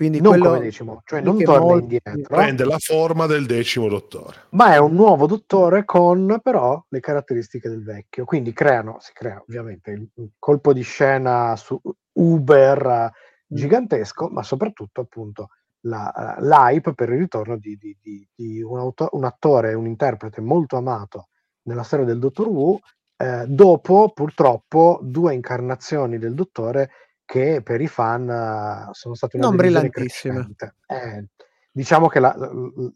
Quindi 0.00 0.20
non 0.22 0.30
quello- 0.32 0.48
come 0.48 0.60
decimo, 0.60 1.02
cioè 1.04 1.20
non 1.20 1.42
torna 1.42 1.60
molti- 1.66 2.00
indietro, 2.02 2.36
Prende 2.36 2.64
la 2.64 2.78
forma 2.78 3.26
del 3.26 3.44
decimo 3.44 3.86
dottore. 3.86 4.46
ma 4.52 4.72
è 4.72 4.78
un 4.78 4.94
nuovo 4.94 5.26
dottore 5.26 5.84
con 5.84 6.38
però 6.42 6.82
le 6.88 7.00
caratteristiche 7.00 7.68
del 7.68 7.84
vecchio. 7.84 8.24
Quindi 8.24 8.54
creano, 8.54 8.96
si 9.00 9.12
crea 9.12 9.38
ovviamente 9.46 9.90
il 9.90 10.08
il 10.14 10.30
colpo 10.38 10.72
di 10.72 10.80
scena 10.80 11.54
su 11.56 11.78
Uber 12.12 12.86
eh, 12.86 13.10
gigantesco, 13.46 14.28
ma 14.28 14.42
soprattutto 14.42 15.02
appunto 15.02 15.48
la, 15.82 16.36
l'hype 16.40 16.94
per 16.94 17.10
il 17.10 17.18
ritorno 17.18 17.56
di, 17.56 17.76
di- 17.76 17.96
di- 18.00 18.28
di 18.34 18.62
un, 18.62 18.78
auto- 18.78 19.08
un 19.12 19.24
attore, 19.24 19.74
un 19.74 19.86
interprete 19.86 20.40
molto 20.40 20.76
amato 20.76 21.28
nella 21.62 21.82
storia 21.82 22.04
del 22.04 22.18
Dottor 22.18 22.48
Who, 22.48 22.78
eh, 23.16 23.46
dopo 23.46 24.12
purtroppo 24.12 24.98
due 25.02 25.34
incarnazioni 25.34 26.18
del 26.18 26.34
Dottore 26.34 26.90
che 27.24 27.62
per 27.62 27.80
i 27.80 27.86
fan 27.86 28.28
eh, 28.28 28.88
sono 28.92 29.14
state 29.14 29.36
una 29.36 29.46
Non 29.46 29.56
brillantissime. 29.56 30.48
Eh, 30.86 31.28
diciamo 31.70 32.08
che 32.08 32.18
la, 32.18 32.34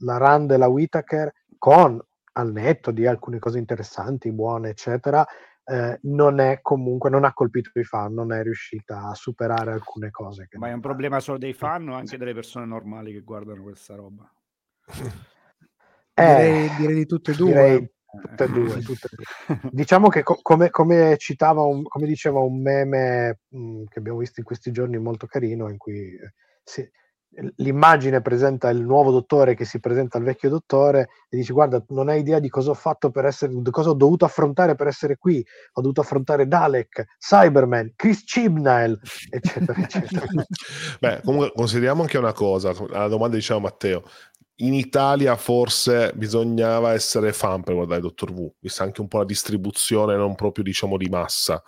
la 0.00 0.16
run 0.16 0.46
della 0.46 0.66
Whitaker 0.66 1.32
con 1.58 2.00
al 2.36 2.50
netto 2.50 2.90
di 2.90 3.06
alcune 3.06 3.38
cose 3.38 3.58
interessanti, 3.58 4.32
buone, 4.32 4.70
eccetera, 4.70 5.24
eh, 5.64 5.98
non 6.02 6.40
è 6.40 6.60
comunque, 6.60 7.10
non 7.10 7.24
ha 7.24 7.32
colpito 7.32 7.70
i 7.78 7.84
fan, 7.84 8.12
non 8.14 8.32
è 8.32 8.42
riuscita 8.42 9.08
a 9.08 9.14
superare 9.14 9.72
alcune 9.72 10.10
cose. 10.10 10.46
Che 10.48 10.58
Ma 10.58 10.68
è 10.68 10.72
un 10.72 10.80
problema 10.80 11.20
solo 11.20 11.38
dei 11.38 11.52
fan 11.52 11.88
o 11.88 11.94
anche 11.94 12.16
delle 12.16 12.34
persone 12.34 12.66
normali 12.66 13.12
che 13.12 13.20
guardano 13.20 13.62
questa 13.62 13.94
roba? 13.94 14.30
Eh, 16.16 16.24
direi, 16.24 16.68
direi 16.76 16.94
di 16.94 17.06
tutte 17.06 17.32
e 17.32 17.34
due. 17.34 17.52
direi 17.52 17.90
tutte 18.20 18.44
e 18.44 18.48
due, 18.48 18.80
tutte 18.82 19.08
e 19.10 19.16
due. 19.16 19.70
Diciamo 19.70 20.08
che 20.08 20.22
co- 20.22 20.38
come, 20.42 20.70
come 20.70 21.16
citava, 21.18 21.62
un, 21.62 21.82
come 21.82 22.06
diceva 22.06 22.38
un 22.40 22.60
meme 22.60 23.40
mh, 23.48 23.84
che 23.84 23.98
abbiamo 23.98 24.18
visto 24.18 24.38
in 24.40 24.46
questi 24.46 24.70
giorni 24.70 24.98
molto 24.98 25.26
carino, 25.26 25.68
in 25.68 25.76
cui 25.76 26.14
eh, 26.14 26.34
si- 26.62 26.88
l'immagine 27.56 28.20
presenta 28.20 28.68
il 28.70 28.80
nuovo 28.80 29.10
dottore 29.10 29.54
che 29.54 29.64
si 29.64 29.80
presenta 29.80 30.18
al 30.18 30.24
vecchio 30.24 30.48
dottore 30.48 31.08
e 31.28 31.36
dice 31.36 31.52
guarda 31.52 31.82
non 31.88 32.08
hai 32.08 32.20
idea 32.20 32.38
di 32.38 32.48
cosa 32.48 32.70
ho 32.70 32.74
fatto 32.74 33.10
per 33.10 33.24
essere, 33.24 33.52
di 33.54 33.70
cosa 33.70 33.90
ho 33.90 33.94
dovuto 33.94 34.24
affrontare 34.24 34.74
per 34.74 34.86
essere 34.86 35.16
qui, 35.16 35.44
ho 35.72 35.80
dovuto 35.80 36.00
affrontare 36.00 36.46
Dalek, 36.46 37.16
Cyberman, 37.18 37.92
Chris 37.96 38.24
Chibnall, 38.24 38.98
eccetera, 39.30 39.74
eccetera. 39.82 40.26
Beh, 41.00 41.20
comunque 41.24 41.52
consideriamo 41.54 42.02
anche 42.02 42.18
una 42.18 42.32
cosa, 42.32 42.74
la 42.88 43.08
domanda 43.08 43.36
diceva 43.36 43.60
Matteo. 43.60 44.02
In 44.58 44.72
Italia 44.72 45.34
forse 45.34 46.12
bisognava 46.14 46.92
essere 46.92 47.32
fan 47.32 47.64
per 47.64 47.74
guardare 47.74 48.00
Dottor 48.00 48.30
Who, 48.30 48.54
vista 48.60 48.84
anche 48.84 49.00
un 49.00 49.08
po' 49.08 49.18
la 49.18 49.24
distribuzione 49.24 50.14
non 50.16 50.36
proprio 50.36 50.62
diciamo 50.62 50.96
di 50.96 51.08
massa. 51.08 51.60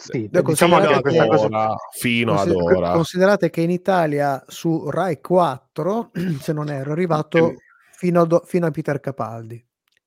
Sì, 0.00 0.28
diciamo 0.30 0.76
anche 0.76 0.88
considerate 0.88 0.94
che 0.94 1.00
questa 1.00 1.26
cosa 1.26 1.46
Ora, 1.46 1.76
fino 1.92 2.38
ad 2.38 2.50
ora. 2.50 2.92
Considerate 2.92 3.50
che 3.50 3.60
in 3.60 3.70
Italia 3.70 4.42
su 4.46 4.88
Rai 4.88 5.20
4, 5.20 6.10
se 6.40 6.52
non 6.52 6.70
ero 6.70 6.92
arrivato 6.92 7.54
fino 7.92 8.22
a, 8.22 8.24
do- 8.24 8.42
fino 8.46 8.66
a 8.66 8.70
Peter 8.70 8.98
Capaldi. 8.98 9.62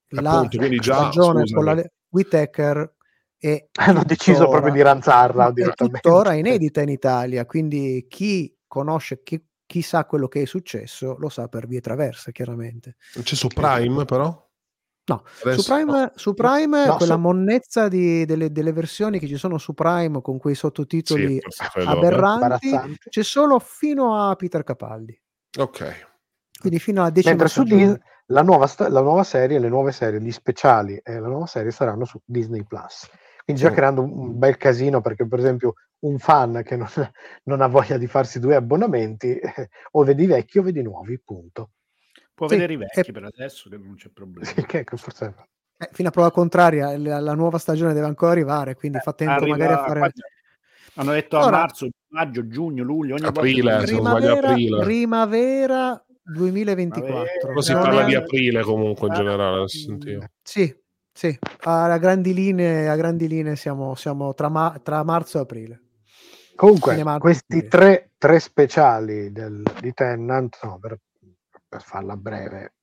La 0.10 0.32
Appunto, 0.32 0.58
quindi 0.58 0.78
già, 0.78 0.96
stagione 0.96 1.44
con 1.52 1.64
la 1.64 1.72
scusami. 1.72 1.92
Whitaker 2.10 2.94
è 3.38 3.68
hanno 3.80 4.04
deciso 4.04 4.40
tuttora- 4.40 4.52
proprio 4.52 4.74
di 4.74 4.82
ranzarla 4.82 5.54
è 5.54 5.74
tuttora 5.74 6.34
inedita 6.34 6.82
in 6.82 6.90
Italia, 6.90 7.46
quindi 7.46 8.06
chi 8.10 8.56
conosce, 8.68 9.22
chi, 9.24 9.44
chi 9.66 9.82
sa 9.82 10.06
quello 10.06 10.28
che 10.28 10.42
è 10.42 10.46
successo, 10.46 11.16
lo 11.18 11.30
sa 11.30 11.48
per 11.48 11.68
vie 11.68 11.82
traverse, 11.82 12.32
chiaramente. 12.32 12.96
C'è 13.22 13.36
su 13.36 13.48
Prime 13.48 14.06
però? 14.06 14.52
No, 15.06 15.24
Adesso- 15.44 15.62
su 15.62 15.74
Prime, 15.74 16.12
su 16.16 16.34
Prime 16.34 16.86
No, 16.86 16.96
quella 16.96 17.16
su- 17.16 17.20
monnezza 17.20 17.88
di- 17.90 18.24
delle, 18.26 18.52
delle 18.54 18.72
versioni 18.72 19.20
che 19.20 19.28
ci 19.28 19.36
sono 19.36 19.58
su 19.58 19.74
Prime 19.74 20.22
con 20.22 20.38
quei 20.38 20.56
sottotitoli 20.56 21.42
Sì, 21.50 21.66
quello, 21.74 21.90
aberranti, 21.90 22.70
c'è 23.10 23.22
solo 23.24 23.60
fino 23.60 24.16
a 24.30 24.34
Peter 24.36 24.64
Capaldi, 24.64 25.20
Ok. 25.60 26.08
quindi 26.58 26.80
fino 26.80 27.02
alla 27.02 27.10
decima 27.10 27.32
Mentre 27.36 27.50
su 27.50 27.66
stagione. 27.66 27.86
Dis- 27.94 28.00
la 28.28 28.42
nuova, 28.44 28.68
sta- 28.68 28.88
la 28.88 29.02
nuova 29.02 29.26
serie, 29.26 29.60
le 29.60 29.68
nuove 29.68 29.92
serie, 29.92 30.22
gli 30.22 30.32
speciali 30.32 30.98
e 31.04 31.20
la 31.20 31.28
nuova 31.28 31.48
serie 31.48 31.72
saranno 31.72 32.06
su 32.06 32.22
Disney 32.24 32.64
Plus. 32.64 33.10
Quindi 33.44 33.62
già 33.62 33.68
Sì. 33.68 33.76
creando 33.76 34.02
un, 34.02 34.38
bel 34.40 34.56
casino 34.56 35.02
perché, 35.02 35.28
per 35.28 35.40
esempio, 35.40 35.74
un 36.06 36.18
fan 36.18 36.62
che 36.64 36.78
non, 36.78 36.88
non 37.44 37.60
ha 37.60 37.68
voglia 37.68 37.98
di 37.98 38.08
farsi 38.08 38.40
due 38.40 38.56
abbonamenti, 38.56 39.36
eh, 39.38 39.42
o 39.92 40.04
vedi 40.06 40.26
vecchi 40.28 40.60
o 40.60 40.64
vedi 40.64 40.82
nuovi, 40.82 41.20
punto. 41.20 41.72
Può 42.34 42.48
Sì, 42.48 42.56
vedere 42.56 42.74
i 42.74 42.78
vecchi 42.78 43.10
e- 43.10 43.12
per 43.12 43.24
adesso 43.26 43.70
che 43.70 43.78
non 43.78 43.96
c'è 43.96 44.10
problema. 44.10 44.46
Sì, 44.48 44.66
che 44.66 44.84
che 44.84 44.98
forse 44.98 45.34
Eh, 45.78 45.90
fino 45.92 46.08
a 46.08 46.12
prova 46.12 46.32
contraria, 46.32 46.98
la, 46.98 47.20
la 47.20 47.34
nuova 47.34 47.58
stagione 47.58 47.94
deve 47.94 48.06
ancora 48.08 48.32
arrivare, 48.32 48.76
quindi 48.76 49.00
fa 49.00 49.14
tempo 49.14 49.34
Arriva- 49.34 49.58
magari 49.58 49.74
a 49.74 49.78
fare 49.78 50.00
quando- 50.00 50.22
Hanno 50.96 51.12
detto 51.12 51.38
a 51.38 51.40
Allora- 51.42 51.58
marzo, 51.58 51.88
maggio, 52.10 52.48
giugno, 52.48 52.84
luglio, 52.84 53.16
ogni 53.16 53.26
Aprile, 53.26 53.72
volta. 53.72 53.86
primavera, 53.86 54.50
aprile. 54.50 54.84
primavera 54.84 56.06
2024. 56.24 57.06
Primavera. 57.12 57.48
Però 57.48 57.62
si 57.62 57.74
parla 57.74 58.02
è- 58.04 58.06
di 58.06 58.16
aprile 58.16 58.62
comunque 58.62 59.08
in 59.08 59.14
Ah, 59.14 59.16
generale, 59.18 59.68
sentivo. 59.68 60.26
Sì, 60.42 60.82
Sì, 61.16 61.38
a 61.66 61.98
grandi 62.00 62.34
linee, 62.34 62.90
a 62.90 62.96
grandi 62.96 63.28
linee 63.28 63.56
siamo, 63.56 63.94
siamo 63.94 64.34
tra, 64.34 64.50
ma- 64.50 64.80
tra 64.82 65.04
marzo 65.04 65.38
e 65.38 65.42
aprile. 65.42 65.82
Comunque, 66.56 67.04
marzo, 67.04 67.20
questi 67.20 67.54
aprile. 67.58 67.68
tre, 67.70 68.12
tre 68.18 68.40
speciali 68.40 69.32
del- 69.32 69.62
di 69.80 69.94
Tennant, 69.94 70.58
no, 70.64 70.80
per, 70.80 70.98
per 71.74 71.82
farla 71.82 72.16
breve, 72.16 72.74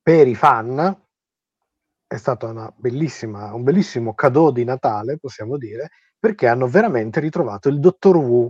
per 0.00 0.28
i 0.28 0.36
fan 0.36 1.06
è 2.06 2.16
stato 2.16 2.46
una 2.46 2.72
bellissima, 2.76 3.52
un 3.52 3.64
bellissimo 3.64 4.14
cadeau 4.14 4.52
di 4.52 4.62
Natale, 4.62 5.18
possiamo 5.18 5.56
dire, 5.56 5.90
perché 6.16 6.46
hanno 6.46 6.68
veramente 6.68 7.18
ritrovato 7.18 7.68
il 7.68 7.80
Dottor 7.80 8.16
Wu 8.16 8.48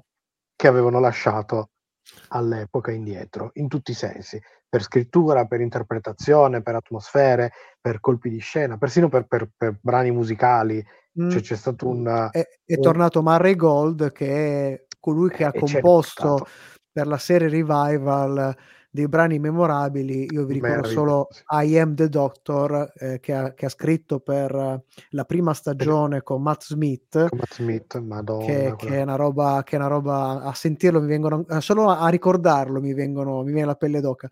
che 0.54 0.66
avevano 0.68 1.00
lasciato 1.00 1.70
all'epoca 2.28 2.90
indietro, 2.90 3.50
in 3.54 3.68
tutti 3.68 3.92
i 3.92 3.94
sensi, 3.94 4.38
per 4.68 4.82
scrittura, 4.82 5.46
per 5.46 5.62
interpretazione, 5.62 6.60
per 6.60 6.74
atmosfere, 6.74 7.52
per 7.80 8.00
colpi 8.00 8.28
di 8.28 8.40
scena, 8.40 8.76
persino 8.76 9.08
per, 9.08 9.24
per- 9.26 9.48
per 9.56 9.78
brani 9.80 10.10
musicali. 10.10 10.84
Mm, 11.18 11.30
Cioè, 11.30 11.40
c'è 11.40 11.56
stato 11.56 11.88
un... 11.88 12.28
è, 12.30 12.46
è 12.62 12.74
un- 12.74 12.82
tornato 12.82 13.22
Murray 13.22 13.56
Gold, 13.56 14.12
che 14.12 14.74
è 14.74 14.86
colui 15.00 15.30
che 15.30 15.44
ha 15.44 15.50
e 15.54 15.62
c'è 15.62 15.80
composto 15.80 16.46
per 16.92 17.06
la 17.06 17.18
serie 17.18 17.48
Revival 17.48 18.56
dei 18.90 19.06
brani 19.08 19.38
memorabili. 19.38 20.28
Io 20.30 20.44
vi 20.44 20.54
ricordo 20.54 20.88
solo. 20.88 21.28
I 21.50 21.78
Am 21.78 21.94
the 21.94 22.08
Doctor, 22.08 22.92
eh, 22.96 23.20
che, 23.20 23.34
ha, 23.34 23.52
che 23.52 23.66
ha 23.66 23.68
scritto 23.68 24.20
per 24.20 24.54
eh, 24.54 24.82
la 25.10 25.24
prima 25.24 25.52
stagione 25.54 26.22
con 26.22 26.42
Matt 26.42 26.62
Smith. 26.64 27.28
Come 27.28 27.42
Smith, 27.50 27.98
Madonna. 27.98 28.44
Che, 28.44 28.74
che 28.76 28.98
è 28.98 29.02
una 29.02 29.16
roba, 29.16 29.62
che 29.64 29.76
è 29.76 29.78
una 29.78 29.88
roba 29.88 30.42
a 30.42 30.54
sentirlo 30.54 31.00
mi 31.00 31.06
vengono 31.06 31.44
a- 31.48 31.60
solo 31.60 31.88
a 31.90 32.08
ricordarlo 32.08 32.80
mi 32.80 32.94
vengono 32.94 33.42
mi 33.42 33.52
viene 33.52 33.66
la 33.66 33.74
pelle 33.74 34.00
d'oca. 34.00 34.28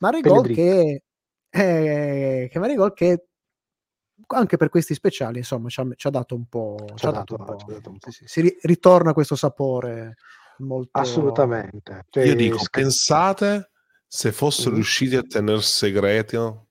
Murray 0.00 0.20
Pelle 0.20 0.34
Gold 0.34 0.46
dritta. 0.46 0.62
che, 0.62 1.02
eh, 1.50 2.48
che 2.50 2.58
Murray 2.58 2.76
Gold 2.76 2.92
che 2.92 3.26
anche 4.28 4.56
per 4.56 4.68
questi 4.70 4.94
speciali 4.94 5.38
insomma 5.38 5.68
ci 5.68 5.80
ha, 5.80 5.86
ci 5.94 6.06
ha 6.06 6.10
dato 6.10 6.34
un 6.34 6.46
po', 6.46 6.76
ci 6.94 7.06
ha 7.06 7.10
dato 7.10 7.36
un 7.38 7.44
po'. 7.44 7.56
dato 7.66 7.90
un 7.90 7.98
po'. 7.98 8.10
Sì, 8.10 8.24
sì, 8.24 8.24
si 8.26 8.40
ri- 8.40 8.56
ritorna 8.62 9.12
questo 9.12 9.36
sapore 9.36 10.16
molto 10.58 10.98
Assolutamente. 10.98 12.04
Cioè, 12.08 12.24
Io 12.24 12.34
dico, 12.34 12.58
sc- 12.58 12.70
pensate 12.70 13.70
se 14.06 14.32
fossero 14.32 14.70
Mm. 14.72 14.74
riusciti 14.74 15.16
a 15.16 15.22
tenere 15.22 15.60
segreto 15.62 16.66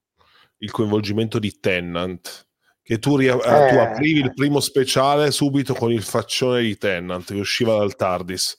il 0.60 0.72
coinvolgimento 0.72 1.40
di 1.40 1.60
Tennant. 1.60 2.44
Che 2.82 3.00
tu, 3.00 3.18
ri- 3.18 3.26
eh, 3.28 3.38
tu 3.38 3.48
Eh. 3.48 3.80
aprivi 3.80 4.20
il 4.20 4.34
primo 4.34 4.60
speciale 4.60 5.32
subito 5.32 5.74
con 5.74 5.92
il 5.92 6.04
faccione 6.04 6.62
di 6.62 6.78
Tennant 6.78 7.26
che 7.26 7.40
usciva 7.40 7.78
dal 7.78 7.96
TARDIS. 7.96 8.58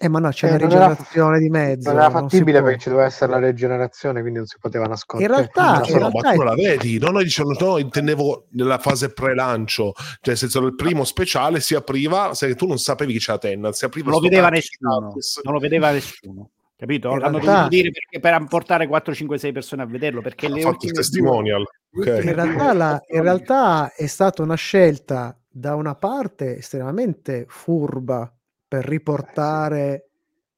eh 0.00 0.08
ma 0.08 0.18
no 0.18 0.30
c'è 0.30 0.46
Eh, 0.46 0.48
una 0.48 0.58
non 0.58 0.70
era- 0.72 0.78
rigenerazione 0.86 1.38
di 1.38 1.48
mezzo 1.50 1.90
non 1.92 1.98
era 2.00 2.08
non 2.08 2.22
fattibile 2.28 2.58
può. 2.58 2.66
perché 2.68 2.82
ci 2.82 2.88
doveva 2.88 3.06
essere 3.06 3.30
la 3.30 3.38
rigenerazione, 3.50 4.20
quindi 4.22 4.38
non 4.38 4.48
si 4.48 4.56
poteva 4.58 4.86
nascondere. 4.86 5.30
In 5.30 5.38
realtà- 5.38 5.82
Cioè, 5.84 5.92
in 5.92 5.98
No, 5.98 6.08
no, 6.08 6.10
ma 6.12 6.20
realtà- 6.22 6.32
tu 6.38 6.42
la 6.48 6.54
vedi, 6.54 6.98
no, 6.98 7.08
no, 7.10 7.22
diciamo, 7.22 7.52
no, 7.60 7.78
intendevo 7.78 8.46
nella 8.52 8.78
fase 8.78 9.12
pre-lancio, 9.12 9.92
cioè 9.94 10.18
nel 10.24 10.36
senso 10.38 10.60
il 10.66 10.74
primo 10.74 11.04
speciale 11.04 11.60
si 11.60 11.74
apriva, 11.76 12.34
se 12.34 12.52
tu 12.56 12.66
non 12.66 12.78
sapevi 12.78 13.12
che 13.12 13.18
c'era 13.20 13.38
Tennant, 13.38 13.74
si 13.74 13.84
apriva 13.84 14.10
Non 14.10 14.20
lo 14.20 14.26
vedeva 14.28 14.48
nessuno, 14.48 14.98
TARDIS. 15.00 15.40
non 15.44 15.52
lo 15.52 15.60
vedeva 15.60 15.90
nessuno. 15.92 16.50
Capito? 16.82 17.12
In 17.12 17.18
L'hanno 17.20 17.38
realtà- 17.38 17.52
dovuto 17.52 17.68
dire 17.68 17.90
perché, 17.92 18.18
per 18.18 18.44
portare 18.48 18.88
4, 18.88 19.14
5, 19.14 19.38
6 19.38 19.52
persone 19.52 19.82
a 19.82 19.86
vederlo 19.86 20.20
perché 20.20 20.48
le 20.48 20.64
ultime 20.64 20.90
testimonial. 20.92 21.62
due- 21.88 22.10
ok. 22.18 22.24
in 22.24 22.34
realtà, 22.34 22.72
la- 22.72 23.00
in 23.08 23.22
realtà 23.22 23.92
è 23.94 24.06
stata 24.06 24.42
una 24.42 24.56
scelta 24.56 25.38
da 25.48 25.76
una 25.76 25.94
parte 25.94 26.56
estremamente 26.56 27.44
furba 27.46 28.34
per 28.66 28.84
riportare 28.84 30.08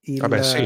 il, 0.07 0.18
Vabbè, 0.18 0.43
sì. 0.43 0.62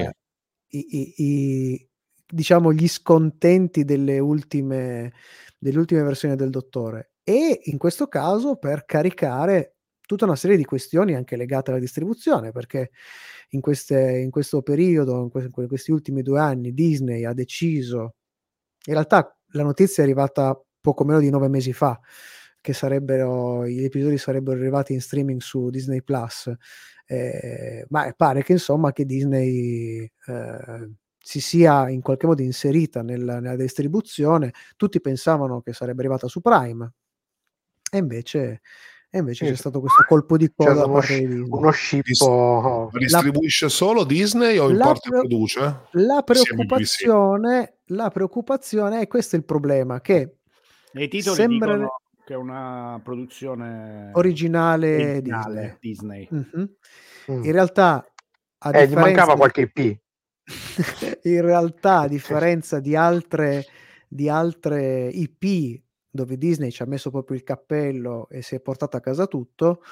i, 0.68 0.86
i- 0.96 1.14
i- 1.16 1.88
diciamo 2.24 2.72
gli 2.72 2.86
scontenti 2.86 3.84
delle 3.84 4.20
ultime, 4.20 5.12
delle 5.58 5.78
ultime 5.78 6.02
versioni 6.04 6.36
del 6.36 6.50
dottore 6.50 7.14
e 7.24 7.62
in 7.64 7.78
questo 7.78 8.06
caso 8.06 8.54
per 8.58 8.84
caricare 8.84 9.74
tutta 10.06 10.24
una 10.24 10.36
serie 10.36 10.56
di 10.56 10.64
questioni 10.64 11.16
anche 11.16 11.34
legate 11.36 11.72
alla 11.72 11.80
distribuzione 11.80 12.52
perché 12.52 12.90
in, 13.50 13.60
queste- 13.60 14.18
in 14.18 14.30
questo 14.30 14.62
periodo 14.62 15.22
in, 15.22 15.30
que- 15.30 15.50
in 15.54 15.68
questi 15.68 15.90
ultimi 15.90 16.22
due 16.22 16.40
anni 16.40 16.72
Disney 16.74 17.24
ha 17.24 17.32
deciso 17.32 18.14
in 18.86 18.94
realtà 18.94 19.36
la 19.52 19.62
notizia 19.62 20.02
è 20.02 20.06
arrivata 20.06 20.60
poco 20.80 21.04
meno 21.04 21.20
di 21.20 21.30
nove 21.30 21.48
mesi 21.48 21.72
fa 21.72 21.98
che 22.60 22.72
sarebbero 22.72 23.66
gli 23.66 23.84
episodi 23.84 24.18
sarebbero 24.18 24.58
arrivati 24.58 24.92
in 24.92 25.00
streaming 25.00 25.40
su 25.40 25.70
Disney 25.70 26.02
Plus. 26.02 26.52
Eh, 27.06 27.86
ma 27.88 28.12
pare 28.16 28.42
che 28.42 28.52
insomma 28.52 28.92
che 28.92 29.06
Disney 29.06 30.10
eh, 30.26 30.90
si 31.18 31.40
sia 31.40 31.88
in 31.88 32.02
qualche 32.02 32.26
modo 32.26 32.42
inserita 32.42 33.02
nella, 33.02 33.40
nella 33.40 33.56
distribuzione. 33.56 34.52
Tutti 34.76 35.00
pensavano 35.00 35.60
che 35.62 35.72
sarebbe 35.72 36.00
arrivata 36.00 36.28
su 36.28 36.40
Prime. 36.40 36.92
E 37.90 37.98
invece, 37.98 38.60
e 39.10 39.18
invece 39.18 39.44
Sì. 39.46 39.50
c'è 39.52 39.56
stato 39.56 39.80
questo 39.80 40.04
colpo 40.06 40.36
di 40.36 40.52
coda 40.54 40.74
da 40.74 40.84
uno, 40.84 41.00
sci- 41.00 41.24
uno 41.48 41.70
scippo. 41.70 42.90
Distribuisce 42.92 43.68
solo 43.68 44.04
Disney 44.04 44.58
o 44.58 44.68
in 44.70 44.76
la 44.76 44.84
parte 44.84 45.08
pre- 45.08 45.18
produce? 45.20 45.80
la 45.92 46.22
preoccupazione, 46.22 47.78
la 47.86 48.10
preoccupazione 48.10 49.00
è 49.00 49.06
questo 49.06 49.36
è 49.36 49.38
il 49.38 49.44
problema 49.44 50.00
che 50.00 50.36
E 50.92 51.02
i 51.04 51.08
titoli 51.08 51.36
Sembra- 51.36 51.86
che 52.24 52.34
è 52.34 52.36
una 52.36 53.00
produzione 53.02 54.10
originale, 54.12 55.12
originale 55.12 55.78
Disney. 55.80 56.26
Disney. 56.28 56.28
Mhm. 56.30 56.70
Mm. 57.32 57.44
In 57.44 57.52
realtà, 57.52 58.04
a 58.58 58.70
Eh, 58.78 58.88
gli 58.88 58.94
mancava 58.94 59.32
di- 59.32 59.38
qualche 59.38 59.60
IP. 59.72 59.98
in 61.24 61.40
realtà, 61.40 62.00
a 62.00 62.08
differenza 62.08 62.80
di 62.80 62.94
altre, 62.94 63.64
di 64.08 64.28
altre 64.28 65.08
IP 65.08 65.80
dove 66.10 66.36
Disney 66.36 66.70
ci 66.70 66.82
ha 66.82 66.86
messo 66.86 67.10
proprio 67.10 67.36
il 67.36 67.42
cappello 67.42 68.28
e 68.30 68.42
si 68.42 68.54
è 68.54 68.60
portato 68.60 68.96
a 68.96 69.00
casa 69.00 69.26
tutto, 69.26 69.82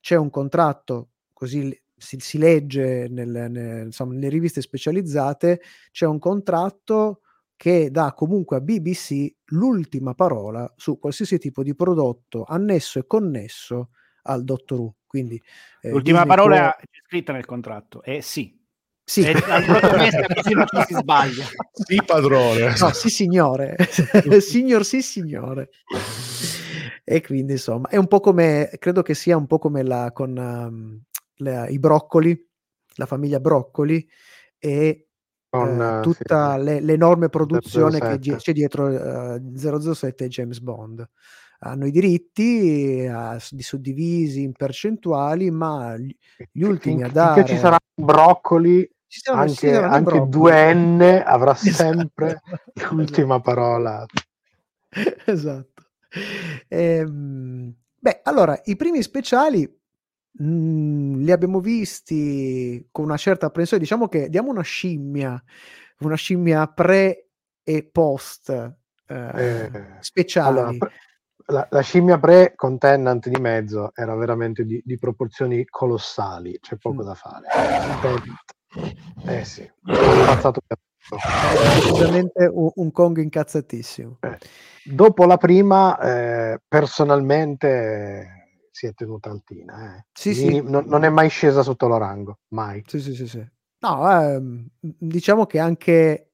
c'è 0.00 0.16
un 0.16 0.30
contratto, 0.30 1.10
così 1.32 1.78
si, 1.96 2.16
si 2.18 2.38
legge 2.38 3.06
nel- 3.08 3.50
nel- 3.50 3.84
insomma, 3.86 4.14
nelle 4.14 4.28
riviste 4.28 4.60
specializzate, 4.62 5.60
c'è 5.90 6.06
un 6.06 6.18
contratto 6.18 7.20
che 7.56 7.90
dà 7.90 8.14
comunque 8.14 8.56
a 8.56 8.60
BBC 8.60 9.34
l'ultima 9.46 10.14
parola 10.14 10.72
su 10.76 10.98
qualsiasi 10.98 11.38
tipo 11.38 11.62
di 11.62 11.74
prodotto 11.74 12.44
annesso 12.44 12.98
e 12.98 13.06
connesso 13.06 13.90
al 14.22 14.44
Dottor 14.44 14.78
Who. 14.80 14.94
Quindi, 15.06 15.42
eh, 15.82 15.90
L'ultima 15.90 16.20
Disney 16.22 16.36
parola 16.36 16.70
può- 16.70 16.80
è 16.80 16.84
scritta 17.06 17.32
nel 17.32 17.44
contratto 17.44 18.02
è 18.02 18.20
sì. 18.20 18.58
Sì. 19.10 19.22
È 19.22 19.32
al 19.32 19.64
protagonista 19.64 20.24
così 20.32 20.54
non 20.54 20.66
ci 20.68 20.82
si 20.86 20.94
sbaglia. 20.94 21.44
Sì, 21.72 22.00
padrone. 22.06 22.74
No, 22.78 22.92
sì 22.92 23.08
signore, 23.08 23.74
signor 24.40 24.84
sì 24.84 25.02
signore. 25.02 25.70
E 27.02 27.20
quindi 27.20 27.52
insomma 27.54 27.88
è 27.88 27.96
un 27.96 28.06
po' 28.06 28.20
come, 28.20 28.70
credo 28.78 29.02
che 29.02 29.14
sia 29.14 29.36
un 29.36 29.48
po' 29.48 29.58
come 29.58 29.82
la, 29.82 30.12
con 30.12 30.36
um, 30.36 31.00
la- 31.38 31.66
i 31.66 31.80
broccoli, 31.80 32.40
la 32.94 33.06
famiglia 33.06 33.40
broccoli 33.40 34.06
e 34.60 35.08
Con, 35.48 35.80
eh, 35.82 36.02
tutta 36.02 36.56
sì. 36.56 36.62
le- 36.64 36.80
l'enorme 36.80 37.28
produzione 37.30 37.98
che 37.98 38.06
007. 38.06 38.18
gi- 38.20 38.36
c'è 38.36 38.52
dietro 38.52 39.34
eh, 39.34 39.40
007 39.56 40.24
e 40.24 40.28
James 40.28 40.60
Bond. 40.60 41.08
Hanno 41.62 41.84
i 41.86 41.90
diritti 41.90 43.00
eh, 43.00 43.38
di 43.50 43.62
suddivisi 43.62 44.42
in 44.44 44.52
percentuali, 44.52 45.50
ma 45.50 45.96
gli, 45.96 46.14
gli 46.52 46.62
ultimi 46.62 47.02
Fin- 47.02 47.04
a 47.04 47.06
finché 47.06 47.12
dare... 47.12 47.44
ci 47.46 47.56
saranno 47.56 47.78
broccoli, 47.96 48.88
anche, 49.32 49.76
anche 49.76 50.02
broccoli. 50.20 50.52
2N 50.52 51.22
avrà 51.24 51.52
Esatto. 51.60 51.74
sempre 51.74 52.40
l'ultima 52.90 53.40
parola. 53.40 54.04
esatto. 55.26 55.82
Ehm, 56.68 57.74
beh, 57.98 58.20
allora, 58.24 58.60
i 58.64 58.76
primi 58.76 59.02
speciali 59.02 59.62
mh, 60.32 61.18
li 61.22 61.30
abbiamo 61.32 61.60
visti 61.60 62.88
con 62.90 63.04
una 63.04 63.16
certa 63.16 63.46
apprensione. 63.46 63.82
Diciamo 63.82 64.08
che 64.08 64.28
diamo 64.28 64.50
una 64.50 64.62
scimmia, 64.62 65.42
una 66.00 66.16
scimmia 66.16 66.66
pre 66.68 67.28
e 67.62 67.84
post 67.84 68.48
eh, 69.06 69.30
Eh, 69.34 69.70
speciali. 70.00 70.58
Allora, 70.58 70.76
pre- 70.76 70.90
la, 71.46 71.66
la 71.70 71.80
scimmia 71.80 72.18
pre 72.18 72.52
con 72.54 72.78
Tennant 72.78 73.28
di 73.28 73.40
mezzo 73.40 73.90
era 73.94 74.14
veramente 74.14 74.64
di, 74.64 74.80
di 74.84 74.98
proporzioni 74.98 75.64
colossali, 75.66 76.58
c'è 76.60 76.76
poco 76.76 77.02
Mm. 77.02 77.06
da 77.06 77.14
fare. 77.14 77.46
Eh 79.26 79.44
sì, 79.44 79.70
tutto. 79.82 80.62
Era 81.10 81.74
decisamente 81.74 82.44
un, 82.46 82.70
un 82.74 82.92
Kong 82.92 83.18
incazzatissimo. 83.18 84.18
Dopo 84.84 85.26
la 85.26 85.36
prima, 85.36 85.98
eh, 85.98 86.60
personalmente 86.66 87.68
eh, 87.68 88.26
si 88.70 88.86
è 88.86 88.94
tenuta 88.94 89.30
altina. 89.30 89.96
eh. 89.96 90.06
Sì, 90.12 90.34
sì. 90.34 90.60
Non, 90.62 90.84
non 90.86 91.04
è 91.04 91.08
mai 91.08 91.28
scesa 91.28 91.62
sotto 91.62 91.88
l'orango, 91.88 92.38
mai. 92.48 92.82
Sì, 92.86 93.00
sì, 93.00 93.14
sì, 93.14 93.26
sì. 93.26 93.44
No, 93.80 94.10
ehm, 94.10 94.68
diciamo 94.78 95.46
che 95.46 95.58
anche 95.58 96.32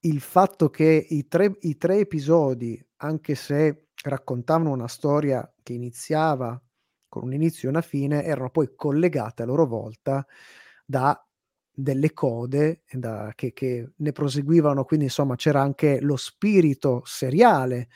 il 0.00 0.20
fatto 0.20 0.68
che 0.68 1.06
i 1.08 1.26
tre, 1.26 1.56
i 1.60 1.76
tre 1.76 1.98
episodi, 1.98 2.84
anche 2.98 3.34
se 3.34 3.88
raccontavano 4.02 4.70
una 4.70 4.88
storia 4.88 5.50
che 5.62 5.72
iniziava 5.72 6.60
con 7.08 7.24
un 7.24 7.32
inizio 7.32 7.68
e 7.68 7.70
una 7.70 7.80
fine, 7.80 8.24
erano 8.24 8.50
poi 8.50 8.74
collegate 8.76 9.42
a 9.42 9.46
loro 9.46 9.66
volta 9.66 10.26
da 10.84 11.20
delle 11.80 12.12
code 12.12 12.80
da- 12.90 13.32
che, 13.36 13.52
che 13.52 13.92
ne 13.94 14.12
proseguivano, 14.12 14.84
quindi 14.84 15.06
insomma 15.06 15.36
c'era 15.36 15.60
anche 15.62 16.00
lo 16.00 16.16
spirito 16.16 17.02
seriale 17.04 17.88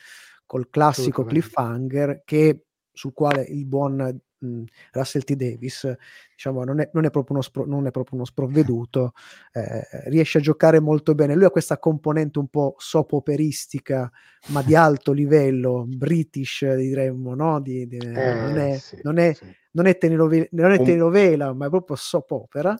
col 0.46 0.68
classico 0.70 1.24
cliffhanger 1.24 2.22
che, 2.24 2.66
sul 2.92 3.12
quale 3.12 3.42
il 3.42 3.66
buon 3.66 4.20
mh, 4.38 4.62
Russell 4.92 5.22
T. 5.22 5.34
Davis 5.34 5.96
diciamo, 6.32 6.62
non, 6.62 6.78
è, 6.80 6.90
non, 6.92 7.06
è 7.06 7.10
proprio 7.10 7.34
uno 7.34 7.42
spro- 7.42 7.66
non 7.66 7.86
è 7.88 7.90
proprio 7.90 8.18
uno 8.18 8.24
sprovveduto, 8.24 9.14
eh, 9.52 9.84
riesce 10.04 10.38
a 10.38 10.42
giocare 10.42 10.78
molto 10.78 11.16
bene. 11.16 11.34
Lui 11.34 11.44
ha 11.44 11.50
questa 11.50 11.78
componente 11.78 12.38
un 12.38 12.46
po' 12.48 12.76
soap 12.78 13.12
operistica, 13.12 14.08
ma 14.48 14.62
di 14.62 14.76
alto 14.76 15.10
livello, 15.10 15.86
british 15.88 16.72
diremmo, 16.72 17.34
no? 17.34 17.60
Di, 17.60 17.86
di, 17.88 17.98
non, 17.98 18.58
è, 18.58 18.74
Eh, 18.74 18.78
sì, 18.78 19.00
non, 19.02 19.18
è, 19.18 19.34
sì. 19.34 19.46
non 19.72 19.86
è 19.86 19.98
telenovela, 19.98 20.46
non 20.50 20.70
è 20.70 20.80
telenovela, 20.80 21.52
ma 21.52 21.66
è 21.66 21.68
proprio 21.68 21.96
soap 21.96 22.30
opera. 22.30 22.76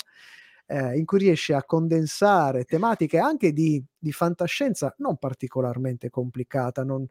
Eh, 0.66 0.96
in 0.98 1.04
cui 1.04 1.18
riesce 1.18 1.54
a 1.54 1.64
condensare 1.64 2.64
tematiche 2.64 3.18
anche 3.18 3.52
di, 3.52 3.82
di 3.98 4.12
fantascienza 4.12 4.94
non 4.98 5.16
particolarmente 5.18 6.10
complicata, 6.10 6.84
non- 6.84 7.06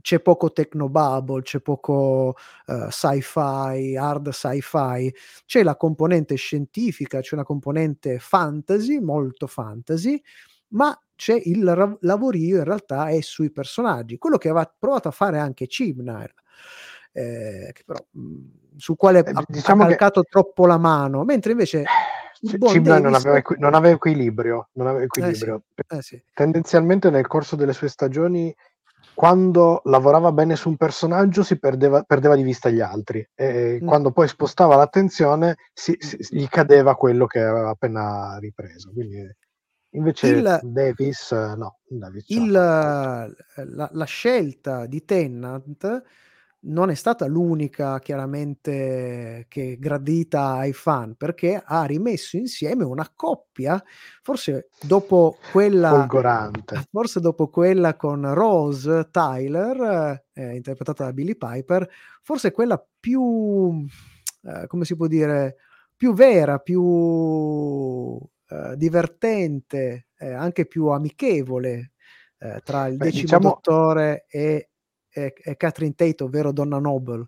c'è 0.00 0.18
poco 0.20 0.50
technobubble, 0.52 1.42
c'è 1.42 1.60
poco 1.60 2.34
eh, 2.66 2.88
sci-fi, 2.90 3.96
hard 3.96 4.30
sci-fi, 4.30 5.14
c'è 5.46 5.62
la 5.62 5.76
componente 5.76 6.34
scientifica, 6.34 7.20
c'è 7.20 7.34
una 7.36 7.44
componente 7.44 8.18
fantasy, 8.18 8.98
molto 8.98 9.46
fantasy, 9.46 10.20
ma 10.70 10.98
c'è 11.14 11.40
il 11.44 11.72
ra- 11.72 11.96
lavorio 12.00 12.56
in 12.58 12.64
realtà 12.64 13.06
è 13.10 13.20
sui 13.20 13.52
personaggi, 13.52 14.18
quello 14.18 14.36
che 14.36 14.48
aveva 14.48 14.68
provato 14.76 15.06
a 15.06 15.12
fare 15.12 15.38
anche 15.38 15.68
Chibnall, 15.68 16.28
eh, 17.12 17.70
che 17.72 17.82
però, 17.86 18.04
mh, 18.10 18.38
sul 18.76 18.96
quale 18.96 19.20
Eh, 19.20 19.32
diciamo 19.46 19.84
ha 19.84 19.86
che- 19.86 19.94
calcato 19.94 20.24
troppo 20.24 20.66
la 20.66 20.76
mano, 20.78 21.22
mentre 21.22 21.52
invece 21.52 21.84
il 22.44 22.50
C- 22.50 22.58
buon 22.58 22.72
Cibnall 22.72 23.02
non 23.02 23.14
aveva, 23.14 23.36
equi- 23.38 23.56
non 23.58 23.74
aveva 23.74 23.94
equilibrio, 23.94 24.68
non 24.72 24.86
aveva 24.86 25.04
equilibrio. 25.04 25.62
eh 25.88 26.02
sì. 26.02 26.22
Tendenzialmente 26.32 27.10
nel 27.10 27.26
corso 27.26 27.56
delle 27.56 27.72
sue 27.72 27.88
stagioni, 27.88 28.54
quando 29.14 29.80
lavorava 29.84 30.32
bene 30.32 30.56
su 30.56 30.68
un 30.68 30.76
personaggio, 30.76 31.42
si 31.42 31.58
perdeva, 31.58 32.02
perdeva 32.02 32.34
di 32.34 32.42
vista 32.42 32.68
gli 32.68 32.80
altri. 32.80 33.26
E 33.34 33.78
Mm. 33.82 33.86
quando 33.86 34.10
poi 34.10 34.28
spostava 34.28 34.76
l'attenzione, 34.76 35.56
si- 35.72 35.96
si- 35.98 36.18
gli 36.30 36.46
cadeva 36.48 36.96
quello 36.96 37.26
che 37.26 37.40
aveva 37.40 37.70
appena 37.70 38.36
ripreso. 38.38 38.90
Quindi, 38.92 39.24
invece, 39.90 40.26
Il- 40.28 40.60
Davis, 40.64 41.30
eh, 41.32 41.54
no. 41.56 41.78
Davis 41.86 42.28
il, 42.28 42.50
la, 42.50 43.28
la 43.92 44.04
scelta 44.04 44.86
di 44.86 45.04
Tennant 45.04 46.02
non 46.66 46.90
è 46.90 46.94
stata 46.94 47.26
l'unica 47.26 47.98
chiaramente 47.98 49.46
che 49.48 49.76
gradita 49.78 50.54
ai 50.54 50.72
fan 50.72 51.14
perché 51.14 51.62
ha 51.64 51.84
rimesso 51.84 52.36
insieme 52.36 52.84
una 52.84 53.10
coppia 53.14 53.82
forse 54.22 54.68
dopo 54.80 55.36
quella 55.52 55.90
folgorante. 55.90 56.86
forse 56.90 57.20
dopo 57.20 57.48
quella 57.48 57.96
con 57.96 58.32
Rose 58.32 59.08
Tyler 59.10 60.24
eh, 60.32 60.54
interpretata 60.54 61.04
da 61.04 61.12
Billy 61.12 61.36
Piper 61.36 61.88
forse 62.22 62.52
quella 62.52 62.82
più 63.00 63.86
eh, 64.42 64.66
come 64.66 64.84
si 64.84 64.96
può 64.96 65.06
dire 65.06 65.56
più 65.96 66.14
vera 66.14 66.58
più 66.58 68.18
eh, 68.48 68.76
divertente 68.76 70.06
eh, 70.16 70.32
anche 70.32 70.66
più 70.66 70.86
amichevole 70.86 71.92
eh, 72.38 72.60
tra 72.64 72.86
il 72.86 72.96
Beh, 72.96 73.04
decimo 73.06 73.22
diciamo- 73.22 73.48
dottore 73.48 74.26
e, 74.28 74.70
e, 75.14 75.32
e 75.42 75.56
Catherine 75.56 75.94
Tate 75.94 76.24
ovvero 76.24 76.52
Donna 76.52 76.78
Noble 76.78 77.26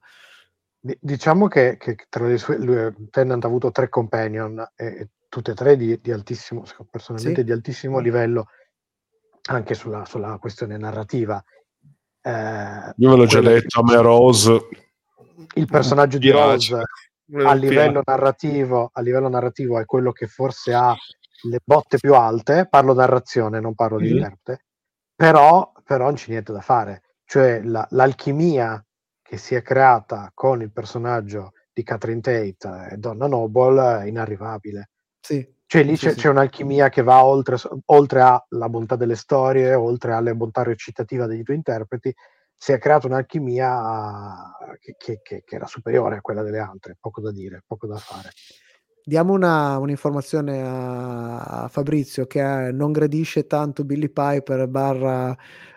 Di- 0.78 0.98
Diciamo 1.00 1.48
che, 1.48 1.76
che 1.78 1.96
tra 2.08 2.26
le 2.26 2.36
sue, 2.38 2.58
lui, 2.58 3.08
Tennant 3.10 3.44
ha 3.44 3.46
avuto 3.46 3.70
tre 3.70 3.88
companion 3.88 4.58
e, 4.74 4.86
e 4.86 5.08
tutte 5.28 5.52
e 5.52 5.54
tre 5.54 5.76
di, 5.76 5.98
di 6.00 6.12
altissimo, 6.12 6.64
personalmente 6.90 7.40
Sì. 7.40 7.46
di 7.46 7.52
altissimo 7.52 7.98
livello 7.98 8.48
anche 9.48 9.74
sulla, 9.74 10.04
sulla 10.04 10.38
questione 10.38 10.76
narrativa. 10.76 11.42
Eh, 12.20 12.94
Io 12.96 13.10
ve 13.10 13.16
l'ho 13.16 13.26
già 13.26 13.40
detto, 13.40 13.80
a 13.80 13.82
me 13.84 13.96
Rose 14.00 14.68
Il 15.54 15.66
personaggio 15.66 16.18
di. 16.18 16.30
Rose 16.30 16.82
Me 17.28 17.42
a 17.44 17.54
lo 17.54 17.60
livello, 17.60 18.02
narrativo, 18.04 18.90
a 18.92 19.00
livello 19.00 19.28
narrativo 19.28 19.80
è 19.80 19.84
quello 19.84 20.12
che 20.12 20.28
forse 20.28 20.72
ha 20.72 20.94
le 21.48 21.58
botte 21.64 21.98
più 21.98 22.14
alte, 22.14 22.68
parlo 22.68 22.94
narrazione, 22.94 23.58
non 23.58 23.74
parlo 23.74 23.98
di 23.98 24.06
Mhm. 24.06 24.12
interprete, 24.12 24.64
però, 25.14 25.72
però 25.84 26.04
non 26.04 26.14
c'è 26.14 26.30
niente 26.30 26.52
da 26.52 26.60
fare. 26.60 27.02
Cioè 27.26 27.60
la- 27.62 27.86
l'alchimia 27.90 28.82
che 29.20 29.36
si 29.36 29.54
è 29.56 29.62
creata 29.62 30.30
con 30.32 30.62
il 30.62 30.70
personaggio 30.72 31.52
di 31.72 31.82
Catherine 31.82 32.20
Tate 32.20 32.88
e 32.92 32.96
Donna 32.98 33.26
Noble 33.26 34.02
è 34.02 34.06
inarrivabile. 34.06 34.90
sì 35.20 35.44
Cioè 35.66 35.82
lì 35.82 35.96
Sì, 35.96 36.06
c'è, 36.06 36.12
sì. 36.12 36.18
c'è 36.20 36.28
un'alchimia 36.28 36.88
che 36.88 37.02
va 37.02 37.24
oltre, 37.24 37.56
oltre 37.86 38.20
alla 38.48 38.68
bontà 38.68 38.94
delle 38.94 39.16
storie, 39.16 39.74
oltre 39.74 40.12
alla 40.14 40.32
bontà 40.34 40.62
recitativa 40.62 41.26
degli 41.26 41.42
due 41.42 41.56
interpreti, 41.56 42.14
si 42.54 42.70
è 42.72 42.78
creata 42.78 43.08
un'alchimia 43.08 44.52
che, 44.80 44.94
che- 44.96 45.20
che- 45.22 45.42
che 45.44 45.54
era 45.56 45.66
superiore 45.66 46.16
a 46.18 46.20
quella 46.20 46.42
delle 46.42 46.60
altre, 46.60 46.96
poco 47.00 47.20
da 47.20 47.32
dire, 47.32 47.64
poco 47.66 47.88
da 47.88 47.96
fare. 47.96 48.30
Diamo 49.08 49.34
una, 49.34 49.78
un'informazione 49.78 50.62
a, 50.62 51.38
a 51.38 51.68
Fabrizio 51.68 52.26
che 52.26 52.66
eh, 52.66 52.72
non 52.72 52.90
gradisce 52.90 53.46
tanto 53.46 53.84
Billy 53.84 54.08
Piper 54.08 54.66
barra 54.66 55.30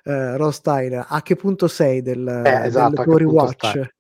eh, 0.03 0.36
Ross 0.36 0.61
Tyler. 0.61 1.05
A 1.07 1.21
che 1.21 1.36
punto 1.36 1.67
sei 1.67 2.01
del, 2.01 2.27
esatto, 2.27 2.95
del 2.95 3.03
tuo 3.03 3.17
rewatch? 3.17 3.97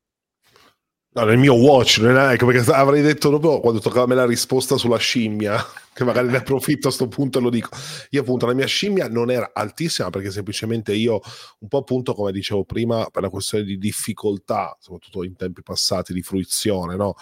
No, 1.11 1.23
nel 1.23 1.39
mio 1.39 1.55
watch, 1.55 1.97
non 1.97 2.15
è 2.17 2.33
ecco, 2.33 2.45
perché 2.45 2.71
avrei 2.71 3.01
detto 3.01 3.29
proprio 3.29 3.59
quando 3.59 3.79
toccava 3.79 4.03
a 4.03 4.07
me 4.07 4.13
la 4.13 4.27
risposta 4.27 4.77
sulla 4.77 4.97
scimmia, 4.97 5.57
che 5.91 6.03
magari 6.03 6.27
ne 6.27 6.37
approfitto 6.37 6.89
a 6.89 6.91
sto 6.91 7.07
punto 7.07 7.39
e 7.39 7.41
lo 7.41 7.49
dico. 7.49 7.69
Io 8.11 8.21
appunto 8.21 8.45
la 8.45 8.53
mia 8.53 8.67
scimmia 8.67 9.07
non 9.07 9.31
era 9.31 9.49
altissima 9.51 10.11
perché 10.11 10.29
semplicemente 10.29 10.93
io, 10.93 11.19
un 11.59 11.67
po' 11.67 11.79
appunto 11.79 12.13
come 12.13 12.31
dicevo 12.31 12.63
prima, 12.63 13.07
per 13.11 13.23
la 13.23 13.29
questione 13.29 13.63
di 13.63 13.79
difficoltà, 13.79 14.77
soprattutto 14.79 15.23
in 15.23 15.35
tempi 15.35 15.63
passati, 15.63 16.13
di 16.13 16.21
fruizione, 16.21 16.95
no? 16.95 17.15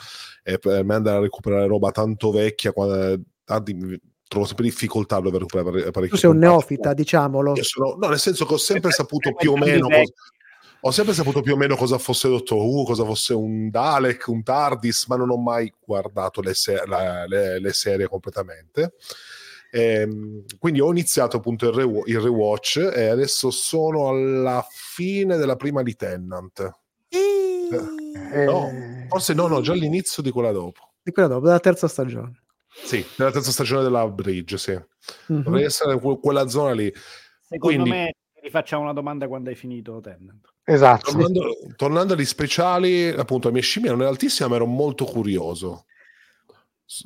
E 0.44 0.58
per 0.60 0.84
me 0.84 0.96
andare 0.96 1.18
a 1.18 1.22
recuperare 1.22 1.66
roba 1.66 1.92
tanto 1.92 2.30
vecchia, 2.32 2.74
quando, 2.74 3.22
tanti, 3.46 4.02
trovo 4.28 4.46
sempre 4.46 4.66
difficoltà 4.66 5.16
a 5.16 5.22
dover 5.22 5.40
recuperare 5.40 5.72
pare- 5.72 5.92
parecchio. 5.92 6.16
Tu 6.16 6.22
sei 6.24 6.30
un 6.30 6.40
neofita, 6.40 6.94
diciamolo. 6.94 7.56
Sono, 7.62 7.96
no, 7.98 8.10
nel 8.10 8.20
senso 8.20 8.46
che 8.46 8.54
ho 8.54 8.58
sempre 8.58 8.92
saputo 8.92 9.30
Come 9.30 9.40
più 9.40 9.52
o 9.52 9.54
entrambi 9.54 9.76
meno 9.76 9.88
vecchi. 9.88 10.14
Ho 10.88 10.92
sempre 10.92 11.14
saputo 11.14 11.42
più 11.42 11.54
o 11.54 11.58
meno 11.58 11.76
cosa 11.76 11.98
fosse 11.98 12.28
Doctor 12.30 12.58
Who, 12.58 12.84
cosa 12.84 13.06
fosse 13.06 13.34
un 13.34 13.70
Dalek, 13.70 14.28
un 14.28 14.44
TARDIS, 14.44 15.08
ma 15.08 15.16
non 15.16 15.30
ho 15.30 15.38
mai 15.38 15.72
guardato 15.84 16.42
le, 16.42 16.54
se- 16.54 16.84
la- 16.86 17.26
le- 17.28 17.60
le 17.60 17.74
serie 17.74 18.08
completamente. 18.08 18.94
Ehm, 19.72 20.46
quindi 20.60 20.80
ho 20.80 20.90
iniziato 20.90 21.38
appunto 21.38 21.68
il, 21.68 21.74
rewa- 21.74 22.04
il 22.06 22.20
rewatch 22.20 22.78
e 22.94 23.08
adesso 23.08 23.52
sono 23.52 24.08
alla 24.08 24.66
fine 24.70 25.36
della 25.38 25.56
prima 25.58 25.84
di 25.84 25.96
Tennant. 25.96 26.72
Eh, 27.10 28.46
No, 28.46 28.70
forse 29.10 29.34
no, 29.34 29.48
no, 29.48 29.62
già 29.62 29.74
all'inizio 29.74 30.24
di 30.24 30.32
quella 30.32 30.52
dopo. 30.52 30.94
Di 31.04 31.12
quella 31.12 31.28
dopo, 31.28 31.46
della 31.46 31.60
terza 31.60 31.88
stagione. 31.88 32.44
Sì, 32.70 33.04
nella 33.18 33.32
terza 33.32 33.52
stagione 33.52 33.84
della 33.84 34.08
Bridge, 34.08 34.58
sì. 34.58 34.72
Mhm. 35.28 35.44
Dovrei 35.44 35.64
essere 35.66 36.00
que- 36.00 36.20
quella 36.20 36.48
zona 36.48 36.72
lì. 36.74 36.92
Secondo 37.42 37.66
Quindi- 37.84 37.90
me 37.90 38.14
ti 38.34 38.40
rifacciamo 38.44 38.84
una 38.84 38.94
domanda 38.94 39.28
quando 39.28 39.50
hai 39.50 39.56
finito 39.56 40.00
Tennant. 40.00 40.48
Esatto. 40.74 41.11
Tornando, 41.11 41.57
tornando 41.76 42.13
agli 42.13 42.26
speciali, 42.26 43.07
appunto, 43.09 43.47
la 43.47 43.53
mia 43.53 43.63
scimmia 43.63 43.91
non 43.91 44.03
è 44.03 44.05
altissima, 44.05 44.49
ma 44.49 44.55
ero 44.55 44.65
molto 44.65 45.05
curioso. 45.05 45.86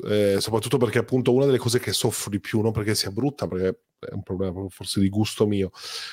Eh, 0.08 0.38
soprattutto 0.40 0.78
perché, 0.78 1.00
appunto, 1.00 1.34
una 1.34 1.46
delle 1.46 1.58
cose 1.58 1.80
che 1.80 1.92
soffro 1.92 2.30
di 2.30 2.40
più, 2.40 2.62
non 2.62 2.72
perché 2.72 2.94
sia 2.96 3.12
brutta, 3.12 3.48
perché 3.48 3.80
è 4.00 4.14
un 4.14 4.24
problema 4.24 4.66
forse 4.70 5.00
di 5.00 5.10
gusto 5.10 5.48
mio, 5.48 5.72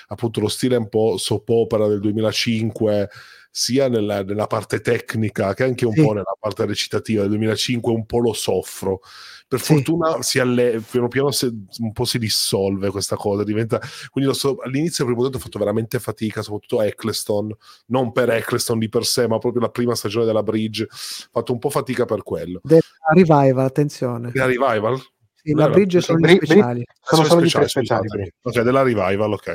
appunto, 0.09 0.40
lo 0.40 0.49
stile 0.49 0.76
un 0.76 0.88
po' 0.88 1.16
soap 1.16 1.49
opera 1.49 1.86
del 1.86 2.01
2005, 2.01 3.11
sia 3.51 3.88
nella, 3.88 4.22
nella 4.22 4.46
parte 4.46 4.80
tecnica 4.80 5.55
che 5.55 5.64
anche 5.64 5.84
un 5.86 5.92
Sì. 5.94 6.03
po' 6.03 6.12
nella 6.12 6.36
parte 6.38 6.64
recitativa 6.66 7.22
del 7.22 7.30
2005, 7.30 7.92
un 7.92 8.07
po' 8.07 8.18
lo 8.20 8.32
soffro. 8.32 9.01
Per 9.49 9.61
Sì. 9.61 9.74
fortuna 9.74 10.20
si 10.22 10.38
alle- 10.38 10.80
piano 10.90 11.09
piano 11.09 11.30
si- 11.30 11.46
un 11.78 11.92
po' 11.92 12.05
si 12.05 12.18
dissolve 12.18 12.90
questa 12.90 13.16
cosa, 13.16 13.44
diventa 13.44 13.80
quindi 14.11 14.30
lo 14.30 14.36
so- 14.36 14.59
all'inizio 14.62 15.05
del 15.05 15.14
primo 15.14 15.22
tempo 15.28 15.38
ho 15.38 15.40
fatto 15.49 15.59
veramente 15.59 15.99
fatica, 15.99 16.42
soprattutto 16.42 16.82
Eccleston, 16.82 17.57
non 17.86 18.12
per 18.12 18.30
Eccleston 18.30 18.78
di 18.78 18.88
per 18.90 19.05
sé, 19.05 19.26
ma 19.26 19.38
proprio 19.38 19.62
la 19.62 19.70
prima 19.70 19.94
stagione 19.94 20.26
della 20.26 20.42
Bridge, 20.42 20.82
ho 20.84 20.88
fatto 21.32 21.53
un 21.53 21.59
po' 21.59 21.70
fatica 21.70 22.05
per 22.05 22.22
quello. 22.22 22.61
Della 22.62 22.80
revival, 23.14 23.64
attenzione. 23.64 24.30
Della 24.32 24.46
Revival? 24.46 25.01
Sì, 25.40 25.55
la 25.55 25.68
bridge 25.70 26.01
sono 26.03 26.18
Bri- 26.18 26.32
gli 26.34 26.36
Bri- 26.38 26.46
speciali. 26.46 26.84
Sono 27.01 27.24
solo 27.24 27.40
di 27.40 27.49
tre 27.49 27.68
speciali, 27.68 28.07
speciali. 28.09 28.32
Ok, 28.42 28.61
della 28.61 28.82
Revival, 28.82 29.32
ok. 29.32 29.49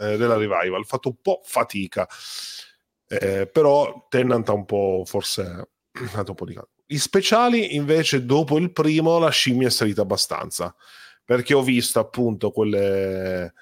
Eh, 0.00 0.16
della 0.16 0.36
Revival, 0.36 0.80
ho 0.80 0.84
fatto 0.84 1.10
un 1.10 1.16
po' 1.22 1.40
fatica. 1.44 2.08
Eh, 3.08 3.46
però 3.46 4.06
Tennant 4.08 4.48
ha 4.48 4.52
un 4.52 4.64
po' 4.66 5.02
forse 5.06 5.70
dato 6.14 6.30
un 6.30 6.36
po' 6.36 6.44
di 6.44 6.54
caldo. 6.54 6.70
Gli 6.86 6.98
speciali 6.98 7.74
invece 7.74 8.24
dopo 8.24 8.58
il 8.58 8.72
primo 8.72 9.18
la 9.18 9.30
scimmia 9.30 9.68
è 9.68 9.70
salita 9.70 10.02
abbastanza 10.02 10.74
perché 11.24 11.52
ho 11.54 11.62
visto 11.62 11.98
appunto 11.98 12.50
quelle 12.50 13.52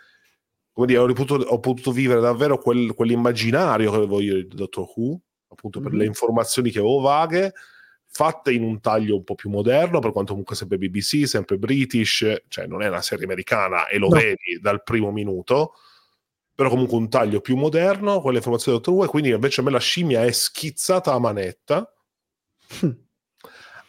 come 0.72 0.86
dire, 0.88 0.99
ho, 1.01 1.07
ripotuto- 1.07 1.44
ho 1.49 1.59
potuto 1.59 1.90
vivere 1.90 2.20
davvero 2.20 2.59
quel- 2.59 2.92
quell'immaginario 2.94 3.90
che 3.90 3.97
avevo 3.97 4.20
io 4.20 4.34
di 4.34 4.47
Doctor 4.55 4.86
Who 4.94 5.18
appunto 5.49 5.80
per 5.80 5.92
Mhm. 5.92 5.99
le 5.99 6.05
informazioni 6.05 6.70
che 6.70 6.78
avevo 6.78 7.01
vaghe 7.01 7.53
fatte 8.09 8.53
in 8.53 8.62
un 8.62 8.80
taglio 8.80 9.16
un 9.16 9.24
po' 9.24 9.34
più 9.34 9.51
moderno 9.51 9.99
per 10.01 10.12
quanto 10.12 10.30
comunque 10.30 10.55
sempre 10.55 10.76
BBC, 10.78 11.26
sempre 11.26 11.57
British 11.59 12.42
cioè 12.49 12.66
non 12.66 12.82
è 12.82 12.88
una 12.88 13.03
serie 13.03 13.24
americana 13.24 13.88
e 13.88 13.99
lo 13.99 14.09
No. 14.09 14.16
vedi 14.16 14.59
dal 14.61 14.82
primo 14.84 15.11
minuto 15.11 15.72
però 16.57 16.70
comunque 16.70 16.96
un 16.96 17.11
taglio 17.11 17.42
più 17.42 17.54
moderno 17.54 18.22
con 18.22 18.30
le 18.32 18.38
informazioni 18.38 18.78
del 18.78 18.86
dottor 18.86 19.07
e 19.07 19.11
quindi 19.11 19.28
invece 19.28 19.61
a 19.61 19.64
me 19.64 19.70
la 19.70 19.78
scimmia 19.78 20.24
è 20.24 20.32
schizzata 20.32 21.12
a 21.12 21.18
manetta, 21.18 21.94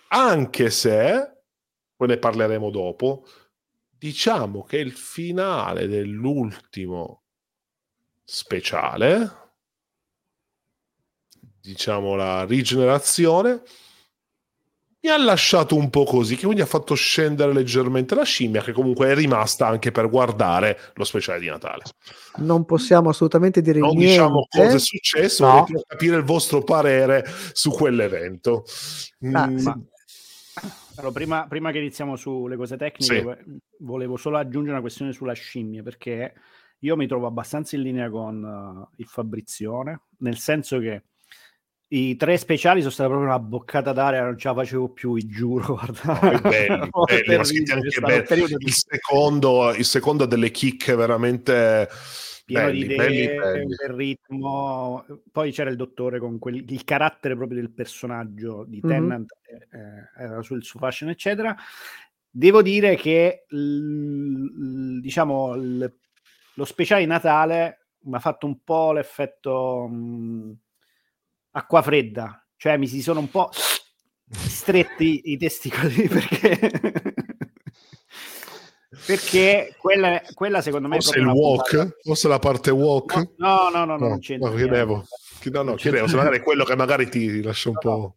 anche 0.10 0.70
se, 0.70 1.44
poi 1.96 2.08
ne 2.10 2.18
parleremo 2.18 2.70
dopo, 2.70 3.26
diciamo 3.90 4.64
che 4.64 4.80
il 4.80 4.92
finale 4.92 5.88
dell'ultimo 5.88 7.24
speciale, 8.26 9.54
diciamo 11.62 12.16
la 12.16 12.44
rigenerazione, 12.44 13.62
mi 15.00 15.10
ha 15.10 15.18
lasciato 15.18 15.76
un 15.76 15.90
po' 15.90 16.04
così, 16.06 16.36
che 16.36 16.44
quindi 16.46 16.62
ha 16.62 16.66
fatto 16.66 16.96
scendere 16.96 17.54
leggermente 17.54 18.16
la 18.16 18.24
scimmia, 18.24 18.62
che 18.64 18.72
comunque 18.72 19.08
è 19.10 19.16
rimasta 19.16 19.68
anche 19.68 19.92
per 19.92 20.10
guardare 20.10 20.78
lo 20.96 21.04
speciale 21.04 21.40
di 21.40 21.48
Natale. 21.48 21.84
Non 22.38 22.66
possiamo 22.66 23.10
assolutamente 23.10 23.62
dire 23.62 23.80
Non 23.80 23.90
niente. 23.96 24.08
diciamo 24.14 24.48
cosa 24.50 24.76
è 24.76 24.80
successo, 24.80 25.46
No. 25.46 25.66
voglio 25.68 25.84
capire 25.88 26.16
il 26.18 26.24
vostro 26.24 26.64
parere 26.64 27.24
su 27.54 27.70
quell'evento. 27.72 28.64
Ah, 29.34 29.48
Mm, 29.48 29.58
sì. 29.58 29.72
Allora, 30.96 31.14
prima, 31.14 31.46
prima 31.48 31.72
che 31.72 31.78
iniziamo 31.78 32.16
sulle 32.16 32.56
cose 32.56 32.76
tecniche, 32.76 33.16
Sì. 33.18 33.22
vo- 33.22 33.38
volevo 33.82 34.18
solo 34.18 34.38
aggiungere 34.38 34.72
una 34.72 34.82
questione 34.82 35.14
sulla 35.14 35.34
scimmia, 35.34 35.84
perché 35.84 36.34
io 36.80 36.96
mi 36.96 37.06
trovo 37.08 37.28
abbastanza 37.28 37.76
in 37.76 37.84
linea 37.84 38.10
con 38.10 38.44
eh, 38.44 38.96
il 38.98 39.06
Fabrizione, 39.06 40.02
nel 40.20 40.38
senso 40.38 40.80
che 40.80 41.04
i 41.90 42.16
tre 42.18 42.38
speciali 42.38 42.80
sono 42.80 42.92
stati 42.92 43.10
proprio 43.10 43.30
una 43.30 43.40
boccata 43.40 43.94
d'aria, 43.94 44.24
non 44.24 44.38
ce 44.38 44.48
la 44.50 44.54
facevo 44.56 44.90
più, 44.90 45.14
vi 45.14 45.26
giuro. 45.28 45.74
Guarda. 45.76 46.14
Poi 46.20 46.42
belli, 46.42 46.88
Oh, 46.92 47.06
belli, 47.06 47.24
belli. 47.26 48.58
il, 48.60 48.74
secondo, 48.74 49.74
il 49.74 49.86
secondo 49.86 50.24
ha 50.24 50.28
delle 50.28 50.52
chicche 50.52 50.96
veramente 50.96 51.88
pieno 52.46 52.66
belli, 52.66 52.88
di 52.88 52.94
idee, 52.94 53.36
belli. 53.38 53.76
del 53.76 53.90
ritmo. 53.96 55.06
Poi 55.32 55.52
c'era 55.52 55.70
il 55.70 55.76
dottore 55.78 56.20
con 56.20 56.40
quel- 56.40 56.66
il 56.70 56.84
carattere 56.84 57.36
proprio 57.36 57.60
del 57.60 57.72
personaggio 57.72 58.66
di 58.68 58.80
Mhm. 58.84 58.90
Tennant, 58.90 59.32
eh, 59.50 60.24
era 60.24 60.42
sul 60.42 60.64
suo 60.64 60.80
fascino, 60.80 61.12
eccetera. 61.12 61.56
Devo 62.30 62.62
dire 62.62 62.96
che 62.96 63.46
l- 63.50 63.58
l- 64.98 65.00
diciamo 65.02 65.56
l- 65.56 65.94
lo 66.56 66.66
speciale 66.66 67.02
di 67.02 67.08
Natale 67.08 67.88
mi 68.04 68.16
ha 68.16 68.20
fatto 68.20 68.46
un 68.46 68.62
po' 68.64 68.92
l'effetto 68.92 69.88
mh, 69.88 70.56
acqua 71.58 71.82
fredda, 71.82 72.46
cioè 72.56 72.78
mi 72.78 72.88
si 72.88 73.02
sono 73.02 73.20
un 73.20 73.30
po' 73.30 73.50
stretti 74.30 75.32
i 75.32 75.38
testicoli 75.38 76.08
perché 76.10 76.70
perché 79.06 79.76
quella, 79.80 80.22
quella 80.34 80.62
secondo 80.62 80.88
me 80.88 80.98
è 80.98 81.02
Forse 81.02 81.18
il 81.20 81.24
proprio 81.26 81.44
una 81.44 81.52
walk? 81.56 81.70
puntata- 81.70 81.96
Forse 82.04 82.28
la 82.28 82.40
parte 82.40 82.72
walk? 82.72 83.16
No, 83.38 83.70
no, 83.70 83.86
no, 83.86 83.86
no, 83.86 83.98
No, 83.98 84.08
non 84.10 84.20
c'entra 84.20 84.50
no, 84.50 84.56
chiedevo. 84.56 85.06
No, 85.52 85.62
no, 85.64 85.76
chiedevo, 85.76 86.08
se 86.08 86.16
magari 86.16 86.38
è 86.38 86.42
quello 86.42 86.64
che 86.64 86.76
magari 86.76 87.10
ti 87.10 87.42
lascia 87.42 87.70
un 87.70 87.76
No, 87.76 87.80
po'... 87.82 88.16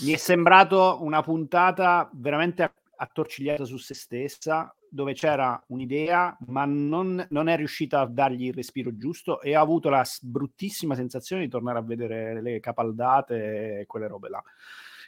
Mi 0.00 0.12
è 0.12 0.16
sembrato 0.16 0.98
una 1.02 1.22
puntata 1.22 2.08
veramente 2.14 2.74
attorcigliata 2.96 3.64
su 3.64 3.76
se 3.76 3.94
stessa, 3.94 4.74
dove 4.94 5.12
c'era 5.12 5.60
un'idea, 5.68 6.36
ma 6.46 6.64
non, 6.64 7.26
non 7.30 7.48
è 7.48 7.56
riuscita 7.56 8.00
a 8.00 8.06
dargli 8.06 8.46
il 8.46 8.54
respiro 8.54 8.96
giusto 8.96 9.40
e 9.40 9.56
ha 9.56 9.60
avuto 9.60 9.88
la 9.88 10.04
bruttissima 10.20 10.94
sensazione 10.94 11.42
di 11.42 11.48
tornare 11.48 11.78
a 11.78 11.82
vedere 11.82 12.40
le 12.40 12.60
capaldate 12.60 13.80
e 13.80 13.86
quelle 13.86 14.06
robe 14.06 14.28
là. 14.28 14.42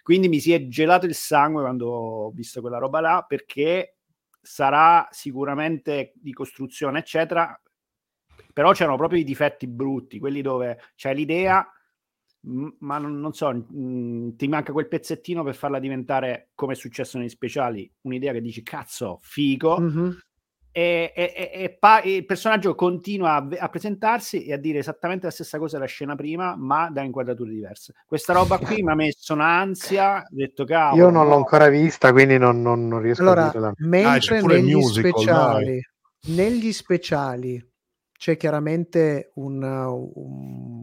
Quindi 0.03 0.29
mi 0.29 0.41
si 0.41 0.53
è 0.53 0.67
gelato 0.67 1.07
il 1.07 1.15
sangue 1.15 1.63
quando 1.63 1.89
ho 1.89 2.31
visto 2.31 2.61
quella 2.61 2.79
roba 2.79 3.01
là, 3.01 3.25
perché 3.27 3.99
sarà 4.41 5.07
sicuramente 5.13 6.13
di 6.17 6.33
costruzione, 6.33 6.99
eccetera, 6.99 7.61
però 8.53 8.73
c'erano 8.73 8.97
proprio 8.97 9.21
i 9.21 9.25
difetti 9.25 9.69
brutti, 9.69 10.19
quelli 10.19 10.43
dove 10.43 10.81
c'è 10.97 11.15
l'idea, 11.15 11.65
ma 12.79 12.99
non, 12.99 13.19
non 13.19 13.33
so, 13.33 13.53
mh, 13.53 14.37
ti 14.37 14.47
manca 14.49 14.73
quel 14.73 14.89
pezzettino 14.89 15.43
per 15.43 15.55
farla 15.55 15.79
diventare, 15.79 16.51
come 16.55 16.73
è 16.75 16.77
successo 16.77 17.19
nei 17.19 17.29
speciali, 17.29 17.91
un'idea 18.03 18.33
che 18.33 18.41
dici 18.41 18.63
cazzo, 18.63 19.19
figo, 19.23 19.79
Mhm. 19.81 20.19
e, 20.71 21.11
e- 21.17 21.33
e- 21.35 21.63
e 21.65 21.77
pa- 21.79 22.03
e 22.03 22.17
il 22.17 22.27
personaggio 22.27 22.75
continua 22.75 23.37
a, 23.37 23.49
a 23.61 23.69
presentarsi 23.71 24.45
e 24.45 24.53
a 24.53 24.59
dire 24.59 24.79
esattamente 24.79 25.25
la 25.25 25.33
stessa 25.33 25.59
cosa 25.59 25.77
della 25.79 25.89
scena 25.89 26.15
prima, 26.15 26.55
ma 26.55 26.91
da 26.91 27.01
inquadrature 27.03 27.51
diverse. 27.51 27.95
Questa 28.07 28.35
roba 28.35 28.59
qui 28.59 28.83
mi 28.83 28.91
ha 28.91 28.95
messo 28.95 29.33
un'ansia, 29.33 30.19
ho 30.19 30.27
detto 30.29 30.65
cavolo. 30.65 31.03
Io 31.03 31.11
non 31.11 31.29
l'ho 31.29 31.37
ancora 31.37 31.69
vista, 31.69 32.13
quindi 32.13 32.37
non, 32.37 32.61
non- 32.61 32.87
non 32.89 33.01
riesco 33.01 33.23
a 33.23 33.25
Allora, 33.25 33.51
dirla. 33.51 33.73
mentre 33.79 34.37
il 34.39 34.45
negli 34.45 34.75
musical, 34.75 35.11
speciali, 35.13 35.81
negli 36.27 36.73
speciali 36.73 37.71
c'è 38.13 38.37
chiaramente 38.37 39.31
un, 39.37 39.63
un, 39.63 40.76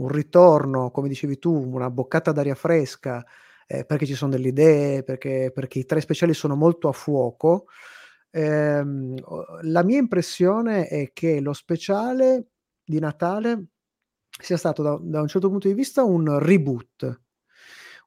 un 0.00 0.08
ritorno, 0.08 0.90
come 0.90 1.08
dicevi 1.08 1.38
tu, 1.38 1.52
una 1.52 1.90
boccata 1.90 2.32
d'aria 2.32 2.54
fresca, 2.54 3.24
eh, 3.66 3.84
perché 3.84 4.06
ci 4.06 4.14
sono 4.14 4.30
delle 4.30 4.48
idee, 4.48 5.02
perché, 5.04 5.50
perché 5.54 5.78
i 5.80 5.84
tre 5.84 6.00
speciali 6.00 6.34
sono 6.34 6.56
molto 6.56 6.88
a 6.88 6.92
fuoco. 6.92 7.66
O- 8.32 9.58
la 9.62 9.82
mia 9.82 9.98
impressione 9.98 10.86
è 10.86 11.12
che 11.12 11.40
lo 11.40 11.52
speciale 11.52 12.46
di 12.84 12.98
Natale 12.98 13.66
sia 14.40 14.56
stato 14.56 14.82
da, 14.82 14.98
da 15.00 15.20
un 15.20 15.28
certo 15.28 15.48
punto 15.48 15.68
di 15.68 15.74
vista 15.74 16.02
un 16.02 16.38
reboot. 16.38 17.20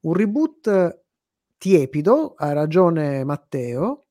Un 0.02 0.14
reboot 0.14 1.02
tiepido, 1.58 2.34
ha 2.36 2.54
ragione 2.54 3.24
Matteo, 3.24 4.08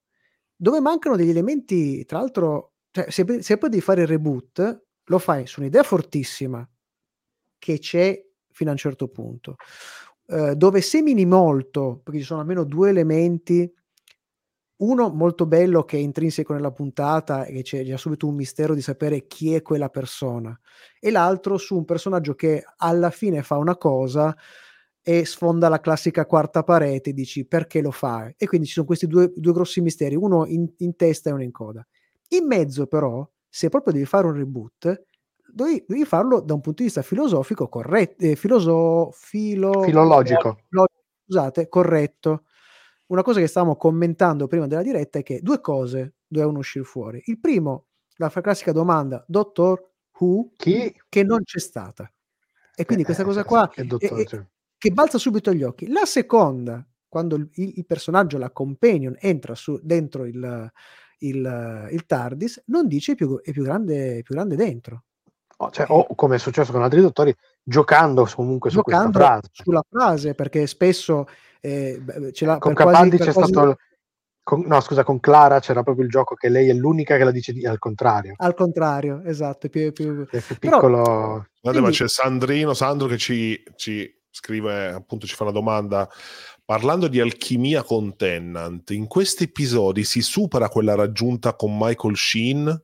dove 0.54 0.80
mancano 0.80 1.16
degli 1.16 1.30
elementi, 1.30 2.04
tra 2.04 2.18
l'altro, 2.18 2.74
cioè, 2.90 3.10
se, 3.10 3.42
se 3.42 3.58
poi 3.58 3.68
devi 3.70 3.82
fare 3.82 4.02
il 4.02 4.06
reboot, 4.06 4.84
lo 5.04 5.18
fai 5.18 5.46
su 5.46 5.60
un'idea 5.60 5.82
fortissima 5.82 6.66
che 7.62 7.78
c'è 7.78 8.20
fino 8.50 8.70
a 8.70 8.72
un 8.72 8.78
certo 8.78 9.06
punto, 9.06 9.54
eh, 10.26 10.56
dove 10.56 10.80
semini 10.80 11.24
molto, 11.24 12.00
perché 12.02 12.18
ci 12.18 12.26
sono 12.26 12.40
almeno 12.40 12.64
due 12.64 12.88
elementi, 12.88 13.72
uno 14.78 15.10
molto 15.10 15.46
bello 15.46 15.84
che 15.84 15.96
è 15.96 16.00
intrinseco 16.00 16.52
nella 16.54 16.72
puntata 16.72 17.44
e 17.44 17.62
c'è 17.62 17.84
già 17.84 17.96
subito 17.96 18.26
un 18.26 18.34
mistero 18.34 18.74
di 18.74 18.82
sapere 18.82 19.28
chi 19.28 19.54
è 19.54 19.62
quella 19.62 19.90
persona, 19.90 20.58
e 20.98 21.12
l'altro 21.12 21.56
su 21.56 21.76
un 21.76 21.84
personaggio 21.84 22.34
che 22.34 22.64
alla 22.78 23.10
fine 23.10 23.44
fa 23.44 23.58
una 23.58 23.76
cosa 23.76 24.36
e 25.00 25.24
sfonda 25.24 25.68
la 25.68 25.78
classica 25.78 26.26
quarta 26.26 26.64
parete 26.64 27.10
e 27.10 27.12
dici 27.12 27.46
perché 27.46 27.80
lo 27.80 27.92
fa? 27.92 28.32
E 28.36 28.46
quindi 28.48 28.66
ci 28.66 28.72
sono 28.72 28.86
questi 28.86 29.06
due, 29.06 29.32
due 29.36 29.52
grossi 29.52 29.80
misteri 29.80 30.16
uno 30.16 30.46
in, 30.46 30.68
in 30.78 30.96
testa 30.96 31.30
e 31.30 31.32
uno 31.32 31.44
in 31.44 31.52
coda. 31.52 31.86
In 32.30 32.46
mezzo 32.46 32.88
però 32.88 33.28
se 33.48 33.68
proprio 33.68 33.92
devi 33.92 34.06
fare 34.06 34.26
un 34.26 34.32
reboot 34.34 35.04
devi, 35.52 35.84
devi 35.86 36.04
farlo 36.04 36.40
da 36.40 36.54
un 36.54 36.60
punto 36.60 36.78
di 36.78 36.84
vista 36.84 37.02
filosofico 37.02 37.68
corretto 37.68 38.24
eh, 38.24 38.36
filoso, 38.36 39.10
filo, 39.12 39.82
Filologico. 39.82 40.58
filo- 40.68 40.86
scusate 41.24 41.68
corretto 41.68 42.44
una 43.06 43.22
cosa 43.22 43.40
che 43.40 43.46
stavamo 43.46 43.76
commentando 43.76 44.46
prima 44.46 44.66
della 44.66 44.82
diretta 44.82 45.18
è 45.18 45.22
che 45.22 45.40
due 45.42 45.60
cose 45.60 46.14
dovevano 46.26 46.58
uscire 46.58 46.84
fuori 46.84 47.22
il 47.26 47.38
primo 47.38 47.86
la 48.16 48.28
classica 48.30 48.72
domanda 48.72 49.24
Dottor 49.26 49.90
Who 50.18 50.50
Chi? 50.56 50.94
che 51.08 51.22
non 51.22 51.42
c'è 51.42 51.58
stata 51.58 52.10
e 52.74 52.84
quindi 52.84 53.02
Eh, 53.02 53.06
questa 53.06 53.22
eh, 53.22 53.26
cosa 53.26 53.44
qua 53.44 53.68
Che 53.68 53.82
e- 53.82 54.10
e- 54.20 54.26
cioè. 54.26 54.46
che 54.78 54.90
balza 54.90 55.18
subito 55.18 55.50
agli 55.50 55.62
occhi. 55.62 55.88
La 55.88 56.06
seconda, 56.06 56.84
quando 57.06 57.36
il, 57.36 57.48
il- 57.54 57.84
personaggio, 57.86 58.38
la 58.38 58.50
companion, 58.50 59.14
entra 59.20 59.54
su, 59.54 59.78
dentro 59.82 60.24
il, 60.24 60.70
il, 61.18 61.88
il 61.92 62.06
TARDIS, 62.06 62.62
non 62.66 62.88
dice 62.88 63.14
più, 63.14 63.40
è 63.42 63.52
più 63.52 63.62
grande, 63.62 64.18
è 64.18 64.22
più 64.22 64.34
grande 64.34 64.56
dentro. 64.56 65.04
O, 65.64 65.70
cioè, 65.70 65.86
o 65.88 66.06
come 66.16 66.36
è 66.36 66.38
successo 66.38 66.72
con 66.72 66.82
altri 66.82 67.00
dottori, 67.00 67.34
giocando 67.62 68.28
comunque 68.34 68.70
su 68.70 68.80
questa 68.82 69.02
Giocando 69.04 69.18
frase. 69.24 69.48
sulla 69.52 69.82
frase, 69.88 70.34
perché 70.34 70.66
spesso 70.66 71.26
eh, 71.60 72.02
ce 72.32 72.44
l'ha 72.46 72.58
Con 72.58 72.74
quasi- 72.74 72.90
Capaldi 72.90 73.16
per 73.16 73.26
c'è 73.28 73.32
quasi- 73.32 73.52
stato... 73.52 73.76
con- 74.42 74.64
no, 74.66 74.80
scusa, 74.80 75.04
con 75.04 75.20
Clara 75.20 75.60
c'era 75.60 75.84
proprio 75.84 76.04
il 76.04 76.10
gioco 76.10 76.34
che 76.34 76.48
lei 76.48 76.68
è 76.68 76.72
l'unica 76.72 77.16
che 77.16 77.22
la 77.22 77.30
dice 77.30 77.52
di- 77.52 77.64
al 77.64 77.78
contrario. 77.78 78.34
Al 78.38 78.54
contrario, 78.54 79.22
esatto. 79.24 79.68
più- 79.68 79.92
più- 79.92 80.26
È 80.28 80.40
più 80.40 80.56
Però- 80.58 80.76
piccolo... 80.78 81.00
Guarda, 81.00 81.46
ma 81.62 81.70
Quindi- 81.70 81.92
c'è 81.92 82.08
Sandrino, 82.08 82.74
Sandro 82.74 83.06
che 83.06 83.18
ci, 83.18 83.62
ci 83.76 84.12
scrive, 84.30 84.88
appunto 84.88 85.26
ci 85.26 85.36
fa 85.36 85.44
una 85.44 85.52
domanda. 85.52 86.08
Parlando 86.64 87.06
di 87.06 87.20
alchimia 87.20 87.82
con 87.84 88.16
Tennant, 88.16 88.88
in 88.90 89.06
questi 89.06 89.44
episodi 89.44 90.02
si 90.04 90.22
supera 90.22 90.68
quella 90.68 90.94
raggiunta 90.96 91.54
con 91.54 91.76
Michael 91.78 92.16
Sheen? 92.16 92.82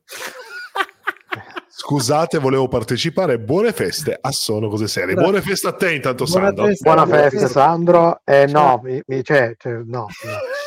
Scusate, 1.81 2.39
volevo 2.41 2.67
partecipare. 2.67 3.39
Buone 3.39 3.73
feste 3.73 4.19
a 4.21 4.33
Sono 4.33 4.67
Cose 4.69 4.89
Serie. 4.89 5.15
Buone 5.15 5.41
feste 5.41 5.69
a 5.69 5.73
te, 5.73 5.95
intanto, 5.95 6.25
Buona 6.25 6.47
Sandro. 6.47 6.65
festa. 6.65 6.93
Buona 6.93 7.07
festa, 7.07 7.31
festa. 7.39 7.47
Sandro. 7.47 8.21
Eh, 8.25 8.47
no, 8.49 8.81
mi, 8.83 9.01
mi- 9.07 9.23
cioè, 9.23 9.55
cioè, 9.57 9.75
no, 9.75 9.85
no. 9.85 10.07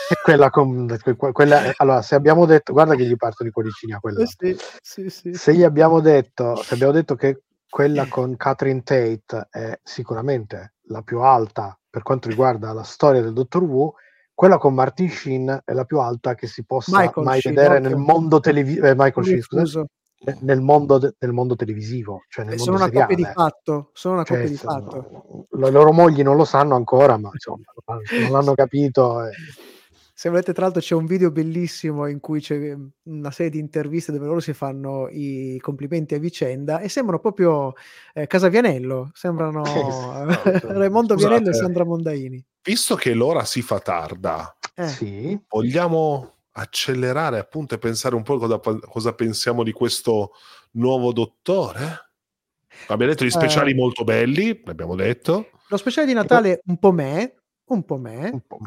È 0.07 0.14
quella 0.24 0.49
con... 0.49 0.97
que- 1.03 1.32
quella- 1.34 1.74
allora, 1.76 2.01
se 2.01 2.16
abbiamo 2.16 2.45
detto... 2.45 2.72
Guarda 2.72 2.95
che 2.95 3.03
gli 3.03 3.18
partono 3.18 3.49
i 3.49 3.51
cuoricini 3.51 3.91
a 3.91 3.99
quella. 3.99 4.22
Eh 4.22 4.26
sì, 4.26 4.57
sì, 4.82 5.09
sì. 5.09 5.34
Se 5.34 5.53
gli 5.53 5.64
abbiamo 5.64 5.99
detto, 5.99 6.55
se 6.55 6.76
abbiamo 6.76 6.93
detto 6.93 7.16
che 7.16 7.41
quella 7.70 8.07
con 8.07 8.38
Catherine 8.38 8.82
Tate 8.82 9.47
è 9.49 9.78
sicuramente 9.84 10.76
la 10.84 11.01
più 11.01 11.20
alta 11.20 11.78
per 11.89 12.03
quanto 12.03 12.30
riguarda 12.30 12.72
la 12.72 12.84
storia 12.84 13.22
del 13.22 13.34
Dottor 13.34 13.64
Wu, 13.64 13.91
quella 14.34 14.57
con 14.57 14.74
Martin 14.74 15.09
Sheen 15.12 15.62
è 15.66 15.74
la 15.74 15.84
più 15.84 15.99
alta 15.99 16.36
che 16.36 16.47
si 16.47 16.64
possa 16.64 16.97
Michael 16.97 17.26
mai 17.26 17.41
Sheen, 17.41 17.53
vedere 17.53 17.76
occhio. 17.80 17.89
nel 17.89 17.97
mondo 17.97 18.39
televisivo. 18.39 18.88
Michael 18.95 19.26
Sheen, 19.26 19.41
scusa. 19.41 19.86
Nel 20.42 20.62
mondo, 20.62 21.00
de- 21.00 21.16
nel 21.18 21.32
mondo 21.34 21.56
televisivo, 21.56 22.26
cioè 22.30 22.46
nel 22.46 22.54
Eh, 22.54 22.58
mondo 22.58 22.78
sono 22.78 22.84
una 22.84 22.92
coppia 22.92 23.16
di 23.16 23.24
seriale. 23.24 23.34
fatto, 23.34 23.90
sono 23.94 24.14
una 24.16 24.24
Cioè, 24.24 24.38
coppia 24.38 24.50
di 24.52 24.58
fatto. 24.58 25.48
le 25.50 25.70
loro 25.72 25.92
mogli 25.92 26.22
non 26.22 26.36
lo 26.36 26.46
sanno 26.46 26.76
ancora, 26.76 27.18
ma 27.18 27.30
insomma, 27.34 27.64
non 28.20 28.32
l'hanno 28.32 28.54
capito. 28.54 29.26
eh. 29.26 29.32
Se 30.14 30.30
volete, 30.30 30.54
tra 30.54 30.66
l'altro, 30.66 30.82
c'è 30.82 30.94
un 30.94 31.08
video 31.08 31.32
bellissimo 31.32 32.06
in 32.06 32.20
cui 32.20 32.40
c'è 32.42 32.76
mm, 32.76 32.86
una 33.06 33.32
serie 33.32 33.52
di 33.52 33.58
interviste 33.58 34.12
dove 34.12 34.28
loro 34.28 34.40
si 34.40 34.54
fanno 34.54 35.08
i 35.10 35.58
complimenti 35.60 36.14
a 36.14 36.20
vicenda 36.20 36.80
e 36.80 36.90
sembrano 36.90 37.20
proprio 37.20 37.74
eh, 38.14 38.28
Casavianello, 38.28 39.10
sembrano 39.14 39.64
Esatto. 39.64 40.68
Raimondo 40.78 41.16
Vianello 41.16 41.50
e. 41.50 41.54
Sandra 41.54 41.84
Mondaini. 41.84 42.46
Visto 42.64 42.94
che 42.94 43.16
l'ora 43.16 43.44
si 43.44 43.64
fa 43.64 43.80
tarda, 43.80 44.56
Eh, 44.76 44.88
Sì, 44.88 45.40
vogliamo 45.50 46.34
accelerare 46.54 47.39
appunto 47.39 47.76
e 47.76 47.78
pensare 47.78 48.16
un 48.16 48.24
po' 48.24 48.38
cosa, 48.38 48.60
cosa 48.60 49.14
pensiamo 49.14 49.64
di 49.64 49.72
questo 49.72 50.32
nuovo 50.72 51.14
dottore? 51.14 52.10
Abbiamo 52.88 53.12
detto 53.12 53.26
gli 53.26 53.30
speciali 53.30 53.72
Eh. 53.72 53.76
molto 53.76 54.04
belli, 54.04 54.62
l'abbiamo 54.66 54.95
detto. 54.95 55.49
Lo 55.68 55.78
speciale 55.78 56.08
di 56.08 56.14
Natale 56.14 56.62
un 56.66 56.78
po' 56.78 56.91
me, 56.91 57.36
un 57.66 57.84
po' 57.84 57.97
me. 57.97 58.30
un 58.32 58.41
po'. 58.45 58.60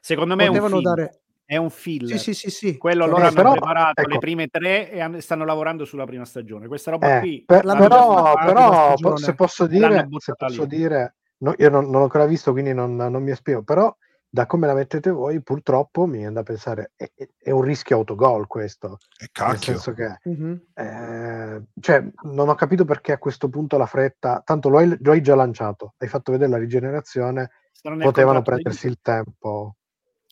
Secondo 0.00 0.34
me 0.34 0.44
è 0.44 0.46
un, 0.46 0.54
Potevano 0.54 0.80
film, 0.80 0.94
dare... 0.94 1.20
è 1.44 1.56
un 1.56 1.70
filler. 1.70 2.18
Sì, 2.18 2.32
sì, 2.32 2.34
sì, 2.34 2.50
sì. 2.50 2.76
Quello 2.78 3.06
loro 3.06 3.22
hanno 3.22 3.34
però, 3.34 3.52
preparato 3.52 4.00
le 4.02 4.08
ecco. 4.08 4.18
prime 4.18 4.46
tre 4.48 4.90
e 4.90 5.20
stanno 5.20 5.44
lavorando 5.44 5.84
sulla 5.84 6.04
prima 6.06 6.24
stagione. 6.24 6.66
Questa 6.66 6.90
roba 6.90 7.16
Eh, 7.16 7.20
qui 7.20 7.44
per- 7.46 7.62
però, 7.64 8.34
però 8.34 8.96
stagione. 8.96 9.16
se 9.18 9.34
posso 9.34 9.66
dire, 9.66 10.08
se 10.18 10.34
posso 10.36 10.64
dire 10.64 11.16
no, 11.38 11.54
io 11.58 11.68
non, 11.68 11.84
non 11.84 11.92
l'ho 11.98 12.02
ancora 12.04 12.24
visto, 12.26 12.52
quindi 12.52 12.72
non, 12.72 12.96
non 12.96 13.22
mi 13.22 13.30
esprimo, 13.30 13.62
però 13.62 13.94
da 14.32 14.46
come 14.46 14.66
la 14.68 14.74
mettete 14.74 15.10
voi, 15.10 15.42
purtroppo 15.42 16.06
mi 16.06 16.18
viene 16.18 16.32
da 16.34 16.44
pensare 16.44 16.92
è, 16.94 17.10
è- 17.14 17.50
un 17.50 17.62
rischio 17.62 17.96
autogol 17.96 18.46
questo, 18.46 18.98
E 19.18 19.22
nel 19.22 19.30
cacchio. 19.32 19.58
senso 19.74 19.92
che 19.92 20.18
Mhm. 20.22 20.66
eh, 20.74 21.62
cioè, 21.80 22.04
non 22.22 22.48
ho 22.48 22.54
capito 22.54 22.84
perché 22.84 23.10
a 23.12 23.18
questo 23.18 23.48
punto 23.48 23.76
la 23.76 23.86
fretta, 23.86 24.40
tanto 24.44 24.68
lo 24.68 24.78
hai, 24.78 24.96
lo 25.00 25.10
hai 25.10 25.20
già 25.20 25.34
lanciato, 25.34 25.94
hai 25.98 26.06
fatto 26.08 26.30
vedere 26.30 26.50
la 26.50 26.58
rigenerazione, 26.58 27.50
nel 27.82 27.98
potevano 27.98 28.42
prendersi 28.42 28.86
il 28.86 28.98
tempo. 29.02 29.74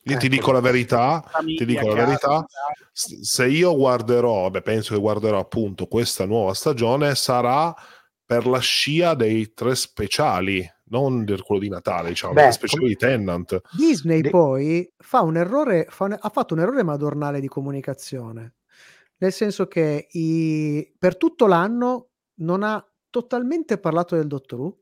Io 0.04 0.16
ti 0.16 0.26
Ecco. 0.26 0.34
dico 0.36 0.52
la 0.52 0.60
verità, 0.60 1.22
ti 1.44 1.64
dico 1.66 1.88
la 1.88 2.04
verità, 2.04 2.46
se 2.92 3.46
io 3.46 3.76
guarderò, 3.76 4.48
beh, 4.48 4.62
penso 4.62 4.94
che 4.94 5.00
guarderò 5.00 5.38
appunto 5.38 5.86
questa 5.86 6.24
nuova 6.24 6.54
stagione, 6.54 7.14
sarà 7.16 7.74
per 8.24 8.46
la 8.46 8.60
scia 8.60 9.14
dei 9.14 9.52
tre 9.52 9.74
speciali, 9.74 10.66
non 10.90 11.24
del 11.24 11.42
quello 11.42 11.60
di 11.60 11.68
Natale, 11.68 12.08
diciamo, 12.10 12.32
Beh, 12.34 12.42
dei 12.42 12.52
speciali 12.52 12.86
di 12.88 12.96
Tennant. 12.96 13.60
Disney 13.76 14.20
Di- 14.20 14.30
poi 14.30 14.92
fa 14.96 15.22
un 15.22 15.36
errore, 15.36 15.86
fa 15.88 16.04
un- 16.04 16.16
ha 16.18 16.28
fatto 16.28 16.54
un 16.54 16.60
errore 16.60 16.82
madornale 16.82 17.40
di 17.40 17.48
comunicazione, 17.48 18.54
nel 19.18 19.32
senso 19.32 19.66
che 19.66 20.08
i- 20.10 20.94
per 20.98 21.16
tutto 21.16 21.46
l'anno 21.46 22.10
non 22.40 22.62
ha 22.62 22.84
totalmente 23.10 23.78
parlato 23.78 24.14
del 24.16 24.26
Dottor 24.26 24.60
Who, 24.60 24.78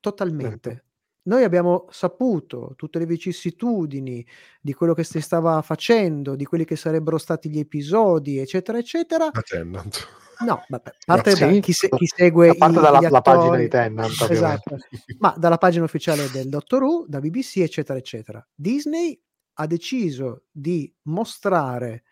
totalmente. 0.00 0.85
Noi 1.26 1.42
abbiamo 1.42 1.86
saputo 1.90 2.72
tutte 2.76 2.98
le 3.00 3.06
vicissitudini 3.06 4.24
di 4.60 4.72
quello 4.74 4.94
che 4.94 5.02
si 5.04 5.20
stava 5.20 5.60
facendo, 5.62 6.36
di 6.36 6.44
quelli 6.44 6.64
che 6.64 6.76
sarebbero 6.76 7.18
stati 7.18 7.48
gli 7.50 7.58
episodi, 7.58 8.38
eccetera, 8.38 8.78
eccetera. 8.78 9.26
A 9.26 9.40
Tennant. 9.42 10.06
No, 10.44 10.62
vabbè, 10.68 10.88
a 10.90 10.94
parte 11.06 11.30
Sì, 11.34 11.40
da 11.40 11.60
chi, 11.60 11.72
se- 11.72 11.88
chi 11.88 12.06
segue 12.06 12.50
a 12.50 12.54
parte 12.54 12.78
i- 12.78 12.82
dalla 12.82 12.98
gli 13.00 13.08
la 13.10 13.20
pagina 13.22 13.42
attori- 13.44 13.62
di 13.62 13.68
Tennant. 13.68 14.26
Esatto, 14.30 14.76
ma 15.18 15.34
dalla 15.36 15.56
pagina 15.58 15.84
ufficiale 15.84 16.30
del 16.30 16.48
Doctor 16.48 16.82
Who, 16.82 17.04
da 17.08 17.20
BBC, 17.20 17.56
eccetera, 17.58 17.98
eccetera. 17.98 18.46
Disney 18.54 19.20
ha 19.54 19.66
deciso 19.66 20.44
di 20.52 20.94
mostrare 21.04 22.04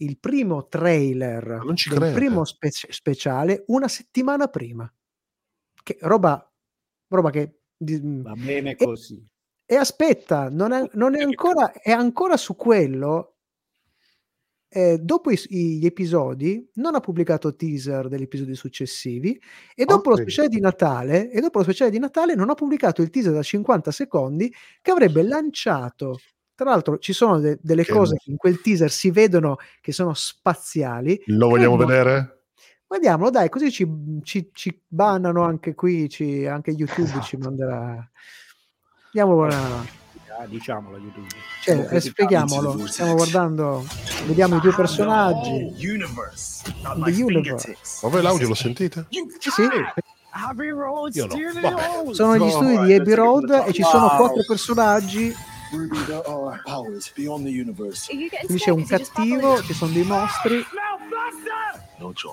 il 0.00 0.18
primo 0.18 0.66
trailer 0.66 1.60
del 1.64 1.74
crede. 1.98 2.12
primo 2.12 2.44
spe- 2.44 2.70
speciale 2.70 3.62
una 3.68 3.88
settimana 3.88 4.48
prima. 4.48 4.92
Che 5.82 5.96
roba, 6.02 6.52
roba 7.08 7.30
che... 7.30 7.57
di- 7.78 8.00
Va 8.22 8.34
bene 8.34 8.72
E- 8.72 8.84
così. 8.84 9.24
e 9.64 9.74
aspetta, 9.76 10.48
non 10.50 10.72
è, 10.72 10.86
non 10.94 11.14
è 11.16 11.22
ancora, 11.22 11.72
è 11.72 11.90
ancora 11.92 12.36
su 12.36 12.56
quello. 12.56 13.34
eh, 14.70 14.98
dopo 14.98 15.30
i- 15.30 15.38
gli 15.78 15.86
episodi, 15.86 16.68
non 16.74 16.94
ha 16.94 17.00
pubblicato 17.00 17.56
teaser 17.56 18.06
degli 18.08 18.24
episodi 18.24 18.54
successivi. 18.54 19.40
E 19.74 19.86
dopo 19.86 20.10
lo 20.10 20.16
vedi. 20.16 20.28
speciale 20.30 20.54
di 20.54 20.60
Natale, 20.60 21.30
e 21.30 21.40
dopo 21.40 21.56
lo 21.58 21.64
speciale 21.64 21.90
di 21.90 21.98
Natale, 21.98 22.34
non 22.34 22.50
ha 22.50 22.54
pubblicato 22.54 23.00
il 23.00 23.08
teaser 23.08 23.32
da 23.32 23.42
50 23.42 23.90
secondi 23.90 24.52
che 24.82 24.90
avrebbe 24.90 25.22
lanciato. 25.22 26.18
Tra 26.54 26.68
l'altro, 26.68 26.98
ci 26.98 27.14
sono 27.14 27.38
de- 27.40 27.58
delle 27.62 27.82
Che- 27.84 27.92
cose 27.92 28.16
che 28.18 28.30
in 28.30 28.36
quel 28.36 28.60
teaser 28.60 28.90
si 28.90 29.10
vedono 29.10 29.56
che 29.80 29.92
sono 29.92 30.12
spaziali. 30.12 31.18
Lo 31.28 31.48
vogliamo 31.48 31.76
Credo- 31.76 31.90
vedere? 31.90 32.37
Guardiamolo, 32.88 33.28
dai, 33.28 33.50
così 33.50 33.70
ci, 33.70 33.86
ci, 34.22 34.48
ci 34.54 34.80
bannano 34.88 35.44
anche 35.44 35.74
qui, 35.74 36.08
ci- 36.08 36.46
anche 36.46 36.70
YouTube 36.70 37.06
ci 37.22 37.36
Esatto. 37.36 37.38
manderà. 37.38 38.10
Diamo 39.12 39.36
una. 39.36 39.84
Ah, 40.40 40.46
diciamolo 40.46 40.96
YouTube. 40.96 41.26
Cioè, 41.60 41.86
eh, 41.90 42.00
spieghiamolo, 42.00 42.86
stiamo 42.86 43.14
guardando, 43.14 43.84
vediamo 44.26 44.56
i 44.56 44.60
due 44.60 44.72
personaggi. 44.72 45.50
Universe. 45.86 46.62
The 46.82 47.22
universe. 47.22 47.76
Ma 48.02 48.08
voi 48.08 48.22
l'audio 48.22 48.48
lo 48.48 48.54
sentite? 48.54 49.04
Sì, 49.10 49.50
sì, 49.50 49.62
Abbey 50.30 50.70
Road, 50.70 51.14
Io 51.14 51.26
no. 51.26 52.14
sono 52.14 52.32
negli 52.32 52.48
studi 52.50 52.78
di 52.86 52.94
Abbey 52.94 53.14
Road 53.14 53.64
e 53.66 53.72
ci 53.74 53.82
sono 53.82 54.08
quattro 54.16 54.42
personaggi. 54.46 55.34
Universe. 55.72 58.10
Quindi 58.10 58.56
c'è 58.56 58.70
un 58.70 58.86
cattivo, 58.86 59.62
ci 59.62 59.74
sono 59.74 59.92
dei 59.92 60.04
mostri, 60.04 60.64
No 61.98 62.06
Oz. 62.06 62.24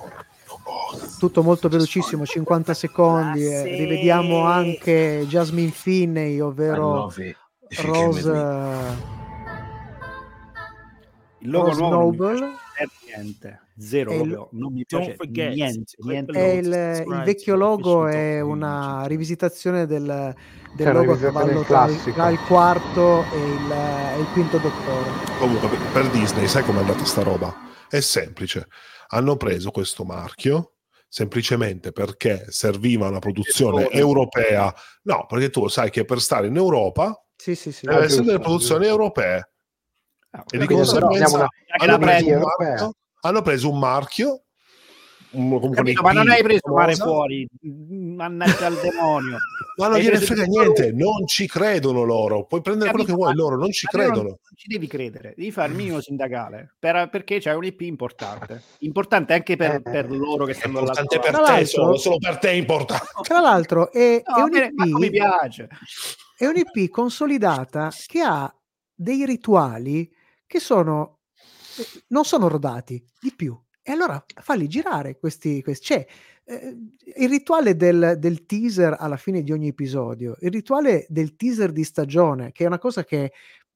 Tutto 1.20 1.43
molto 1.43 1.70
velocissimo, 1.70 2.26
50 2.26 2.74
secondi. 2.74 3.45
e 3.45 3.63
rivediamo 3.63 4.43
anche 4.45 5.26
Jasmine 5.28 5.72
Finney, 5.72 6.39
ovvero 6.39 7.11
with 7.16 7.38
Rose. 7.82 8.30
Il 11.39 11.49
logo 11.49 11.68
Rose 11.68 11.80
nuovo 11.80 11.95
Noble. 11.95 12.51
niente. 13.16 13.59
Zero 13.78 14.13
il-. 14.13 14.47
Non 14.51 14.74
mi 14.74 14.86
piace 14.86 15.16
forget 15.16 15.53
niente, 15.53 15.95
niente. 15.99 16.39
il, 16.39 17.03
il 17.07 17.22
vecchio 17.24 17.55
logo 17.55 18.07
è 18.07 18.39
una 18.39 19.05
rivisitazione 19.05 19.86
del, 19.86 20.34
del 20.76 20.93
logo 20.93 21.11
a 21.11 21.16
rivisitazione 21.16 21.34
cavallo 21.34 21.61
tra 21.63 22.11
tra 22.13 22.30
il 22.30 22.39
quarto 22.39 23.24
e 23.34 23.38
il, 23.38 23.72
e 24.16 24.20
il 24.20 24.28
quinto 24.32 24.57
dottore. 24.57 25.09
Comunque, 25.38 25.68
per- 25.68 25.91
per 25.91 26.09
Disney, 26.09 26.47
sai 26.47 26.63
com'è 26.63 26.80
andata 26.80 27.03
sta 27.03 27.22
roba? 27.22 27.53
È 27.89 27.99
semplice. 27.99 28.68
Hanno 29.08 29.36
preso 29.38 29.72
questo 29.72 30.03
marchio 30.03 30.72
semplicemente 31.08 31.91
perché 31.91 32.45
serviva 32.49 33.08
una 33.08 33.20
produzione 33.20 33.89
europea. 33.89 34.74
No, 35.03 35.26
perché 35.28 35.49
tu 35.49 35.68
sai 35.68 35.89
che 35.89 36.03
per 36.03 36.20
stare 36.20 36.47
in 36.47 36.56
Europa 36.58 37.18
Sì, 37.36 37.56
sì, 37.56 37.72
sì. 37.72 37.86
Deve 37.86 38.03
essere 38.06 38.24
delle 38.26 38.39
produzioni 38.39 38.82
giusto. 38.86 38.91
europee. 38.99 39.49
Ah, 40.32 40.43
E 40.49 40.58
di 40.58 40.66
conseguenza 40.68 41.36
una- 41.36 41.47
hanno 41.78 41.97
preso, 41.97 42.30
marchio, 42.38 42.93
hanno 43.22 43.41
preso 43.41 43.70
un 43.72 43.80
marchio 43.80 44.41
un- 45.32 45.72
capito, 45.72 46.01
ma 46.01 46.12
non 46.12 46.30
hai 46.30 46.43
preso 46.43 46.74
mare 46.74 46.95
fuori. 46.95 47.47
Mannaggia 47.62 48.66
al 48.68 48.76
demonio. 48.80 49.38
ma 49.78 49.88
non 49.88 49.99
gliene 49.99 50.17
frega 50.19 50.43
niente, 50.43 50.91
non 50.91 51.26
ci 51.28 51.47
credono 51.47 52.03
loro. 52.03 52.45
Puoi 52.45 52.61
prendere 52.61 52.89
quello 52.91 53.05
che 53.05 53.11
vuoi, 53.13 53.34
loro 53.36 53.57
non 53.57 53.71
ci 53.71 53.86
credono. 53.88 54.21
Non 54.23 54.38
ci 54.55 54.67
devi 54.67 54.88
credere, 54.88 55.34
devi 55.36 55.51
fare 55.51 55.69
il 55.71 55.76
minimo 55.78 55.99
sindacale 56.01 56.76
per- 56.80 57.09
perché 57.09 57.39
c'è 57.39 57.53
un 57.53 57.63
IP 57.63 57.82
importante. 57.82 58.61
Importante 58.80 59.34
anche 59.34 59.55
per, 59.55 59.71
Eh, 59.76 59.82
per 59.82 60.09
loro 60.11 60.45
che 60.45 60.53
stanno 60.53 60.80
Importante 60.80 61.17
dall'altro 61.17 61.43
per 61.45 61.59
te, 61.59 61.65
solo, 61.65 61.97
solo 61.97 62.17
per 62.17 62.38
te 62.38 62.49
è 62.49 62.53
importante. 62.53 63.05
Tra 63.21 63.39
l'altro 63.39 63.91
è, 63.91 64.21
lato. 64.26 64.38
è 64.38 64.39
No, 64.41 64.47
bene, 64.49 64.71
manco 64.73 64.97
mi 64.97 65.05
un'IP, 65.07 65.11
piace. 65.11 65.67
è 66.38 66.45
un'IP 66.45 66.89
consolidata 66.89 67.91
che 68.07 68.21
ha 68.21 68.53
dei 68.93 69.26
rituali 69.26 70.09
che 70.47 70.59
sono 70.59 71.19
eh, 71.78 72.03
non 72.07 72.23
sono 72.23 72.47
rodati 72.47 73.03
di 73.19 73.34
più. 73.36 73.59
E 73.88 73.91
allora 73.91 74.23
falli 74.41 74.67
girare 74.67 75.17
questi. 75.19 75.61
questi 75.61 75.86
c'è 75.93 76.05
eh, 76.46 76.78
il 77.18 77.30
rituale 77.30 77.76
del, 77.76 78.16
del 78.18 78.46
teaser 78.46 78.96
alla 79.00 79.18
fine 79.18 79.41
di 79.41 79.52
ogni 79.52 79.70
episodio, 79.70 80.36
il 80.41 80.52
rituale 80.52 81.06
del 81.10 81.36
teaser 81.36 81.72
di 81.72 81.84
stagione, 81.84 82.52
che 82.52 82.64
è 82.64 82.68
una 82.68 82.80
cosa 82.80 83.04
che 83.04 83.32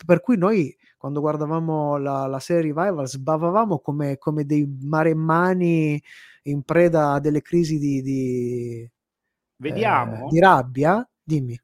per 0.06 0.22
cui 0.22 0.38
noi 0.38 0.76
quando 0.98 1.22
guardavamo 1.22 1.98
la, 1.98 2.28
la 2.28 2.40
serie 2.40 2.74
Revival 2.74 3.08
sbavavamo 3.08 3.80
come, 3.80 4.18
come 4.18 4.46
dei 4.46 4.68
maremmani 4.82 6.02
in 6.44 6.62
preda 6.64 7.14
a 7.14 7.20
delle 7.20 7.42
crisi 7.42 7.80
di, 7.80 8.02
di, 8.02 8.92
Vediamo. 9.58 10.26
eh, 10.26 10.30
di 10.30 10.40
rabbia. 10.40 11.10
Dimmi. 11.24 11.58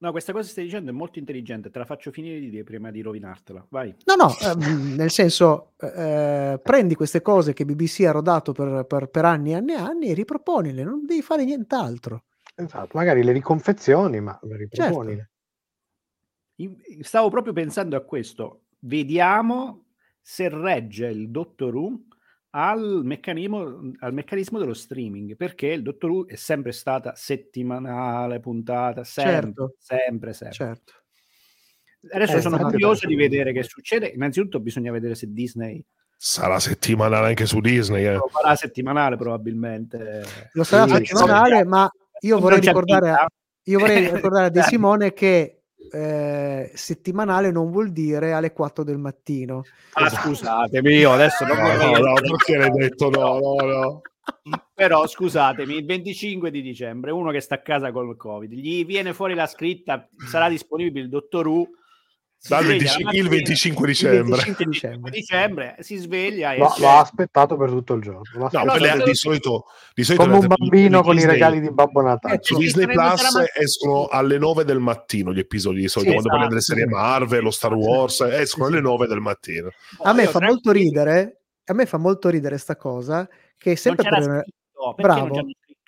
No, 0.00 0.12
questa 0.12 0.30
cosa 0.30 0.44
che 0.44 0.50
stai 0.52 0.64
dicendo 0.64 0.90
è 0.90 0.94
molto 0.94 1.18
intelligente, 1.18 1.70
te 1.70 1.78
la 1.78 1.84
faccio 1.84 2.12
finire 2.12 2.38
di 2.38 2.50
dire 2.50 2.62
prima 2.62 2.92
di 2.92 3.00
rovinartela. 3.00 3.66
Vai. 3.68 3.94
No, 4.04 4.14
no, 4.14 4.36
ehm, 4.38 4.94
nel 4.94 5.10
senso, 5.10 5.72
eh, 5.78 6.60
prendi 6.62 6.94
queste 6.94 7.20
cose 7.20 7.52
che 7.52 7.64
BBC 7.64 8.04
ha 8.06 8.12
rodato 8.12 8.52
per, 8.52 8.84
per- 8.86 9.08
per 9.08 9.24
anni 9.24 9.50
e 9.50 9.54
anni 9.54 9.72
e 9.72 9.76
anni 9.76 10.06
e 10.08 10.14
riproponile, 10.14 10.84
non 10.84 11.04
devi 11.04 11.20
fare 11.20 11.44
nient'altro. 11.44 12.24
Esatto, 12.54 12.96
magari 12.96 13.24
le 13.24 13.32
riconfezioni, 13.32 14.20
ma 14.20 14.38
le 14.42 14.56
riproponi. 14.56 15.16
Certo. 15.16 15.32
Stavo 17.02 17.28
proprio 17.28 17.52
pensando 17.52 17.96
a 17.96 18.00
questo. 18.00 18.66
Vediamo 18.80 19.86
se 20.20 20.48
regge 20.48 21.06
il 21.06 21.30
Doctor 21.30 21.74
Who 21.74 22.00
al 22.50 23.00
meccanismo, 23.04 23.92
al 23.98 24.12
meccanismo 24.14 24.58
dello 24.58 24.74
streaming 24.74 25.36
perché 25.36 25.66
il 25.68 25.82
Dottor 25.82 26.10
Who 26.10 26.26
è 26.28 26.34
sempre 26.36 26.72
stata 26.72 27.14
settimanale, 27.14 28.40
puntata, 28.40 29.04
sempre, 29.04 29.32
Certo. 29.42 29.74
sempre, 29.78 30.32
sempre. 30.32 30.56
Certo. 30.56 30.92
Adesso 32.10 32.36
Eh, 32.36 32.40
sono 32.40 32.54
infatti, 32.56 32.72
curioso 32.74 33.06
di 33.06 33.16
vedere 33.16 33.52
che 33.52 33.62
succede. 33.64 34.06
Innanzitutto 34.08 34.60
bisogna 34.60 34.92
vedere 34.92 35.14
se 35.14 35.26
Disney 35.32 35.84
Sarà 36.20 36.58
settimanale 36.58 37.28
anche 37.28 37.46
su 37.46 37.60
Disney. 37.60 38.04
eh. 38.04 38.14
lo 38.14 38.28
farà 38.28 38.56
settimanale 38.56 39.16
probabilmente. 39.16 40.24
Lo 40.52 40.64
sarà 40.64 40.84
Sì, 40.86 41.04
settimanale, 41.04 41.64
ma 41.64 41.88
io 42.20 42.38
vorrei 42.40 42.58
ricordare, 42.60 43.10
vita. 43.10 43.26
io 43.64 43.78
vorrei 43.78 44.10
ricordare 44.12 44.46
a 44.46 44.48
De. 44.48 44.62
Simone 44.64 45.12
che 45.12 45.57
eh, 45.90 46.70
settimanale 46.74 47.50
non 47.50 47.70
vuol 47.70 47.90
dire 47.90 48.32
alle 48.32 48.52
4 48.52 48.84
del 48.84 48.98
mattino. 48.98 49.62
Ah, 49.92 50.08
scusatemi, 50.08 50.94
io 50.94 51.12
adesso 51.12 51.44
non 51.44 51.56
No, 51.56 51.62
vorrei- 51.62 51.92
no, 51.92 51.98
no, 51.98 52.14
perché 52.14 52.56
l'hai 52.56 52.70
detto 52.70 53.10
no, 53.10 53.38
no, 53.38 53.54
no. 53.66 54.00
Però 54.74 55.06
scusatemi, 55.06 55.74
il 55.76 55.84
25 55.86 56.50
di 56.50 56.62
dicembre, 56.62 57.10
uno 57.10 57.30
che 57.30 57.40
sta 57.40 57.56
a 57.56 57.62
casa 57.62 57.90
col 57.92 58.16
Covid, 58.16 58.52
gli 58.52 58.84
viene 58.84 59.12
fuori 59.14 59.34
la 59.34 59.46
scritta, 59.46 60.08
sarà 60.28 60.48
disponibile 60.48 61.04
il 61.04 61.08
dottor 61.10 61.46
Who. 61.46 61.68
Si 62.40 62.48
Dal 62.50 62.62
sveglia 62.64 62.78
25 62.78 63.04
la 63.04 63.18
il 63.18 63.24
mattina, 63.24 63.36
25 63.36 63.86
Il 63.86 63.92
dicembre. 63.92 64.36
25 64.44 64.62
il 64.64 64.68
dicembre. 64.70 65.10
dicembre, 65.10 65.76
si 65.80 65.96
sveglia 65.96 66.52
e 66.52 66.58
Lo, 66.58 66.68
c'è- 66.68 66.80
l'ho 66.80 66.88
aspettato 66.98 67.56
per 67.56 67.68
tutto 67.70 67.94
il 67.94 68.02
giorno. 68.02 68.22
No, 68.34 68.48
quelle 68.64 68.92
se- 68.96 69.02
di 69.04 69.14
solito, 69.14 69.64
di 69.92 70.04
solito 70.04 70.22
come 70.24 70.36
un 70.36 70.40
le- 70.42 70.46
bambino 70.56 71.02
con 71.02 71.12
i 71.12 71.16
Disney- 71.16 71.32
regali 71.34 71.60
di 71.60 71.70
Babbo 71.72 72.00
Natale. 72.00 72.34
Eh, 72.36 72.38
Su 72.40 72.56
Disney 72.56 72.86
Plus 72.86 73.22
escono 73.54 74.06
alle 74.06 74.38
9 74.38 74.64
del 74.64 74.78
mattino 74.78 75.32
gli 75.32 75.40
episodi 75.40 75.80
di 75.80 75.88
solito, 75.88 76.12
Sì, 76.12 76.16
quando 76.16 76.28
parliamo 76.30 76.48
delle 76.48 76.60
esatto. 76.60 76.78
serie 76.78 76.92
Marvel 76.94 77.46
o 77.46 77.50
Star 77.50 77.74
Wars, 77.74 78.20
escono 78.20 78.66
alle 78.66 78.80
9 78.80 79.06
del 79.08 79.20
mattino. 79.20 79.70
A 80.04 80.12
me 80.12 80.26
fa 80.28 80.40
molto 80.40 80.70
ridere, 80.70 81.40
a 81.64 81.72
me 81.74 81.86
fa 81.86 81.96
molto 81.98 82.28
ridere 82.28 82.56
sta 82.56 82.76
cosa 82.76 83.28
che 83.56 83.70
Non 83.70 83.76
sempre 83.76 84.04
c'era 84.04 84.18
per- 84.20 84.44
Bravo. 84.96 85.40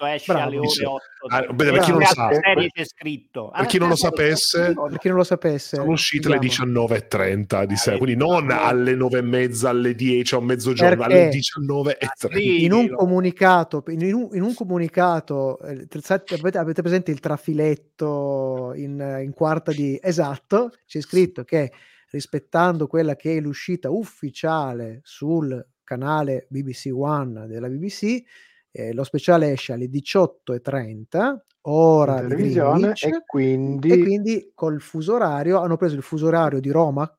Esce 0.07 0.32
Bravo. 0.32 0.46
alle 0.48 0.57
ore 0.59 0.66
Dice- 0.66 0.84
8. 0.86 1.03
Ah, 1.28 1.55
per 1.55 1.78
chi 1.80 1.90
non 1.90 2.03
sa- 2.03 2.28
serie 2.32 2.68
c'è 2.70 2.84
scritto. 2.84 3.51
per 3.55 3.66
chi 3.66 3.78
non 3.78 3.88
lo 3.88 3.96
sapesse- 3.96 4.72
per 4.74 4.98
chi 4.98 5.09
non 5.09 5.16
lo 5.18 5.24
sapesse, 5.24 5.76
Sono 5.76 5.90
uscite 5.90 6.28
le 6.28 6.38
diciamo, 6.38 6.70
19.30 6.70 7.64
di 7.66 7.74
Ah, 7.74 7.76
sera, 7.76 7.96
quindi 7.98 8.16
non 8.16 8.46
no. 8.46 8.61
alle 8.61 8.94
9 8.94 9.18
e 9.18 9.22
mezza, 9.22 9.68
alle 9.70 9.94
10 9.94 10.34
o 10.34 10.40
mezzogiorno, 10.40 10.96
Perché? 11.05 11.20
alle 11.20 11.28
19.30. 11.30 12.34
Sì, 12.36 12.64
in 12.64 12.72
un 12.72 12.88
comunicato, 12.94 13.84
in 13.88 14.14
un, 14.14 14.28
in 14.32 14.42
un 14.42 14.55
comunicato 14.55 15.59
eh, 15.61 15.86
avete, 16.34 16.59
avete 16.59 16.82
presente 16.82 17.11
il 17.11 17.20
trafiletto 17.20 18.72
in, 18.74 19.20
in 19.22 19.32
quarta 19.32 19.72
di 19.72 19.98
esatto, 20.03 20.70
c'è 20.86 21.01
scritto 21.01 21.44
che 21.44 21.72
rispettando 22.11 22.86
quella 22.86 23.14
che 23.16 23.36
è 23.36 23.40
l'uscita 23.40 23.90
ufficiale 23.90 25.01
sul 25.05 25.64
canale 25.84 26.46
BBC 26.48 26.90
One 26.92 27.46
della 27.46 27.68
BBC, 27.68 28.22
eh, 28.71 28.93
lo 28.93 29.05
speciale 29.05 29.53
esce 29.53 29.73
alle 29.73 29.89
18.30, 29.89 31.37
ora 31.62 32.23
di 32.23 32.35
Greenwich, 32.35 33.05
e 33.05 33.23
quindi, 33.27 33.91
e 33.91 33.99
quindi 34.03 34.51
col 34.55 34.81
fuso 34.81 35.14
orario 35.14 35.61
hanno 35.61 35.77
preso 35.77 35.95
il 35.97 36.03
fuso 36.03 36.27
orario 36.27 36.61
di 36.61 36.71
Roma 36.71 37.12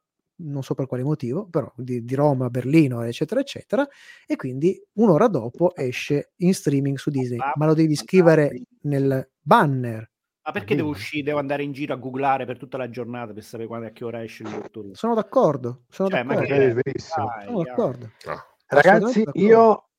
non 0.43 0.63
so 0.63 0.73
per 0.73 0.87
quale 0.87 1.03
motivo 1.03 1.47
però 1.47 1.71
di, 1.75 2.03
di 2.03 2.15
Roma, 2.15 2.49
Berlino 2.49 3.03
eccetera 3.03 3.41
eccetera 3.41 3.87
e 4.25 4.35
quindi 4.35 4.81
un'ora 4.93 5.27
dopo 5.27 5.75
esce 5.75 6.31
in 6.37 6.53
streaming 6.55 6.97
su 6.97 7.11
Disney 7.11 7.37
ma 7.53 7.65
lo 7.67 7.75
devi 7.75 7.95
scrivere 7.95 8.63
nel 8.81 9.29
banner 9.39 10.09
Ma 10.45 10.51
perché 10.51 10.73
devo 10.73 10.89
uscire, 10.89 11.21
devo 11.23 11.37
andare 11.37 11.61
in 11.61 11.71
giro 11.71 11.93
a 11.93 11.97
googlare 11.97 12.45
per 12.45 12.57
tutta 12.57 12.77
la 12.77 12.89
giornata 12.89 13.31
per 13.33 13.43
sapere 13.43 13.67
quando 13.67 13.85
e 13.85 13.89
a 13.89 13.91
che 13.93 14.03
ora 14.03 14.23
esce 14.23 14.41
il 14.43 14.49
Dottor 14.49 14.85
Who? 14.85 14.95
sono 14.95 15.13
d'accordo 15.13 15.83
sono 15.89 16.09
Cioè, 16.09 16.23
ma 16.23 16.33
d'accordo, 16.33 16.55
che-. 16.55 16.73
Dai, 16.73 16.99
sono 17.45 17.63
d'accordo. 17.63 18.09
Ah, 18.25 18.45
Ragazzi, 18.67 19.23
d'accordo. 19.23 19.39
io 19.45 19.89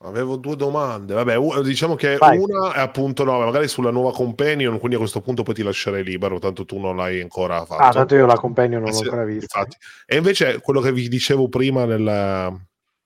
avevo 0.00 0.36
due 0.36 0.56
domande. 0.56 1.14
Vabbè, 1.14 1.36
diciamo 1.62 1.94
che 1.94 2.16
Vai. 2.16 2.38
una 2.38 2.72
è 2.72 2.80
appunto 2.80 3.24
no, 3.24 3.38
magari 3.38 3.68
sulla 3.68 3.90
nuova 3.90 4.12
companion, 4.12 4.78
quindi 4.78 4.96
a 4.96 4.98
questo 5.00 5.20
punto 5.20 5.42
poi 5.42 5.54
ti 5.54 5.62
lascerei 5.62 6.04
libero, 6.04 6.38
tanto 6.38 6.64
tu 6.64 6.78
non 6.78 6.96
l'hai 6.96 7.20
ancora 7.20 7.64
fatto. 7.64 7.82
Ah, 7.82 7.90
tanto 7.90 8.14
io 8.14 8.26
la 8.26 8.36
compagno 8.36 8.78
non 8.78 8.88
Eh 8.88 8.92
l'ho 8.92 8.98
ancora 9.00 9.24
vista. 9.24 9.58
infatti. 9.58 9.76
E 10.06 10.16
invece 10.16 10.60
quello 10.60 10.80
che 10.80 10.92
vi 10.92 11.08
dicevo 11.08 11.48
prima 11.48 11.84
nella, 11.84 12.54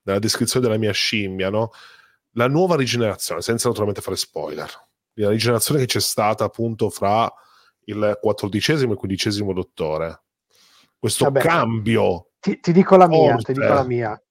nella 0.03 0.19
descrizione 0.19 0.65
della 0.65 0.77
mia 0.79 0.91
scimmia, 0.91 1.49
no? 1.49 1.71
la 2.35 2.47
nuova 2.47 2.75
rigenerazione, 2.75 3.41
senza 3.41 3.67
naturalmente 3.67 4.01
fare 4.01 4.17
spoiler, 4.17 4.69
la 5.15 5.29
rigenerazione 5.29 5.79
che 5.81 5.85
c'è 5.85 5.99
stata 5.99 6.43
appunto 6.43 6.89
fra 6.89 7.31
il 7.85 8.17
quattordicesimo 8.21 8.89
e 8.89 8.93
il 8.93 8.99
quindicesimo 8.99 9.53
dottore. 9.53 10.21
Questo 10.97 11.25
Vabbè. 11.25 11.41
cambio 11.41 12.29
Ti, 12.39 12.59
ti 12.59 12.71
dico 12.71 12.95
la 12.95 13.07
mia, 13.07 13.33
Forte. 13.33 13.53
ti 13.53 13.59
dico 13.59 13.73
la 13.73 13.83
mia. 13.83 14.23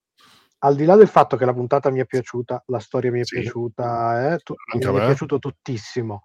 Al 0.64 0.76
di 0.76 0.84
là 0.84 0.94
del 0.94 1.08
fatto 1.08 1.36
che 1.36 1.44
la 1.44 1.52
puntata 1.52 1.90
mi 1.90 1.98
è 1.98 2.06
piaciuta, 2.06 2.62
la 2.66 2.78
storia 2.78 3.10
mi 3.10 3.20
è 3.20 3.24
Sì. 3.24 3.40
piaciuta, 3.40 4.32
eh, 4.34 4.38
tu- 4.38 4.54
mi 4.74 4.80
è 4.80 5.06
piaciuto 5.06 5.38
tuttissimo. 5.40 6.22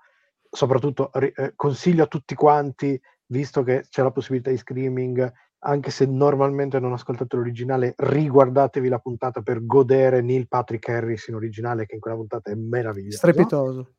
Soprattutto 0.50 1.12
eh, 1.14 1.54
consiglio 1.56 2.04
a 2.04 2.08
tutti 2.08 2.36
quanti, 2.36 3.00
visto 3.28 3.64
che 3.64 3.86
c'è 3.90 4.04
la 4.04 4.12
possibilità 4.12 4.52
di 4.52 4.58
streaming, 4.58 5.32
anche 5.60 5.90
se 5.90 6.06
normalmente 6.06 6.80
non 6.80 6.94
ascoltate 6.94 7.36
l'originale, 7.36 7.96
riguardatevi 7.98 8.88
la 8.88 9.00
puntata 9.00 9.42
per 9.42 9.66
godere 9.66 10.22
Neil 10.22 10.48
Patrick 10.48 10.88
Harris 10.88 11.28
in 11.28 11.36
originale, 11.36 11.88
che 11.88 11.96
in 11.96 12.00
quella 12.00 12.18
puntata 12.18 12.52
è 12.52 12.56
meraviglioso. 12.56 13.18
strepitoso 13.18 13.94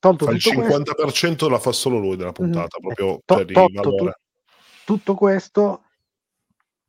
Tolto 0.00 0.24
fa 0.26 0.32
il 0.32 0.42
tutto 0.42 0.56
questo, 0.56 0.74
50% 0.82 1.48
la 1.48 1.58
fa 1.60 1.70
solo 1.72 1.98
lui 1.98 2.16
della 2.16 2.32
puntata, 2.32 2.78
proprio 2.80 3.20
To- 3.24 3.36
cioè, 3.36 3.44
di 3.44 3.54
tolto 3.54 3.90
valore. 3.90 4.18
tutto 4.84 5.14
questo 5.14 5.82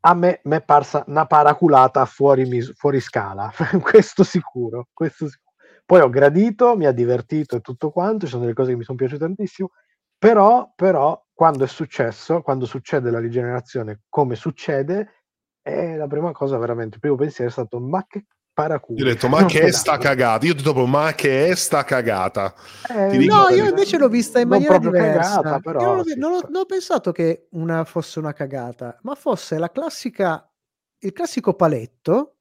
a 0.08 0.14
me 0.14 0.40
mi 0.46 0.56
è 0.56 0.62
parsa 0.64 1.04
una 1.08 1.26
paraculata 1.26 2.06
fuori, 2.06 2.46
mis- 2.46 2.74
fuori 2.76 3.02
scala, 3.02 3.52
questo 3.82 4.24
sicuro, 4.24 4.88
questo 4.94 5.28
sicuro. 5.28 5.46
Poi 5.86 6.00
ho 6.00 6.10
gradito, 6.10 6.78
mi 6.78 6.86
ha 6.86 6.92
divertito 6.92 7.58
e 7.58 7.62
tutto 7.62 7.92
quanto, 7.92 8.26
ci 8.26 8.32
sono 8.32 8.44
delle 8.44 8.54
cose 8.54 8.72
che 8.72 8.78
mi 8.78 8.84
sono 8.84 8.98
piaciute 8.98 9.26
tantissimo, 9.26 9.72
però, 10.18 10.72
però 10.76 11.22
quando 11.34 11.66
è 11.66 11.68
successo, 11.68 12.42
quando 12.42 12.66
succede 12.66 13.12
la 13.12 13.20
rigenerazione 13.20 14.02
come 14.08 14.36
succede, 14.36 15.24
è 15.62 15.96
la 15.98 16.08
prima 16.08 16.32
cosa 16.32 16.58
veramente, 16.58 16.96
il 16.96 17.02
primo 17.02 17.18
pensiero 17.18 17.50
è 17.50 17.54
stato 17.54 17.80
ma 17.80 18.06
che 18.08 18.26
paraculo. 18.58 18.98
Io 18.98 19.06
ho 19.06 19.08
detto, 19.14 19.28
ma 19.28 19.46
che 19.46 19.62
è 19.62 19.72
sta 19.72 20.00
cagata? 20.00 20.44
Io 20.48 20.54
ho 20.54 20.56
detto 20.56 20.74
proprio, 20.74 20.92
ma 20.92 21.14
che 21.14 21.50
è 21.50 21.56
sta 21.56 21.84
cagata? 21.84 22.56
Eh, 22.90 23.18
no, 23.26 23.50
io 23.50 23.66
invece 23.70 24.00
l'ho 24.00 24.10
vista 24.10 24.40
in 24.40 24.48
maniera 24.48 24.80
proprio 24.80 25.00
diversa. 25.00 25.42
cagata, 25.42 25.60
però, 25.60 25.80
Io 25.82 25.88
non, 25.90 26.00
ho, 26.00 26.04
sì. 26.04 26.18
non 26.18 26.32
ho- 26.34 26.42
non 26.50 26.62
ho 26.62 26.66
pensato 26.66 27.12
che 27.12 27.50
una 27.52 27.84
fosse 27.86 28.18
una 28.18 28.34
cagata, 28.34 28.98
ma 29.04 29.14
fosse 29.14 29.60
la 29.60 29.70
classica, 29.70 30.52
il 30.98 31.14
classico 31.14 31.54
paletto. 31.54 32.38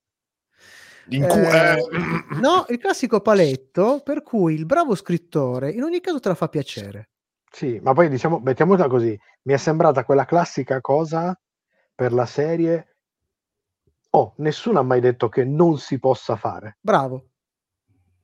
In 1.09 1.27
cui, 1.27 1.43
Eh, 1.43 1.73
eh, 1.75 1.77
No, 2.41 2.65
il 2.71 2.79
classico 2.79 3.21
paletto 3.21 4.01
per 4.03 4.23
cui 4.23 4.55
il 4.55 4.65
bravo 4.65 4.95
scrittore 4.95 5.71
in 5.71 5.83
ogni 5.83 6.01
caso 6.01 6.19
te 6.19 6.29
la 6.31 6.35
fa 6.35 6.49
piacere. 6.49 7.11
Sì, 7.53 7.79
ma 7.83 7.93
poi 7.93 8.09
diciamo, 8.09 8.41
mettiamola 8.43 8.89
così, 8.89 9.19
mi 9.43 9.53
è 9.53 9.57
sembrata 9.59 10.05
quella 10.05 10.25
classica 10.25 10.81
cosa 10.81 11.39
per 11.95 12.13
la 12.15 12.27
serie. 12.27 12.96
Oh, 14.17 14.33
nessuno 14.39 14.81
ha 14.81 14.83
mai 14.83 15.01
detto 15.01 15.29
che 15.29 15.45
non 15.45 15.79
si 15.79 15.99
possa 16.01 16.37
fare. 16.37 16.79
Bravo, 16.81 17.29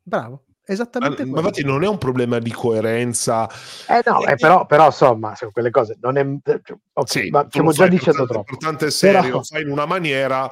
bravo, 0.03 0.45
esattamente 0.65 1.25
ma 1.25 1.31
quello. 1.33 1.47
infatti 1.49 1.65
non 1.65 1.83
è 1.85 1.89
un 1.89 1.99
problema 1.99 2.39
di 2.39 2.51
coerenza. 2.53 3.49
Eh 3.89 4.03
no, 4.05 4.25
eh, 4.27 4.37
però, 4.37 4.67
però 4.67 4.87
insomma, 4.87 5.35
sono 5.35 5.51
quelle 5.51 5.71
cose 5.71 5.97
non 6.01 6.17
è. 6.17 6.25
ok, 6.25 7.09
Sì, 7.11 7.29
ma 7.31 7.47
stiamo 7.49 7.73
già 7.73 7.83
fai 7.87 7.91
dicendo 7.91 8.27
troppo. 8.27 8.45
per 8.45 8.57
tante 8.59 8.91
serie, 8.91 9.21
Però- 9.23 9.37
lo 9.39 9.43
fai 9.43 9.63
in 9.63 9.71
una 9.71 9.87
maniera, 9.87 10.51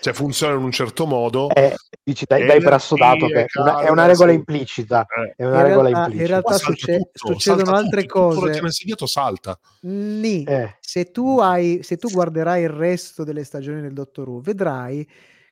cioè 0.00 0.12
funziona 0.12 0.54
in 0.54 0.62
un 0.62 0.70
certo 0.70 1.06
modo. 1.06 1.48
Eh, 1.50 1.74
dici, 2.02 2.24
dai, 2.26 2.46
dai 2.46 2.60
per 2.60 2.72
assodato 2.74 3.26
che 3.26 3.44
è 3.44 3.58
una, 3.60 3.80
è 3.80 3.88
una 3.90 4.06
regola 4.06 4.32
implicita. 4.32 5.04
Eh, 5.06 5.34
È 5.36 5.44
una 5.44 5.60
In 5.60 5.66
regola 5.66 5.88
realtà- 5.88 5.98
in 5.98 6.12
implicita. 6.12 6.26
realtà 6.28 6.42
qua 6.48 6.52
salta 6.58 6.72
succe- 6.74 6.96
tutto, 7.12 7.32
succedono 7.32 7.76
altre 7.76 8.02
tutto, 8.02 8.12
tutto 8.14 8.24
quello 8.26 8.40
cose. 8.40 8.50
che 8.52 8.58
hanno 8.58 8.66
insegnato 8.66 9.06
salta. 9.06 9.58
Nì. 9.80 10.44
Eh, 10.44 10.76
se 10.80 11.10
tu 11.10 11.38
hai 11.40 11.80
se 11.82 11.96
tu 11.96 12.08
guarderai 12.10 12.62
il 12.62 12.68
resto 12.70 13.24
delle 13.24 13.44
stagioni 13.44 13.80
del 13.80 13.92
Dottor 13.92 14.28
Who 14.28 14.40
vedrai 14.40 15.06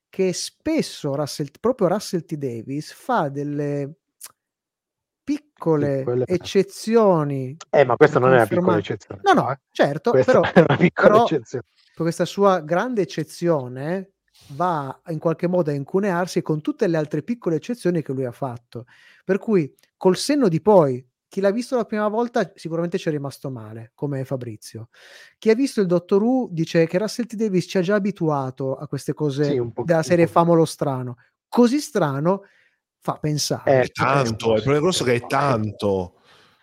che 0.09 0.33
spesso 0.33 1.15
Russell, 1.15 1.49
proprio 1.61 1.89
Russell 1.89 2.25
T 2.25 2.35
Davis 2.37 2.93
fa 2.93 3.29
delle 3.29 3.97
piccole 5.23 5.99
Piccole- 5.99 6.25
eccezioni 6.27 7.57
eh, 7.71 7.85
ma 7.85 7.97
questa 7.97 8.19
non 8.19 8.31
è 8.33 8.35
una 8.37 8.47
piccola 8.47 8.77
eccezione. 8.79 9.21
no 9.25 9.33
no 9.33 9.61
certo 9.71 10.11
Questa 10.11 10.33
però 10.41 10.45
è 10.53 10.61
una 10.61 10.77
piccola 10.77 11.09
però- 11.09 11.25
eccezione. 11.25 11.65
questa 11.95 12.25
sua 12.25 12.61
grande 12.61 13.03
eccezione 13.03 14.13
va 14.49 15.01
in 15.09 15.19
qualche 15.19 15.49
modo 15.49 15.71
a 15.71 15.75
incunearsi 15.75 16.43
con 16.43 16.61
tutte 16.61 16.87
le 16.87 16.97
altre 16.97 17.23
piccole 17.23 17.57
eccezioni 17.57 18.03
che 18.03 18.13
lui 18.13 18.25
ha 18.25 18.33
fatto 18.33 18.85
per 19.25 19.39
cui 19.39 19.75
col 19.97 20.17
senno 20.17 20.49
di 20.49 20.61
poi 20.61 21.05
chi 21.37 21.43
l'ha 21.43 21.51
visto 21.51 21.77
la 21.77 21.85
prima 21.85 22.09
volta 22.09 22.51
sicuramente 22.55 22.97
ci 22.97 23.09
è 23.09 23.11
rimasto 23.11 23.51
male 23.51 23.93
come 23.95 24.25
Fabrizio 24.25 24.89
chi 25.37 25.51
ha 25.51 25.55
visto 25.55 25.83
il 25.83 25.87
Dottor 25.87 26.23
Who 26.23 26.49
dice 26.51 26.87
che 26.87 26.97
Russell 26.97 27.27
T 27.27 27.35
Davis 27.35 27.67
ci 27.69 27.77
ha 27.77 27.83
già 27.83 27.95
abituato 27.97 28.75
a 28.75 28.87
queste 28.89 29.13
cose 29.13 29.45
Sì, 29.45 29.63
della 29.85 30.03
serie. 30.03 30.27
Famolo 30.29 30.65
strano 30.65 31.19
così 31.47 31.79
strano 31.81 32.45
fa 33.01 33.19
pensare 33.21 33.81
Eh, 33.81 33.83
È 33.83 33.89
tanto, 33.91 34.55
il 34.55 34.63
problema 34.63 34.81
grosso 34.81 35.03
è 35.03 35.07
che 35.09 35.15
è 35.17 35.27
tanto. 35.27 36.15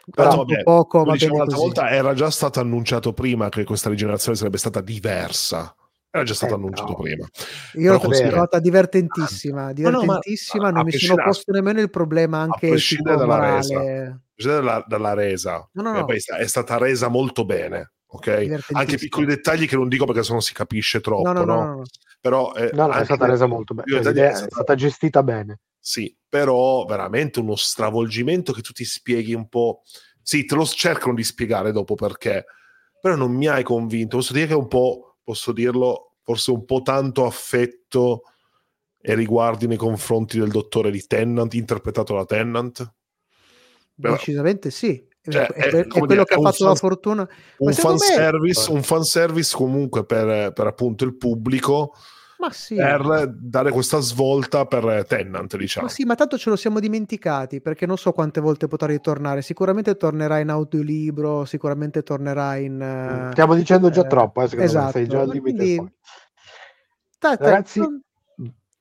però- 0.10 0.30
Tanto, 0.30 0.46
Troppo 0.46 0.46
vabbè, 0.46 0.64
poco 0.64 1.04
così. 1.04 1.56
volta, 1.56 1.92
era 1.92 2.16
già 2.16 2.32
stato 2.32 2.60
annunciato 2.60 3.14
prima 3.14 3.50
che 3.50 3.64
questa 3.66 3.90
rigenerazione 3.90 4.36
sarebbe 4.36 4.58
stata 4.58 4.82
diversa 4.82 5.76
Era 6.16 6.24
già 6.26 6.36
stato 6.36 6.54
Eh, 6.54 6.56
annunciato 6.58 6.94
però- 6.94 7.02
prima. 7.02 7.28
Io 7.74 7.82
l'ho 7.92 7.98
Però 7.98 8.00
considera- 8.00 8.30
trovata 8.30 8.60
divertentissima, 8.60 9.66
no, 9.66 9.74
divertentissima, 9.74 10.64
ma- 10.66 10.70
non 10.70 10.80
a 10.80 10.84
mi 10.84 10.92
sono 10.92 11.16
prescindere- 11.16 11.28
posto 11.28 11.52
nemmeno 11.52 11.80
il 11.82 11.90
problema 11.90 12.38
anche 12.40 12.68
prescindere 12.70 13.16
etico 13.16 13.32
dalla 13.32 13.42
morale. 13.42 14.22
dalla, 14.36 14.86
dalla 14.88 15.14
resa, 15.16 15.68
No, 15.74 15.82
no, 15.82 15.96
e 15.96 16.00
no. 16.00 16.06
poi 16.06 16.20
sta- 16.20 16.38
è 16.38 16.46
stata 16.46 16.78
resa 16.78 17.08
molto 17.08 17.46
bene, 17.46 17.94
ok? 18.06 18.26
Divertentissima. 18.26 18.80
Anche 18.80 18.98
piccoli 18.98 19.26
dettagli 19.26 19.68
che 19.68 19.76
non 19.76 19.88
dico 19.88 20.06
perché 20.06 20.22
sennò 20.22 20.40
si 20.40 20.54
capisce 20.54 21.02
troppo, 21.02 21.32
No, 21.32 21.32
no, 21.32 21.44
no? 21.46 21.56
no, 21.56 21.66
no, 21.66 21.76
no. 21.78 21.82
Però 22.22 22.54
eh, 22.54 22.70
No, 22.74 22.86
no, 22.88 22.94
è 22.94 23.04
stata 23.06 23.26
resa 23.26 23.48
molto 23.48 23.74
bene. 23.74 23.88
Cioè, 24.04 24.14
è 24.14 24.30
è 24.30 24.34
stata- 24.36 24.52
stata 24.52 24.76
gestita 24.76 25.24
bene. 25.24 25.60
Sì, 25.80 26.16
però 26.30 26.86
veramente 26.86 27.40
uno 27.40 27.56
stravolgimento 27.56 28.54
che 28.54 28.62
tu 28.62 28.72
ti 28.72 28.86
spieghi 28.86 29.34
un 29.34 29.50
po'. 29.50 29.82
Sì, 30.22 30.46
te 30.46 30.54
lo 30.56 30.64
cercano 30.66 31.16
di 31.16 31.24
spiegare 31.24 31.72
dopo 31.72 31.96
perché, 31.96 32.46
però 33.02 33.16
non 33.16 33.32
mi 33.34 33.48
hai 33.48 33.64
convinto. 33.64 34.18
Posso 34.18 34.32
dire 34.34 34.46
che 34.46 34.54
è 34.54 34.58
un 34.58 34.68
po', 34.70 35.13
posso 35.24 35.52
dirlo, 35.52 36.16
forse 36.22 36.52
un 36.52 36.66
po' 36.66 36.82
tanto 36.82 37.26
affetto 37.26 38.24
e 39.00 39.16
riguardi 39.16 39.68
nei 39.68 39.78
confronti 39.78 40.40
del 40.40 40.50
dottore 40.50 40.90
di 40.92 41.06
Tennant, 41.06 41.54
interpretato 41.54 42.14
da 42.16 42.26
Tennant. 42.26 42.94
Decisamente 43.96 44.72
sì. 44.72 45.06
Cioè, 45.26 45.48
è, 45.48 45.70
è- 45.70 45.76
è 45.84 45.88
quello 45.88 46.06
dire, 46.08 46.24
che 46.26 46.34
ha 46.34 46.42
fatto 46.42 46.64
la 46.64 46.70
fan- 46.70 46.76
fortuna. 46.76 47.30
Un 47.60 47.74
secondo 47.74 47.98
me- 48.00 48.14
fanservice, 48.16 48.72
un 48.72 48.84
fanservice 48.84 49.56
comunque 49.56 50.06
per, 50.06 50.52
per 50.52 50.68
appunto 50.68 51.06
il 51.06 51.16
pubblico, 51.16 51.94
Ma 52.46 52.52
sì, 52.52 52.76
per 52.76 53.34
dare 53.34 53.72
questa 53.72 54.00
svolta 54.02 54.66
per 54.66 55.06
Tennant, 55.08 55.56
diciamo. 55.56 55.86
ma 55.88 55.92
sì, 55.92 56.04
ma 56.04 56.16
tanto 56.16 56.38
ce 56.38 56.50
lo 56.50 56.58
siamo 56.58 56.82
dimenticati 56.82 57.62
perché 57.62 57.86
non 57.86 57.98
so 57.98 58.12
quante 58.12 58.42
volte 58.42 58.68
potrà 58.68 58.88
ritornare. 58.88 59.42
Sicuramente 59.42 59.96
tornerà 59.96 60.40
in 60.40 60.50
audiolibro, 60.50 61.46
sicuramente 61.46 62.04
tornerà 62.04 62.58
in. 62.58 62.82
eh, 62.82 63.30
Stiamo 63.32 63.56
dicendo 63.56 63.90
già 63.90 64.04
eh, 64.04 64.08
troppo, 64.08 64.42
eh, 64.42 64.48
secondo 64.50 64.66
esatto. 64.70 64.86
me 64.86 64.92
sei 64.92 65.08
già 65.08 65.20
al 65.22 65.30
limite. 65.30 65.56
Quindi- 65.76 65.94
ta- 67.18 67.38
ta- 67.38 67.46
Ragazzi, 67.46 67.80
non- 67.80 68.02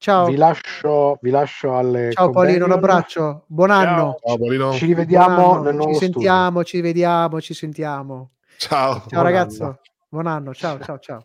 Ciao, 0.03 0.27
Vi 0.27 0.35
lascio, 0.35 1.19
vi 1.23 1.31
lascio 1.31 1.77
alle 1.77 2.11
ciao 2.11 2.31
Paolino, 2.31 2.65
un 2.65 2.73
abbraccio, 2.73 3.45
buon 3.47 3.71
anno. 3.71 4.17
Ciao, 4.21 4.37
Paolino. 4.37 4.73
Ci 4.73 4.87
rivediamo 4.87 5.53
anno. 5.53 5.63
nel 5.63 5.75
nuovo 5.77 5.93
Ci 5.93 6.07
studio. 6.07 6.13
sentiamo, 6.21 6.65
ci 6.65 6.81
vediamo, 6.81 7.41
ci 7.41 7.55
sentiamo. 7.55 8.31
Ciao. 8.57 8.95
Ciao 8.95 9.07
Buon 9.09 9.23
ragazzo, 9.23 9.63
anno. 9.63 9.79
buon 10.09 10.27
anno, 10.27 10.53
ciao 10.55 10.81
ciao 10.81 10.99
ciao. 10.99 11.25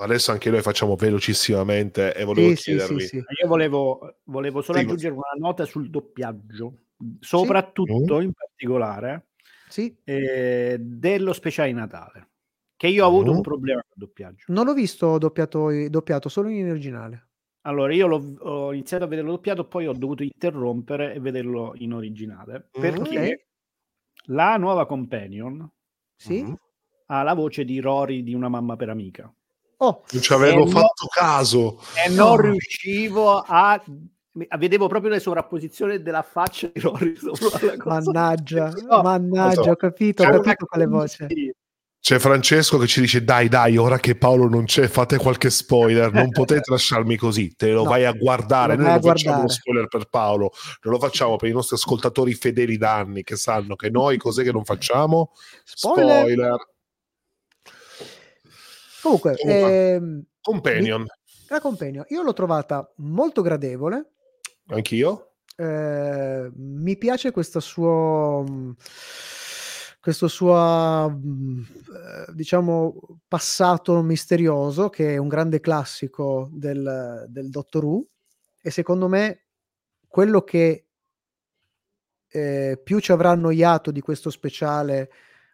Adesso 0.00 0.30
anche 0.30 0.48
noi 0.50 0.62
facciamo 0.62 0.94
velocissimamente 0.94 2.14
e 2.14 2.22
volevo 2.22 2.50
Sì, 2.50 2.56
chiedervi. 2.56 3.00
sì, 3.00 3.06
sì. 3.06 3.16
Io 3.16 3.48
volevo, 3.48 4.18
volevo 4.24 4.62
solo 4.62 4.78
Sì, 4.78 4.84
aggiungere 4.84 5.14
una 5.14 5.32
nota 5.38 5.64
sul 5.64 5.90
doppiaggio, 5.90 6.72
soprattutto 7.18 8.20
in 8.20 8.32
particolare 8.32 9.30
Sì, 9.68 9.98
eh, 10.04 10.76
dello 10.80 11.32
speciale 11.32 11.72
Natale, 11.72 12.28
che 12.76 12.86
io 12.88 13.04
ho 13.04 13.08
avuto 13.08 13.32
Mm. 13.32 13.34
un 13.34 13.40
problema 13.40 13.80
con 13.82 13.90
il 13.94 14.06
doppiaggio. 14.06 14.46
non 14.48 14.64
l'ho 14.66 14.74
visto 14.74 15.18
doppiato, 15.18 15.70
doppiato 15.88 16.28
solo 16.28 16.48
in 16.48 16.68
originale. 16.70 17.28
Allora, 17.64 17.92
io 17.92 18.06
l'ho, 18.06 18.34
ho 18.40 18.72
iniziato 18.72 19.04
a 19.04 19.06
vederlo 19.08 19.32
doppiato, 19.32 19.66
poi 19.66 19.86
ho 19.86 19.92
dovuto 19.92 20.22
interrompere 20.22 21.12
e 21.14 21.20
vederlo 21.20 21.72
in 21.76 21.92
originale, 21.92 22.68
Mm. 22.76 22.80
perché 22.80 23.00
Ok. 23.02 23.38
la 24.26 24.56
nuova 24.56 24.86
companion 24.86 25.68
Sì? 26.20 26.58
Ha 27.10 27.22
la 27.22 27.34
voce 27.34 27.64
di 27.64 27.80
Rory 27.80 28.22
di 28.22 28.34
Una 28.34 28.48
mamma 28.48 28.76
per 28.76 28.88
amica. 28.90 29.32
Oh, 29.80 30.02
Non 30.10 30.22
ci 30.22 30.32
avevo 30.32 30.62
Eh, 30.62 30.64
no. 30.64 30.70
fatto 30.70 31.06
caso. 31.08 31.80
E 32.04 32.08
non 32.10 32.36
riuscivo 32.40 33.38
a... 33.46 33.82
Vedevo 34.56 34.86
proprio 34.86 35.10
le 35.10 35.18
sovrapposizioni 35.18 36.00
della 36.00 36.22
faccia 36.22 36.68
di 36.72 36.78
Rory 36.80 37.16
la 37.20 37.76
mannaggia, 37.84 38.70
No, 38.88 39.02
mannaggia, 39.02 39.70
ho 39.72 39.76
capito, 39.76 40.22
ho 40.22 40.26
C'è 40.26 40.32
capito 40.40 40.66
quale 40.66 40.86
voce. 40.86 41.26
C'è 42.00 42.20
Francesco 42.20 42.78
che 42.78 42.86
ci 42.86 43.00
dice: 43.00 43.24
Dai, 43.24 43.48
dai, 43.48 43.76
ora 43.76 43.98
che 43.98 44.14
Paolo 44.16 44.48
non 44.48 44.64
c'è, 44.64 44.86
fate 44.86 45.16
qualche 45.16 45.50
spoiler. 45.50 46.12
Non 46.12 46.30
potete 46.30 46.62
lasciarmi 46.70 47.16
così, 47.16 47.56
te 47.56 47.72
lo 47.72 47.82
No, 47.82 47.88
vai 47.88 48.04
a 48.04 48.12
guardare. 48.12 48.76
lo 48.76 48.82
Noi 48.82 48.90
non 48.92 48.98
a 48.98 49.00
facciamo 49.00 49.36
uno 49.38 49.44
guardare. 49.46 49.48
spoiler 49.60 49.86
per 49.88 50.04
Paolo, 50.08 50.52
non 50.82 50.92
lo 50.94 51.00
facciamo 51.00 51.34
per 51.36 51.48
i 51.48 51.52
nostri 51.52 51.74
ascoltatori 51.74 52.32
fedeli 52.34 52.76
d'anni 52.76 53.24
che 53.24 53.34
sanno 53.34 53.74
che 53.74 53.90
noi 53.90 54.16
cos'è 54.18 54.44
che 54.44 54.52
non 54.52 54.64
facciamo? 54.64 55.32
Spoiler. 55.64 56.16
Spoiler. 56.20 56.56
Comunque, 59.02 59.36
Comunque. 59.36 59.92
ehm, 59.94 60.24
Companion, 60.40 61.06
la 61.48 61.60
compagno, 61.60 62.04
io 62.08 62.22
l'ho 62.22 62.32
trovata 62.32 62.90
molto 62.96 63.42
gradevole. 63.42 64.10
anch'io. 64.68 65.32
eh, 65.56 66.50
mi 66.54 66.96
piace 66.96 67.30
questo 67.30 67.60
suo 67.60 68.44
mh, 68.46 68.74
questo 70.00 70.28
suo 70.28 71.08
eh, 71.10 72.32
diciamo 72.32 73.20
passato 73.26 74.00
misterioso 74.02 74.88
che 74.88 75.14
è 75.14 75.16
un 75.16 75.28
grande 75.28 75.60
classico 75.60 76.48
del, 76.52 77.26
del 77.28 77.50
Doctor 77.50 77.84
Who 77.84 78.06
e 78.62 78.70
secondo 78.70 79.08
me 79.08 79.46
quello 80.06 80.42
che 80.42 80.86
eh, 82.30 82.80
più 82.82 83.00
ci 83.00 83.12
avrà 83.12 83.30
annoiato 83.30 83.90
di 83.90 84.00
questo 84.00 84.30
speciale 84.30 85.10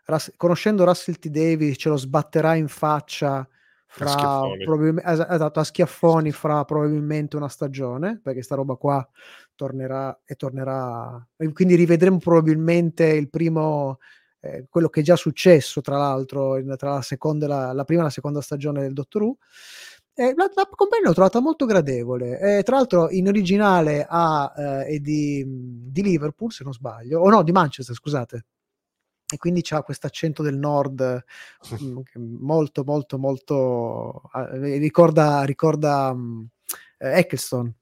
Russ- 0.06 0.32
conoscendo 0.36 0.84
Russell 0.84 1.16
T. 1.16 1.28
Davis 1.28 1.76
ce 1.78 1.88
lo 1.88 1.96
sbatterà 1.96 2.54
in 2.54 2.68
faccia 2.68 3.46
fra 3.86 4.08
schiaffoni. 4.08 4.64
probabilmente 4.64 5.10
es- 5.10 5.26
esatto, 5.30 5.60
a 5.60 5.64
schiaffoni 5.64 6.32
fra 6.32 6.64
probabilmente 6.64 7.36
una 7.36 7.48
stagione 7.48 8.20
perché 8.22 8.42
sta 8.42 8.56
roba 8.56 8.74
qua 8.74 9.08
tornerà 9.54 10.20
e 10.24 10.34
tornerà 10.34 11.24
e 11.36 11.52
quindi 11.52 11.76
rivedremo 11.76 12.18
probabilmente 12.18 13.06
il 13.06 13.30
primo 13.30 13.98
eh, 14.40 14.66
quello 14.68 14.88
che 14.88 15.00
è 15.00 15.02
già 15.04 15.14
successo 15.16 15.80
tra 15.80 15.96
l'altro 15.96 16.58
in- 16.58 16.74
tra 16.76 16.94
la 16.94 17.02
seconda 17.02 17.46
la, 17.46 17.72
la 17.72 17.84
prima 17.84 18.00
e 18.00 18.04
la 18.04 18.10
seconda 18.10 18.40
stagione 18.40 18.80
del 18.80 18.92
Doctor 18.94 19.22
Who 19.22 19.36
eh, 20.16 20.34
la, 20.36 20.50
la 20.54 20.68
compagnia 20.74 21.06
l'ho 21.06 21.14
trovata 21.14 21.40
molto 21.40 21.64
gradevole 21.64 22.40
eh, 22.40 22.62
tra 22.64 22.76
l'altro 22.76 23.10
in 23.10 23.28
originale 23.28 24.04
ha, 24.08 24.52
eh, 24.56 24.84
è 24.86 24.98
di, 24.98 25.44
di 25.46 26.02
Liverpool 26.02 26.50
se 26.50 26.64
non 26.64 26.72
sbaglio 26.72 27.20
o 27.20 27.30
no 27.30 27.42
di 27.44 27.52
Manchester 27.52 27.94
scusate 27.94 28.44
e 29.32 29.36
quindi 29.38 29.62
c'ha 29.62 29.82
questo 29.82 30.06
accento 30.06 30.42
del 30.42 30.56
nord 30.56 31.24
mm, 31.82 31.98
che 32.02 32.18
molto 32.18 32.84
molto 32.84 33.18
molto 33.18 34.22
eh, 34.34 34.78
ricorda 34.78 35.42
ricorda 35.44 36.12
mm, 36.14 36.44
eh, 36.98 37.18
Eccleston. 37.18 37.72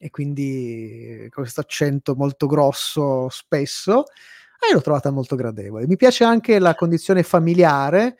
E 0.00 0.10
quindi 0.10 1.28
questo 1.32 1.60
accento 1.60 2.14
molto 2.14 2.46
grosso 2.46 3.28
spesso 3.30 4.04
e 4.60 4.72
l'ho 4.72 4.80
trovata 4.80 5.10
molto 5.10 5.34
gradevole. 5.34 5.88
Mi 5.88 5.96
piace 5.96 6.22
anche 6.22 6.60
la 6.60 6.76
condizione 6.76 7.24
familiare 7.24 8.16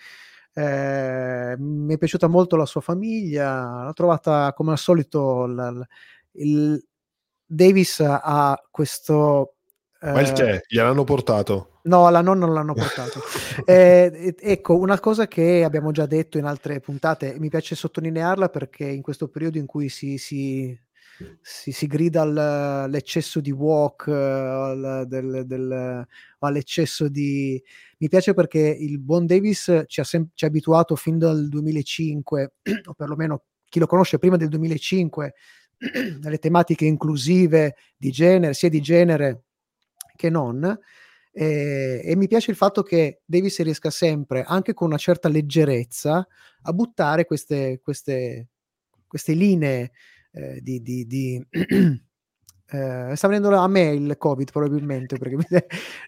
eh, 0.55 1.55
mi 1.57 1.95
è 1.95 1.99
piaciuta 1.99 2.27
molto 2.27 2.57
la 2.57 2.67
sua 2.67 2.81
famiglia 2.81 3.85
l'ho 3.85 3.93
trovata 3.93 4.53
come 4.55 4.73
al 4.73 4.79
solito 4.79 5.47
la- 5.47 5.71
la- 5.71 5.87
il 6.33 6.85
Davis 7.47 8.01
ha 8.01 8.61
questo 8.71 9.55
Ma 10.01 10.21
il 10.21 10.29
eh, 10.29 10.33
tè 10.33 10.61
gliel'hanno 10.67 11.05
portato. 11.05 11.78
No, 11.89 12.11
la 12.11 12.21
nonna 12.21 12.45
non 12.45 12.55
l'hanno 12.55 12.75
portato. 12.75 13.21
Eh, 13.65 14.35
ecco, 14.39 14.77
una 14.79 15.01
cosa 15.01 15.27
che 15.27 15.65
abbiamo 15.65 15.91
già 15.91 16.07
detto 16.07 16.39
in 16.39 16.45
altre 16.45 16.81
puntate, 16.81 17.37
mi 17.39 17.49
piace 17.49 17.75
sottolinearla 17.75 18.49
perché 18.51 18.85
in 18.87 19.03
questo 19.03 19.29
periodo 19.29 19.59
in 19.59 19.67
cui 19.67 19.89
si, 19.89 20.17
si, 20.17 20.79
si, 21.41 21.73
si 21.73 21.87
grida 21.87 22.23
al- 22.23 22.37
all'eccesso 22.39 23.41
di 23.41 23.51
walk, 23.51 24.07
eh, 24.07 24.13
al- 24.13 25.05
del- 25.09 25.43
del- 25.47 26.07
all'eccesso 26.41 27.09
di... 27.09 27.61
Mi 27.99 28.09
piace 28.09 28.33
perché 28.35 28.61
il 28.61 28.99
buon 29.01 29.27
Davis 29.27 29.85
ci 29.87 30.01
ha, 30.01 30.05
sem- 30.05 30.29
ci 30.35 30.45
ha 30.45 30.49
abituato 30.49 30.95
fin 30.95 31.19
dal 31.19 31.49
2005, 31.49 32.53
o 32.85 32.95
perlomeno 32.95 33.45
chi 33.69 33.79
lo 33.81 33.87
conosce 33.87 34.19
prima 34.19 34.37
del 34.37 34.49
2005, 34.49 35.35
alle 36.23 36.39
tematiche 36.39 36.85
inclusive 36.85 37.75
di 37.97 38.11
genere, 38.11 38.55
sia 38.55 38.69
di 38.69 38.81
genere 38.81 39.43
che 40.17 40.31
non. 40.31 40.79
Eh, 41.41 42.01
e 42.03 42.17
mi 42.17 42.27
piace 42.27 42.51
il 42.51 42.57
fatto 42.57 42.83
che 42.83 43.21
Davis 43.25 43.61
riesca 43.61 43.91
sempre, 43.91 44.43
anche 44.43 44.75
con 44.75 44.89
una 44.89 44.97
certa 44.97 45.29
leggerezza, 45.29 46.27
a 46.63 46.73
buttare 46.73 47.27
queste, 47.27 47.79
queste, 47.81 48.49
queste 49.07 49.35
linee 49.35 49.93
eh, 50.33 50.61
di... 50.61 50.83
di, 50.83 51.07
di 51.07 51.47
eh, 52.71 53.13
sta 53.17 53.29
venendo 53.29 53.57
a 53.57 53.67
me 53.69 53.83
il 53.95 54.17
covid 54.19 54.51
probabilmente 54.53 55.17
perché 55.19 55.37
mi, 55.37 55.45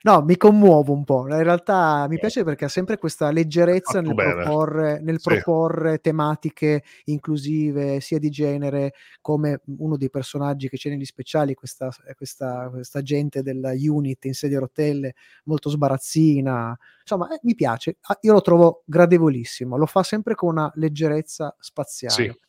no 0.03 0.23
mi 0.23 0.37
commuovo 0.37 0.93
un 0.93 1.05
po' 1.05 1.27
in 1.29 1.43
realtà 1.43 2.07
mi 2.09 2.19
piace 2.19 2.45
perché 2.45 2.67
ha 2.67 2.69
sempre 2.69 2.99
questa 2.99 3.31
leggerezza 3.31 4.01
nel 4.01 4.19
proporre, 4.19 5.01
nel 5.01 5.21
Sì. 5.21 5.43
proporre 5.43 5.99
tematiche 6.01 6.83
inclusive 7.05 8.01
sia 8.01 8.19
di 8.19 8.29
genere 8.31 8.93
come 9.21 9.61
uno 9.79 9.97
dei 9.97 10.11
personaggi 10.11 10.69
che 10.69 10.77
c'è 10.77 10.91
negli 10.91 11.05
speciali, 11.05 11.55
questa, 11.55 11.91
questa, 12.17 12.69
questa 12.71 13.03
gente 13.03 13.43
della 13.43 13.73
unit 13.75 14.25
in 14.27 14.35
sedia 14.35 14.59
a 14.59 14.61
rotelle 14.61 15.15
molto 15.45 15.69
sbarazzina. 15.71 16.77
Insomma, 17.01 17.29
eh, 17.35 17.41
mi 17.43 17.55
piace, 17.55 17.97
Ah, 18.03 18.19
io 18.23 18.33
lo 18.33 18.41
trovo 18.41 18.83
gradevolissimo, 18.87 19.77
lo 19.77 19.87
fa 19.87 20.03
sempre 20.03 20.35
con 20.35 20.51
una 20.51 20.71
leggerezza 20.75 21.55
spaziale. 21.59 22.33
Sì. 22.33 22.41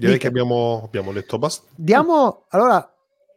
Direi 0.00 0.14
Dica. 0.14 0.18
che 0.18 0.28
abbiamo, 0.28 0.80
abbiamo 0.84 1.12
detto 1.12 1.36
abbastanza. 1.36 1.70
Diamo, 1.76 2.46
allora, 2.48 2.90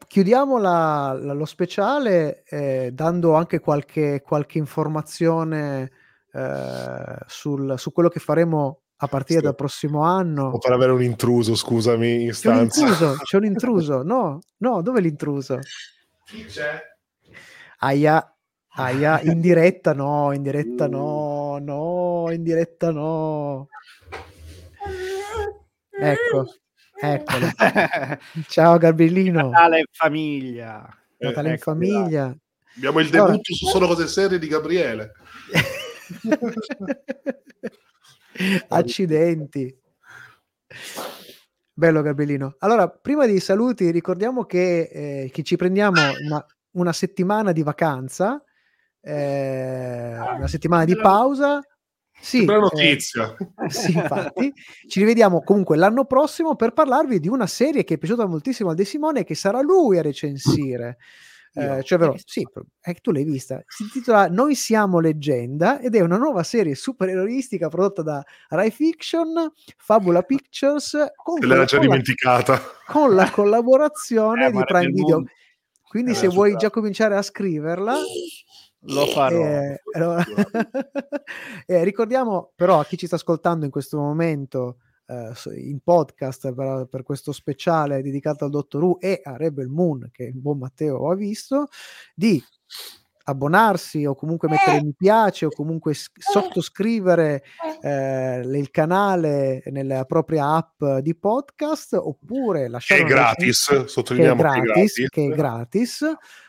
chiudiamo 0.07 0.57
la- 0.57 1.17
la- 1.21 1.33
lo 1.33 1.43
speciale 1.45 2.43
eh, 2.47 2.91
dando 2.93 3.33
anche 3.35 3.59
qualche, 3.59 4.21
qualche 4.21 4.57
informazione 4.59 5.91
eh, 6.35 7.15
sul- 7.27 7.77
su 7.77 7.91
quello 7.91 8.09
che 8.09 8.19
faremo 8.19 8.79
a 8.97 9.07
partire 9.07 9.39
Sì. 9.39 9.45
dal 9.45 9.55
prossimo 9.55 10.03
anno. 10.03 10.45
O 10.51 10.57
per 10.57 10.71
avere 10.71 10.91
un 10.93 11.03
intruso, 11.03 11.53
scusami, 11.55 12.23
in 12.23 12.31
C'è 12.31 12.49
un 12.49 12.69
stanza. 12.69 12.79
intruso, 12.81 13.15
c'è 13.23 13.37
un 13.37 13.45
intruso. 13.45 14.01
No, 14.03 14.39
no, 14.57 14.81
dove 14.81 14.99
è 14.99 15.01
l'intruso? 15.01 15.59
Chi 16.25 16.45
c'è? 16.45 16.79
Aia, 17.79 18.35
aia, 18.75 19.19
in 19.21 19.41
diretta 19.41 19.93
no, 19.93 20.31
in 20.31 20.41
diretta 20.41 20.87
no, 20.87 21.57
no, 21.59 22.31
in 22.31 22.41
diretta 22.41 22.91
no. 22.91 23.67
Ecco, 25.99 26.55
eccolo. 26.99 27.47
Ciao 28.49 28.77
Gabriellino, 28.77 29.49
Natale 29.49 29.79
in 29.79 29.85
famiglia. 29.91 30.87
Natale 31.17 31.47
in 31.49 31.53
Ecco, 31.53 31.63
famiglia. 31.63 32.35
Abbiamo 32.75 32.99
il 32.99 33.07
Allora- 33.13 33.31
debutto 33.31 33.53
su 33.53 33.65
Solo 33.67 33.87
Cose 33.87 34.07
Serie 34.07 34.39
di 34.39 34.47
Gabriele. 34.47 35.11
Accidenti. 38.69 39.75
Bello 41.75 42.01
Gabriellino. 42.01 42.55
Allora, 42.59 42.87
prima 42.89 43.25
dei 43.25 43.39
saluti, 43.39 43.89
ricordiamo 43.91 44.45
che, 44.45 44.89
eh, 44.91 45.29
che 45.31 45.43
ci 45.43 45.55
prendiamo 45.55 45.99
una, 46.25 46.43
una 46.71 46.93
settimana 46.93 47.51
di 47.51 47.63
vacanza, 47.63 48.43
eh, 49.01 50.15
una 50.17 50.47
settimana 50.47 50.85
di 50.85 50.95
pausa. 50.95 51.59
Sì, 52.23 52.45
Bella 52.45 52.59
eh, 52.59 52.61
notizia. 52.61 53.35
sì, 53.67 53.91
infatti. 53.91 54.53
Ci 54.87 54.99
rivediamo 54.99 55.43
comunque 55.43 55.75
l'anno 55.75 56.05
prossimo 56.05 56.55
per 56.55 56.71
parlarvi 56.71 57.19
di 57.19 57.27
una 57.27 57.47
serie 57.47 57.83
che 57.83 57.95
è 57.95 57.97
piaciuta 57.97 58.25
moltissimo 58.25 58.69
al 58.69 58.75
De 58.75 58.85
Simone 58.85 59.19
e 59.19 59.23
che 59.25 59.35
sarà 59.35 59.59
lui 59.61 59.97
a 59.97 60.01
recensire. 60.01 60.97
Eh, 61.55 61.83
cioè, 61.83 61.99
vero, 61.99 62.15
sì, 62.25 62.47
è 62.79 62.93
che 62.93 62.99
tu 63.01 63.11
l'hai 63.11 63.25
vista. 63.25 63.61
Si 63.67 63.83
intitola 63.83 64.27
Noi 64.27 64.55
siamo 64.55 64.99
leggenda 64.99 65.79
ed 65.81 65.95
è 65.95 65.99
una 65.99 66.17
nuova 66.17 66.43
serie 66.43 66.73
supereroistica 66.75 67.67
prodotta 67.67 68.01
da 68.01 68.23
Rai 68.49 68.71
Fiction, 68.71 69.51
Fabula 69.77 70.21
Pictures, 70.23 70.97
con, 71.15 71.39
Se 71.41 71.45
l'era 71.45 71.57
con 71.57 71.65
già 71.67 71.75
la, 71.75 71.81
dimenticata. 71.83 72.61
con 72.87 73.13
la 73.13 73.29
collaborazione 73.31 74.47
Eh, 74.47 74.51
di 74.51 74.63
Prime 74.63 74.91
Video. 74.91 75.23
Quindi, 75.87 76.11
Eh, 76.11 76.15
se 76.15 76.27
vuoi 76.29 76.55
già 76.55 76.69
cominciare 76.71 77.15
a 77.17 77.21
scriverla, 77.21 77.97
Lo 78.85 79.05
farò. 79.07 79.43
eh, 79.45 79.81
allora- 79.93 80.25
eh, 81.65 81.83
ricordiamo 81.83 82.51
però 82.55 82.79
a 82.79 82.85
chi 82.85 82.97
ci 82.97 83.07
sta 83.07 83.15
ascoltando 83.15 83.65
in 83.65 83.71
questo 83.71 83.97
momento 83.97 84.77
eh, 85.05 85.31
in 85.59 85.79
podcast 85.81 86.53
per, 86.53 86.87
per 86.89 87.03
questo 87.03 87.31
speciale 87.31 88.01
dedicato 88.01 88.45
al 88.45 88.51
Dottor 88.51 88.83
Who 88.83 88.99
e 88.99 89.21
a 89.23 89.37
Rebel 89.37 89.67
Moon 89.67 90.09
che 90.11 90.23
il 90.23 90.39
buon 90.39 90.59
Matteo 90.59 91.09
ha 91.09 91.15
visto 91.15 91.67
di 92.13 92.41
abbonarsi 93.25 94.05
o 94.05 94.15
comunque 94.15 94.49
mettere 94.49 94.81
mi 94.83 94.93
piace 94.97 95.45
o 95.45 95.49
comunque 95.49 95.93
s- 95.93 96.09
sottoscrivere 96.17 97.43
eh, 97.81 98.39
il 98.43 98.69
canale 98.71 99.63
nella 99.67 100.05
propria 100.05 100.55
app 100.55 100.83
di 101.01 101.15
podcast 101.15 101.93
oppure 101.93 102.63
Che 102.63 102.67
lasciare 102.69 103.01
è 103.01 103.03
gratis, 103.05 103.69
recensione- 103.69 103.79
che 103.79 103.85
è 103.85 103.89
sottolineiamo 103.89 104.41
che 104.41 104.47
è 104.47 104.51
gratis, 104.61 104.73
gratis. 104.95 105.09
che 105.09 105.23
è 105.25 105.29
gratis, 105.35 106.05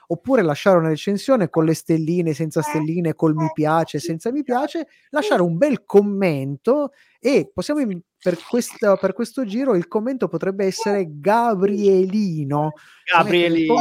oppure 0.06 0.42
lasciare 0.42 0.78
una 0.78 0.88
recensione 0.88 1.48
con 1.48 1.64
le 1.64 1.74
stelline, 1.74 2.34
senza 2.34 2.60
stelline, 2.62 3.14
col 3.14 3.34
mi 3.34 3.50
piace, 3.54 3.98
senza 3.98 4.30
mi 4.30 4.42
piace, 4.42 4.86
lasciare 5.10 5.42
un 5.42 5.56
bel 5.56 5.84
commento 5.84 6.92
e 7.18 7.50
possiamo 7.52 7.80
per, 8.24 8.38
questo, 8.48 8.96
per 8.98 9.12
questo 9.12 9.44
giro 9.44 9.74
il 9.74 9.86
commento 9.86 10.28
potrebbe 10.28 10.64
essere 10.64 11.04
Gabrielino. 11.10 12.72
Gabrielino. 13.04 13.74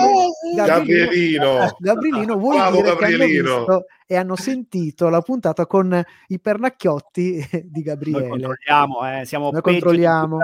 Gabrielino. 0.54 1.76
Gabrielino 1.80 2.36
vuol 2.36 2.56
Bravo, 2.58 2.76
dire 2.76 2.84
che 2.84 2.90
hanno 3.06 3.18
Gabrielino. 3.18 3.58
visto 3.58 3.86
e 4.08 4.16
hanno 4.16 4.36
sentito 4.36 5.10
la 5.10 5.22
puntata 5.22 5.66
con 5.66 6.02
i 6.28 6.40
pernacchiotti 6.40 7.36
di 7.66 7.70
Noi 7.72 7.84
Gabriele. 7.84 8.28
controlliamo, 8.30 9.20
eh, 9.20 9.26
siamo 9.26 9.52
Noi 9.52 9.62
controlliamo. 9.62 10.38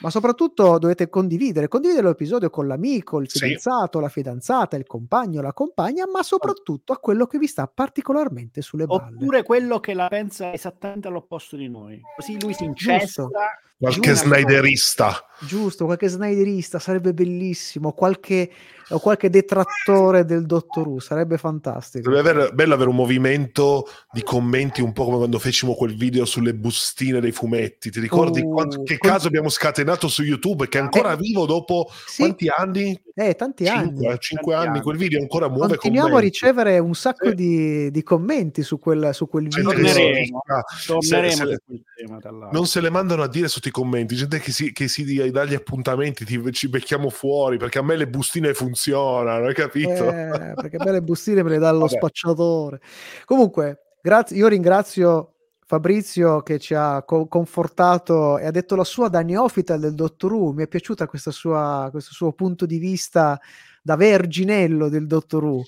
Ma 0.00 0.10
soprattutto 0.10 0.78
dovete 0.78 1.08
condividere, 1.08 1.68
condividere 1.68 2.06
l'episodio 2.08 2.50
con 2.50 2.66
l'amico, 2.66 3.20
il 3.20 3.28
Sì. 3.30 3.38
fidanzato, 3.38 4.00
la 4.00 4.08
fidanzata, 4.08 4.76
il 4.76 4.86
compagno, 4.86 5.40
la 5.40 5.52
compagna, 5.52 6.06
ma 6.06 6.22
soprattutto 6.22 6.92
a 6.92 6.98
quello 6.98 7.26
che 7.26 7.38
vi 7.38 7.46
sta 7.46 7.66
particolarmente 7.66 8.62
sulle 8.62 8.86
balle. 8.86 9.14
Oppure 9.16 9.42
quello 9.42 9.80
che 9.80 9.94
la 9.94 10.08
pensa 10.08 10.52
esattamente 10.52 11.08
all'opposto 11.08 11.56
di 11.56 11.68
noi. 11.68 12.00
Così 12.16 12.40
lui 12.40 12.54
si 12.54 12.64
incesta. 12.64 13.28
Qualche 13.78 14.14
sniderista. 14.14 15.20
Giusto, 15.40 15.84
qualche 15.84 16.08
sniderista 16.08 16.78
sarebbe 16.78 17.12
bellissimo, 17.12 17.92
qualche, 17.92 18.50
o 18.88 18.98
qualche 18.98 19.28
detrattore 19.28 20.24
del 20.24 20.46
Dottor 20.46 20.88
Who, 20.88 20.98
sarebbe 20.98 21.36
fantastico. 21.36 22.08
Deve 22.08 22.20
avere, 22.30 22.52
bello 22.54 22.72
avere 22.72 22.88
un 22.88 22.96
movimento 22.96 23.86
di 24.12 24.22
commenti 24.22 24.80
un 24.80 24.94
po' 24.94 25.04
come 25.04 25.18
quando 25.18 25.38
fecimo 25.38 25.74
quel 25.74 25.94
video 25.94 26.24
sulle 26.24 26.54
bustine 26.54 27.20
dei 27.20 27.32
fumetti. 27.32 27.90
Ti 27.90 28.00
ricordi 28.00 28.40
Oh, 28.40 28.48
quanto- 28.48 28.82
che 28.82 28.96
quel- 28.96 29.12
caso 29.12 29.26
abbiamo 29.26 29.50
scatenato 29.50 30.08
su 30.08 30.22
YouTube 30.22 30.68
che 30.68 30.78
è 30.78 30.80
ancora 30.80 31.12
Eh, 31.12 31.16
vivo 31.18 31.44
dopo 31.44 31.90
Sì, 32.06 32.22
quanti 32.22 32.48
anni? 32.48 32.98
eh, 33.14 33.34
tanti 33.34 33.66
anni. 33.68 33.88
Cinque, 33.88 34.16
cinque 34.20 34.52
Tanti 34.54 34.66
anni. 34.68 34.76
anni. 34.78 34.80
Quel 34.86 34.96
video 34.96 35.20
ancora 35.20 35.48
muove 35.50 35.76
Continuiamo 35.76 36.06
a 36.06 36.10
commenti. 36.12 36.30
ricevere 36.32 36.78
un 36.78 36.94
sacco 36.94 37.28
Sì. 37.28 37.34
di, 37.34 37.90
di 37.90 38.02
commenti 38.02 38.62
su 38.62 38.78
quel, 38.78 39.10
su 39.12 39.28
quel 39.28 39.48
video. 39.48 39.70
Torneremo. 39.70 40.40
Torneremo 40.86 41.30
se- 41.30 41.44
se- 41.44 41.58
su 41.66 42.48
non 42.52 42.66
se 42.66 42.80
le 42.80 42.88
mandano 42.90 43.22
a 43.22 43.28
dire 43.28 43.48
sotto 43.66 43.68
i 43.68 43.70
commenti, 43.70 44.14
gente 44.14 44.38
che 44.38 44.52
si, 44.52 44.72
che 44.72 44.88
si 44.88 45.30
dà 45.30 45.44
gli 45.44 45.54
appuntamenti, 45.54 46.24
ti- 46.24 46.52
ci 46.52 46.68
becchiamo 46.68 47.10
fuori 47.10 47.56
perché 47.56 47.78
a 47.78 47.82
me 47.82 47.96
le 47.96 48.08
bustine 48.08 48.54
funzionano, 48.54 49.46
hai 49.46 49.54
capito? 49.54 50.08
Eh, 50.10 50.52
perché 50.54 50.78
belle 50.78 51.02
bustine 51.02 51.42
me 51.42 51.50
le 51.50 51.58
dà 51.58 51.70
lo 51.72 51.88
spacciatore. 51.88 52.80
Comunque, 53.24 53.94
grazie, 54.00 54.36
io 54.36 54.48
ringrazio 54.48 55.32
Fabrizio 55.64 56.42
che 56.42 56.58
ci 56.58 56.74
ha 56.74 57.02
co- 57.02 57.26
confortato 57.26 58.38
e 58.38 58.46
ha 58.46 58.50
detto 58.50 58.76
la 58.76 58.84
sua 58.84 59.08
da 59.08 59.20
neofita 59.22 59.76
del 59.76 59.94
Dottor 59.94 60.32
Who. 60.32 60.52
Mi 60.52 60.62
è 60.62 60.68
piaciuta 60.68 61.06
questa 61.06 61.32
sua, 61.32 61.88
questo 61.90 62.12
suo 62.12 62.32
punto 62.32 62.66
di 62.66 62.78
vista 62.78 63.40
da 63.86 63.94
verginello 63.94 64.88
del 64.88 65.06
Dottor 65.06 65.44
Who. 65.44 65.64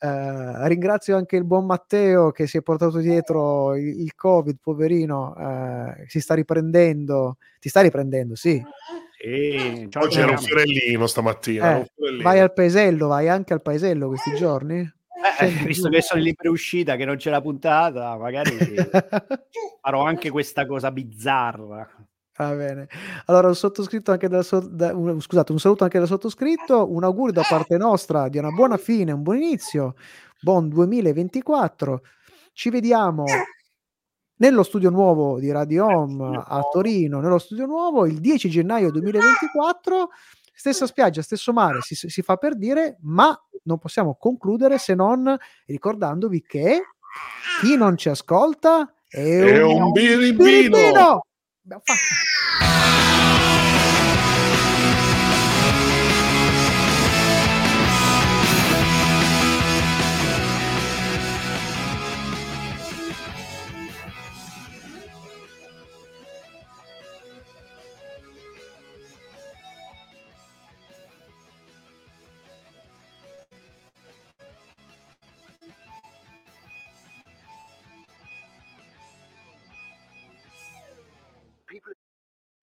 Eh, 0.00 0.66
ringrazio 0.66 1.16
anche 1.16 1.36
il 1.36 1.44
buon 1.44 1.66
Matteo 1.66 2.32
che 2.32 2.48
si 2.48 2.56
è 2.56 2.62
portato 2.62 2.98
dietro 2.98 3.76
il, 3.76 4.00
il 4.00 4.14
Covid, 4.16 4.58
poverino, 4.60 5.36
eh, 5.36 6.04
si 6.08 6.18
sta 6.18 6.34
riprendendo. 6.34 7.36
Ti 7.60 7.68
sta 7.68 7.80
riprendendo, 7.80 8.34
sì. 8.34 8.60
Sì, 9.16 9.86
ciao, 9.88 10.02
Oggi 10.02 10.18
era 10.18 10.32
un 10.32 10.38
fiorellino 10.38 11.06
stamattina. 11.06 11.78
Eh, 11.78 11.90
fiorellino. 11.94 12.24
vai 12.24 12.40
al 12.40 12.52
paesello, 12.52 13.06
vai 13.06 13.28
anche 13.28 13.52
al 13.52 13.62
paesello 13.62 14.08
questi 14.08 14.34
giorni? 14.34 14.78
Eh, 14.80 15.32
Scendi 15.34 15.64
visto 15.64 15.88
che 15.90 16.02
sono 16.02 16.18
in 16.18 16.26
libera 16.26 16.50
uscita, 16.50 16.96
che 16.96 17.04
non 17.04 17.16
c'è 17.18 17.30
la 17.30 17.40
puntata, 17.40 18.16
magari 18.16 18.50
farò 19.80 20.04
anche 20.04 20.30
questa 20.30 20.66
cosa 20.66 20.90
bizzarra. 20.90 21.88
Va 22.40 22.54
bene. 22.54 22.88
Allora, 23.26 23.48
un 23.48 23.54
sottoscritto 23.54 24.12
anche 24.12 24.28
dal 24.28 24.44
so- 24.44 24.66
da- 24.66 24.94
un- 24.96 25.20
scusate, 25.20 25.52
un 25.52 25.58
saluto 25.58 25.84
anche 25.84 25.98
dal 25.98 26.06
sottoscritto, 26.06 26.90
un 26.90 27.04
augurio 27.04 27.32
da 27.34 27.44
parte 27.46 27.76
nostra 27.76 28.28
di 28.28 28.38
una 28.38 28.50
buona 28.50 28.78
fine, 28.78 29.12
un 29.12 29.22
buon 29.22 29.36
inizio, 29.36 29.94
buon 30.40 30.68
2024. 30.70 32.00
Ci 32.52 32.70
vediamo 32.70 33.24
nello 34.36 34.62
studio 34.62 34.88
nuovo 34.88 35.38
di 35.38 35.50
Radio 35.50 35.84
Home 35.86 36.42
a 36.46 36.62
Torino, 36.70 37.20
nello 37.20 37.38
studio 37.38 37.66
nuovo 37.66 38.06
il 38.06 38.20
10 38.20 38.48
gennaio 38.48 38.90
2024. 38.90 40.08
Stessa 40.54 40.86
spiaggia, 40.86 41.22
stesso 41.22 41.52
mare, 41.52 41.80
si, 41.82 41.94
si 41.94 42.22
fa 42.22 42.36
per 42.36 42.56
dire, 42.56 42.96
ma 43.02 43.38
non 43.64 43.78
possiamo 43.78 44.16
concludere 44.18 44.78
se 44.78 44.94
non 44.94 45.34
ricordandovi 45.66 46.42
che 46.42 46.80
chi 47.60 47.76
non 47.76 47.96
ci 47.96 48.08
ascolta 48.10 48.92
è, 49.08 49.18
È 49.18 49.62
un 49.62 49.90
birimbino! 49.90 50.44
birimbino! 50.44 51.20
Abbiamo 51.70 51.82
fatto. 51.84 53.09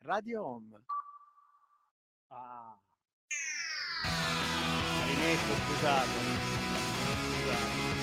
Radio 0.08 0.42
Home. 0.42 0.82
Ah. 2.30 2.80
Rimetto, 5.06 5.54
scusate. 5.54 6.08
Scusate. 7.34 7.97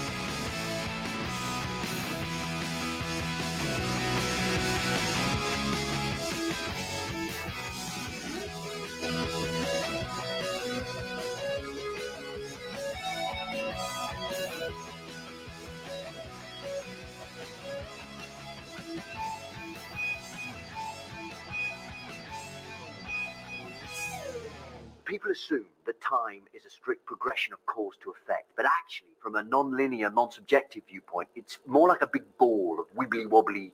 People 25.15 25.31
assume 25.31 25.67
that 25.87 25.95
time 26.01 26.43
is 26.53 26.65
a 26.67 26.71
strict 26.71 27.07
progression 27.07 27.53
of 27.55 27.61
cause 27.67 27.97
to 28.03 28.11
effect, 28.11 28.47
but 28.57 28.67
actually, 28.67 29.15
from 29.23 29.37
a 29.37 29.45
non-linear, 29.45 30.11
non-subjective 30.11 30.83
viewpoint, 30.89 31.29
it's 31.37 31.59
more 31.67 31.89
like 31.89 32.03
a 32.03 32.11
big 32.13 32.25
ball 32.37 32.81
of 32.81 32.87
wibbly 32.99 33.27
wobbly, 33.29 33.73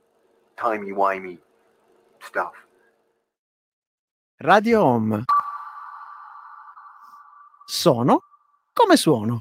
timey 0.57 0.93
wimey 0.93 1.39
stuff. 2.21 2.53
Radio 4.43 4.83
Home. 4.83 5.25
Sono 7.65 8.21
come 8.75 8.97
suono. 8.97 9.39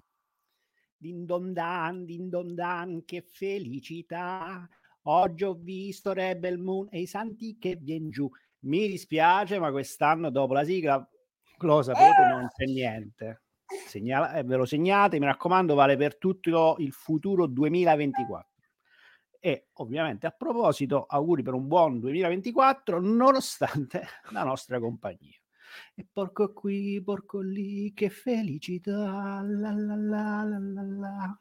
Din 0.98 1.26
don 1.26 1.52
dan, 1.52 2.06
din 2.06 2.30
don 2.30 2.56
dan, 2.56 3.04
che 3.04 3.22
felicità. 3.22 4.66
Oggi 5.04 5.44
ho 5.44 5.54
visto 5.54 6.14
Rebel 6.14 6.60
Moon 6.60 6.88
e 6.92 7.02
i 7.02 7.08
santi 7.08 7.58
che 7.60 7.76
vien 7.76 8.10
giù. 8.10 8.30
Mi 8.60 8.88
dispiace, 8.88 9.60
ma 9.60 9.72
quest'anno 9.72 10.30
dopo 10.30 10.54
la 10.54 10.64
sigla, 10.64 11.06
lo 11.68 11.82
sapete, 11.82 12.26
non 12.30 12.48
c'è 12.54 12.66
niente. 12.66 13.44
Segnala- 13.88 14.34
eh, 14.34 14.44
ve 14.44 14.56
lo 14.56 14.66
segnate, 14.66 15.20
mi 15.20 15.26
raccomando, 15.26 15.76
vale 15.76 15.96
per 15.96 16.18
tutto 16.18 16.76
il 16.80 16.92
futuro 16.92 17.46
2024. 17.46 18.48
E 19.40 19.68
ovviamente 19.74 20.28
a 20.28 20.32
proposito, 20.32 21.06
auguri 21.08 21.44
per 21.44 21.54
un 21.54 21.68
buon 21.68 22.00
2024, 22.00 23.00
nonostante 23.00 24.04
la 24.32 24.44
nostra 24.44 24.80
compagnia. 24.80 25.38
E 25.96 26.06
porco 26.12 26.52
qui, 26.52 27.02
porco 27.04 27.40
lì, 27.42 27.94
che 27.94 28.10
felicità. 28.10 29.42
La 29.42 29.72
la 29.72 29.96
la 29.96 30.44
la 30.44 30.60
la 30.60 30.82
la. 30.82 31.40